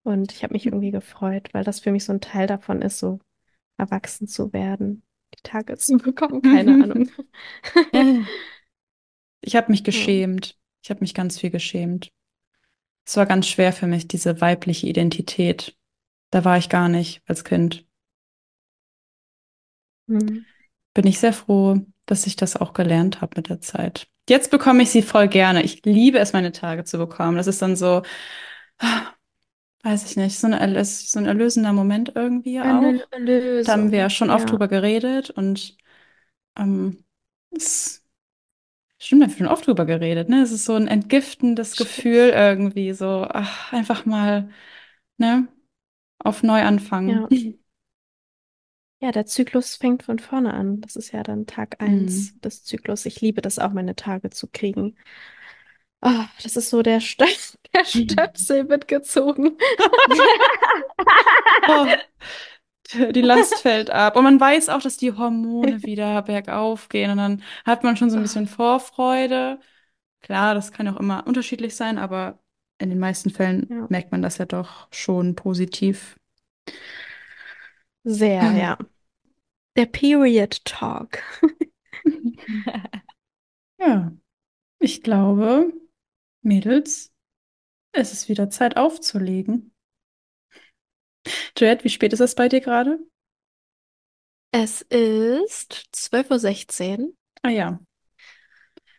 [0.04, 3.00] Und ich habe mich irgendwie gefreut, weil das für mich so ein Teil davon ist,
[3.00, 3.20] so
[3.78, 5.04] erwachsen zu werden,
[5.34, 7.10] die Tage zu bekommen, keine Ahnung.
[9.46, 10.58] Ich habe mich geschämt.
[10.82, 12.12] Ich habe mich ganz viel geschämt.
[13.06, 15.78] Es war ganz schwer für mich, diese weibliche Identität.
[16.32, 17.86] Da war ich gar nicht als Kind.
[20.08, 20.46] Hm.
[20.94, 24.08] Bin ich sehr froh, dass ich das auch gelernt habe mit der Zeit.
[24.30, 25.64] Jetzt bekomme ich sie voll gerne.
[25.64, 27.36] Ich liebe es, meine Tage zu bekommen.
[27.36, 28.04] Das ist dann so,
[29.84, 32.96] weiß ich nicht, so, eine, erlös- so ein erlösender Moment irgendwie auch.
[33.12, 34.52] Erlö- Da haben wir ja schon oft ja.
[34.52, 35.78] drüber geredet und
[36.58, 37.04] ähm,
[37.52, 38.04] es
[39.00, 40.42] stimmt, wir haben schon oft drüber geredet, ne?
[40.44, 41.78] Es ist so ein entgiftendes Stimmt.
[41.78, 44.50] Gefühl irgendwie, so, ach, einfach mal,
[45.18, 45.48] ne,
[46.20, 47.26] auf Neuanfang.
[47.30, 47.30] Ja.
[49.00, 50.80] Ja, der Zyklus fängt von vorne an.
[50.82, 52.40] Das ist ja dann Tag eins Mhm.
[52.40, 53.06] des Zyklus.
[53.06, 54.96] Ich liebe das auch, meine Tage zu kriegen.
[56.06, 57.26] Ah, das ist so der, Stö
[57.74, 59.58] der Stöpsel wird gezogen.
[61.68, 61.88] Oh,
[63.12, 64.16] die Last fällt ab.
[64.16, 67.12] Und man weiß auch, dass die Hormone wieder bergauf gehen.
[67.12, 69.60] Und dann hat man schon so ein bisschen Vorfreude.
[70.22, 72.40] Klar, das kann auch immer unterschiedlich sein, aber
[72.80, 73.88] in den meisten Fällen Ja.
[73.90, 76.16] merkt man das ja doch schon positiv.
[78.06, 78.78] Sehr, ja.
[79.76, 81.22] Der Period Talk.
[83.80, 84.12] Ja,
[84.80, 85.74] ich glaube,
[86.44, 87.12] Mädels,
[87.94, 89.74] es ist wieder Zeit aufzulegen.
[91.58, 93.00] Juliette, wie spät ist es bei dir gerade?
[94.52, 97.14] Es ist 12.16 Uhr.
[97.44, 97.80] Ah ja.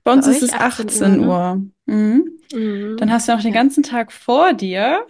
[0.03, 1.29] Bei uns Bei ist es 18 Uhr, 18 ne?
[1.29, 1.65] Uhr.
[1.87, 2.39] Mhm.
[2.97, 3.13] Dann Mhm.
[3.13, 3.55] hast du noch den Ja.
[3.55, 5.07] ganzen Tag vor dir.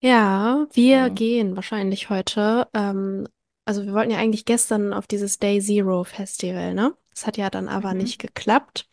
[0.00, 1.10] Ja, wir So.
[1.10, 2.68] gehen wahrscheinlich heute.
[2.74, 3.26] Ähm,
[3.64, 6.96] also wir wollten ja eigentlich gestern auf dieses Day Zero Festival, ne?
[7.10, 7.94] Das hat ja dann aber Mhm.
[7.94, 8.88] nicht geklappt.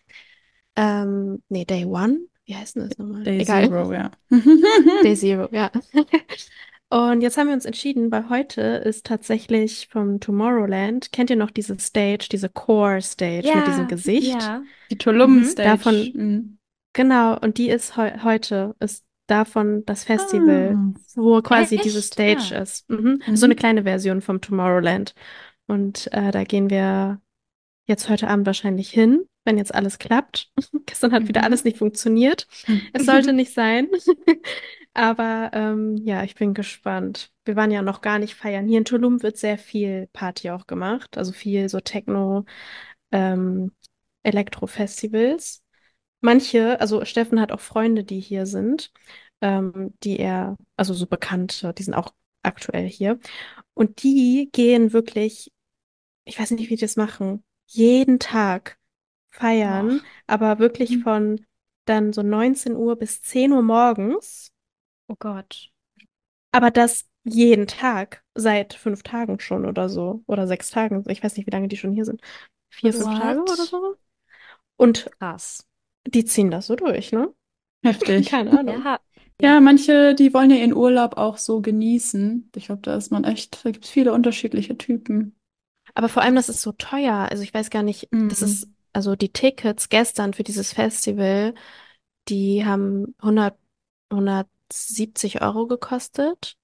[0.75, 2.27] Ähm, nee, Day One?
[2.53, 3.23] Wie heißt denn das nochmal?
[3.23, 3.67] Day Egal.
[3.67, 4.11] Zero, ja.
[5.03, 5.71] Day Zero, ja.
[6.89, 11.49] Und jetzt haben wir uns entschieden, weil heute ist tatsächlich vom Tomorrowland, kennt ihr noch
[11.49, 14.41] diese Stage, diese Core Stage mit diesem Ja, Gesicht?
[14.41, 14.61] ja.
[14.91, 15.43] Die Tulum Mhm.
[15.45, 15.69] Stage.
[15.69, 16.57] Davon, Mhm.
[16.93, 20.93] genau, und die ist heu heute, ist davon das Festival, Ah.
[21.15, 22.13] wo quasi diese Echt?
[22.13, 22.61] Stage Ah.
[22.61, 22.87] ist.
[22.89, 23.21] Mhm.
[23.33, 23.51] So Mhm.
[23.51, 25.15] eine kleine Version vom Tomorrowland.
[25.65, 27.19] Und äh, da gehen wir
[27.87, 30.51] jetzt heute Abend wahrscheinlich hin, wenn jetzt alles klappt.
[30.85, 31.45] Gestern hat wieder Mhm.
[31.45, 32.47] alles nicht funktioniert.
[32.93, 33.89] Es sollte nicht sein.
[34.93, 37.31] Aber ähm, ja, ich bin gespannt.
[37.45, 38.67] Wir waren ja noch gar nicht feiern.
[38.67, 41.17] Hier in Tulum wird sehr viel Party auch gemacht.
[41.17, 42.45] Also viel so Techno,
[43.11, 43.71] ähm,
[44.23, 45.63] Elektro-Festivals.
[46.21, 48.91] Manche, also Steffen hat auch Freunde, die hier sind,
[49.41, 53.19] ähm, die er, also so Bekannte, die sind auch aktuell hier.
[53.73, 55.51] Und die gehen wirklich,
[56.25, 57.43] ich weiß nicht, wie die das machen,
[57.73, 58.77] jeden Tag
[59.31, 60.03] feiern, Och.
[60.27, 61.03] aber wirklich Mhm.
[61.03, 61.45] von
[61.85, 64.51] dann so 19 Uhr bis 10 Uhr morgens.
[65.07, 65.71] Oh Gott.
[66.51, 70.23] Aber das jeden Tag, seit fünf Tagen schon oder so.
[70.27, 71.03] Oder sechs Tagen.
[71.07, 72.21] Ich weiß nicht, wie lange die schon hier sind.
[72.69, 73.67] Vier, fünf Tage oder What?
[73.67, 73.95] so.
[74.77, 75.65] Und Krass.
[76.07, 77.33] die ziehen das so durch, ne?
[77.83, 78.27] Heftig.
[78.29, 78.83] Keine Ahnung.
[78.83, 78.99] Ja.
[79.41, 82.51] Ja, manche, die wollen ja ihren Urlaub auch so genießen.
[82.55, 85.35] Ich glaube, da ist man echt, da gibt es viele unterschiedliche Typen.
[85.95, 87.27] Aber vor allem, das ist so teuer.
[87.29, 88.75] Also ich weiß gar nicht, das ist, Mhm.
[88.93, 91.53] also die Tickets gestern für dieses Festival,
[92.29, 93.57] die haben 100,
[94.11, 96.57] 170 Euro gekostet.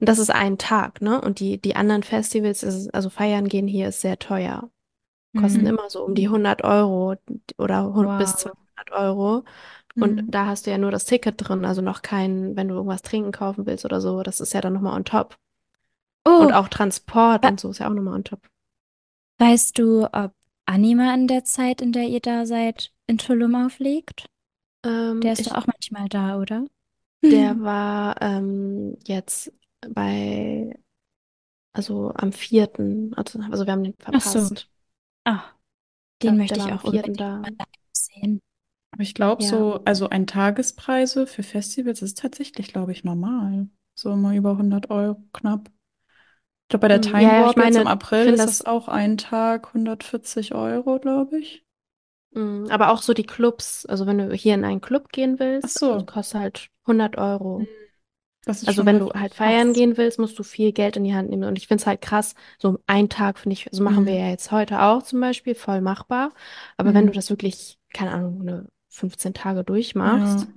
[0.00, 1.20] Und das ist ein Tag, ne?
[1.20, 4.70] Und die, die anderen Festivals, ist, also feiern gehen hier, ist sehr teuer.
[5.36, 5.70] Kosten Mhm.
[5.70, 7.16] immer so um die 100 Euro
[7.58, 8.36] oder hun- bis Wow.
[8.36, 9.44] 200 Euro.
[9.98, 10.28] Und Mhm.
[10.28, 13.32] da hast du ja nur das Ticket drin, also noch kein, wenn du irgendwas trinken
[13.32, 15.36] kaufen willst oder so, das ist ja dann nochmal on top.
[16.34, 18.48] Und Oh, auch Transport we- und so ist ja auch nochmal on top.
[19.38, 20.32] weißt du, ob
[20.66, 24.26] Anima in der Zeit, in der ihr da seid, in Tulum auflegt?
[24.84, 26.66] Ähm, Der ist ich, doch auch manchmal da, oder?
[27.30, 29.52] der war ähm, jetzt
[29.88, 30.78] bei,
[31.74, 34.50] also am vierten, also, also wir haben den Ach so.
[34.50, 34.68] verpasst.
[35.24, 35.44] Ah,
[36.22, 37.46] den der möchte ich auch unbedingt da.
[37.46, 38.40] mal live sehen.
[38.92, 39.44] Aber ich glaube Ja.
[39.44, 43.68] so, also ein Tagespreise für Festivals ist tatsächlich, glaube ich, normal.
[43.94, 45.70] So immer über 100 Euro knapp.
[46.66, 48.64] Ich glaube, bei der Hm, Time Ja, Warp im meine, ich April ist das, das
[48.64, 51.64] auch ein Tag 140 Euro, glaube ich.
[52.34, 55.78] hm, aber auch so die Clubs, also wenn du hier in einen Club gehen willst,
[55.78, 57.68] so, kostet halt 100 Euro.
[58.46, 59.74] Hm, Also wenn du halt feiern Krass.
[59.74, 61.44] gehen willst, musst du viel Geld in die Hand nehmen.
[61.44, 64.16] Und ich finde es halt krass, so einen Tag finde ich, so machen wir Hm,
[64.16, 66.32] ja jetzt heute auch zum Beispiel, voll machbar.
[66.76, 70.48] Aber wenn du das wirklich, keine Ahnung, eine 15 Tage durchmachst,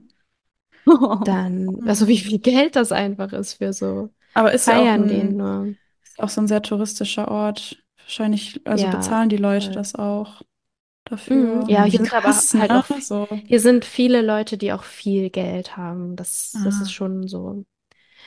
[0.86, 1.20] ja.
[1.24, 5.08] dann, also wie viel Geld das einfach ist für so Aber ist ja auch Feiern
[5.08, 5.76] gehen ein, nur.
[6.20, 7.84] Ist auch so ein sehr touristischer Ort.
[7.98, 9.74] Wahrscheinlich, also Ja, bezahlen die Leute voll.
[9.74, 10.42] das auch
[11.30, 11.64] Mhm.
[11.64, 11.68] dafür.
[11.68, 12.06] Ja, hier Mhm.
[12.06, 12.76] sind aber halt ne?
[12.76, 13.28] auch, So.
[13.46, 16.16] hier sind viele Leute, die auch viel Geld haben.
[16.16, 16.94] Das, das ist Ah.
[16.94, 17.66] schon so.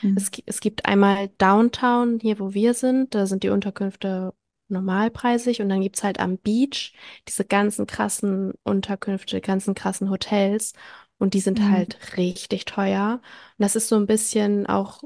[0.02, 0.14] Hm.
[0.14, 4.34] Es, es gibt einmal Downtown, hier wo wir sind, da sind die Unterkünfte
[4.68, 6.94] normalpreisig und dann gibt's halt am Beach
[7.28, 10.74] diese ganzen krassen Unterkünfte, ganzen krassen Hotels
[11.18, 11.70] und die sind Hm.
[11.70, 13.20] halt richtig teuer.
[13.58, 15.02] Und das ist so ein bisschen auch,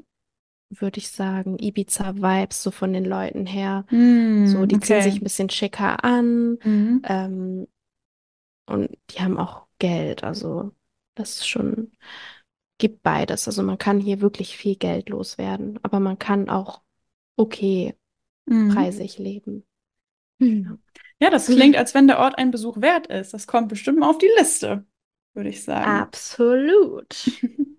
[0.70, 3.84] würde ich sagen, Ibiza-Vibes so von den Leuten her.
[4.44, 7.00] So, Hm, die ziehen sich ein bisschen schicker an Mhm.
[7.04, 7.66] ähm,
[8.66, 10.24] und die haben auch Geld.
[10.24, 10.72] Also
[11.14, 11.92] das ist schon,
[12.78, 13.46] gibt beides.
[13.48, 16.82] Also man kann hier wirklich viel Geld loswerden, aber man kann auch
[17.36, 17.94] okay
[18.46, 18.70] Mhm.
[18.74, 19.64] preisig leben.
[20.40, 20.78] Hm.
[21.20, 23.32] Ja, das klingt, als wenn der Ort einen Besuch wert ist.
[23.34, 24.84] Das kommt bestimmt mal auf die Liste,
[25.34, 25.92] würde ich sagen.
[26.00, 27.16] Absolut.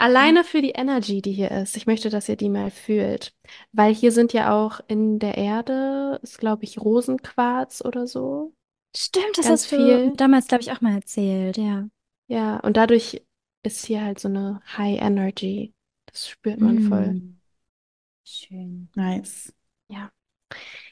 [0.00, 1.76] Alleine für die Energy, die hier ist.
[1.76, 3.34] Ich möchte, dass ihr die mal fühlt.
[3.72, 8.52] Weil hier sind ja auch in der Erde, ist glaube ich Rosenquarz oder so,
[8.96, 10.12] Stimmt, das ganz hast du viel.
[10.16, 11.88] damals, glaube ich, auch mal erzählt, ja.
[12.28, 13.22] Ja, und dadurch
[13.62, 15.74] ist hier halt so eine High Energy.
[16.06, 17.04] Das spürt man voll.
[17.06, 17.40] Hm.
[18.24, 18.88] Schön.
[18.94, 19.52] Nice.
[19.88, 20.10] Ja.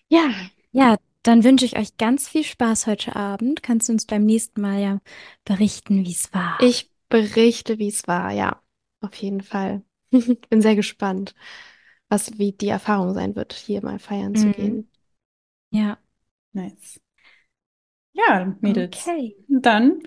[0.09, 0.31] Ja,
[0.73, 3.63] Ja, dann wünsche ich euch ganz viel Spaß heute Abend.
[3.63, 4.99] Kannst du uns beim nächsten Mal ja
[5.45, 6.59] berichten, wie es war.
[6.61, 8.31] ich berichte, wie es war.
[8.33, 8.63] Ja,
[9.01, 9.83] auf jeden Fall.
[10.11, 11.35] Bin sehr gespannt,
[12.09, 14.53] was wie die Erfahrung sein wird, hier mal feiern zu mhm.
[14.53, 14.91] gehen.
[15.71, 15.99] Ja.
[16.53, 17.01] Nice.
[18.13, 19.07] Ja, Mädels.
[19.07, 19.37] Okay.
[19.49, 20.03] Dann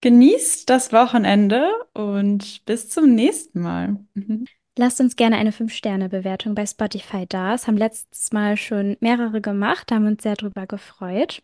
[0.00, 4.04] genießt das Wochenende und bis zum nächsten Mal.
[4.14, 4.46] Mhm.
[4.76, 7.54] Lasst uns gerne eine 5-Sterne-Bewertung bei Spotify da.
[7.54, 11.42] Es haben letztes Mal schon mehrere gemacht, haben uns sehr drüber gefreut.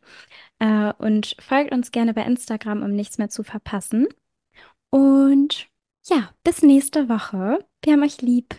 [0.60, 4.06] Äh, und folgt uns gerne bei Instagram, um nichts mehr zu verpassen.
[4.90, 5.68] Und
[6.06, 7.58] ja, bis nächste Woche.
[7.82, 8.58] Wir haben euch lieb.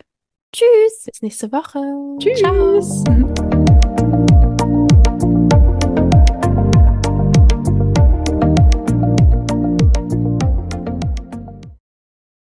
[0.52, 1.04] Tschüss.
[1.06, 1.80] Bis nächste Woche.
[2.20, 2.40] Tschüss.
[2.40, 3.45] Ciao.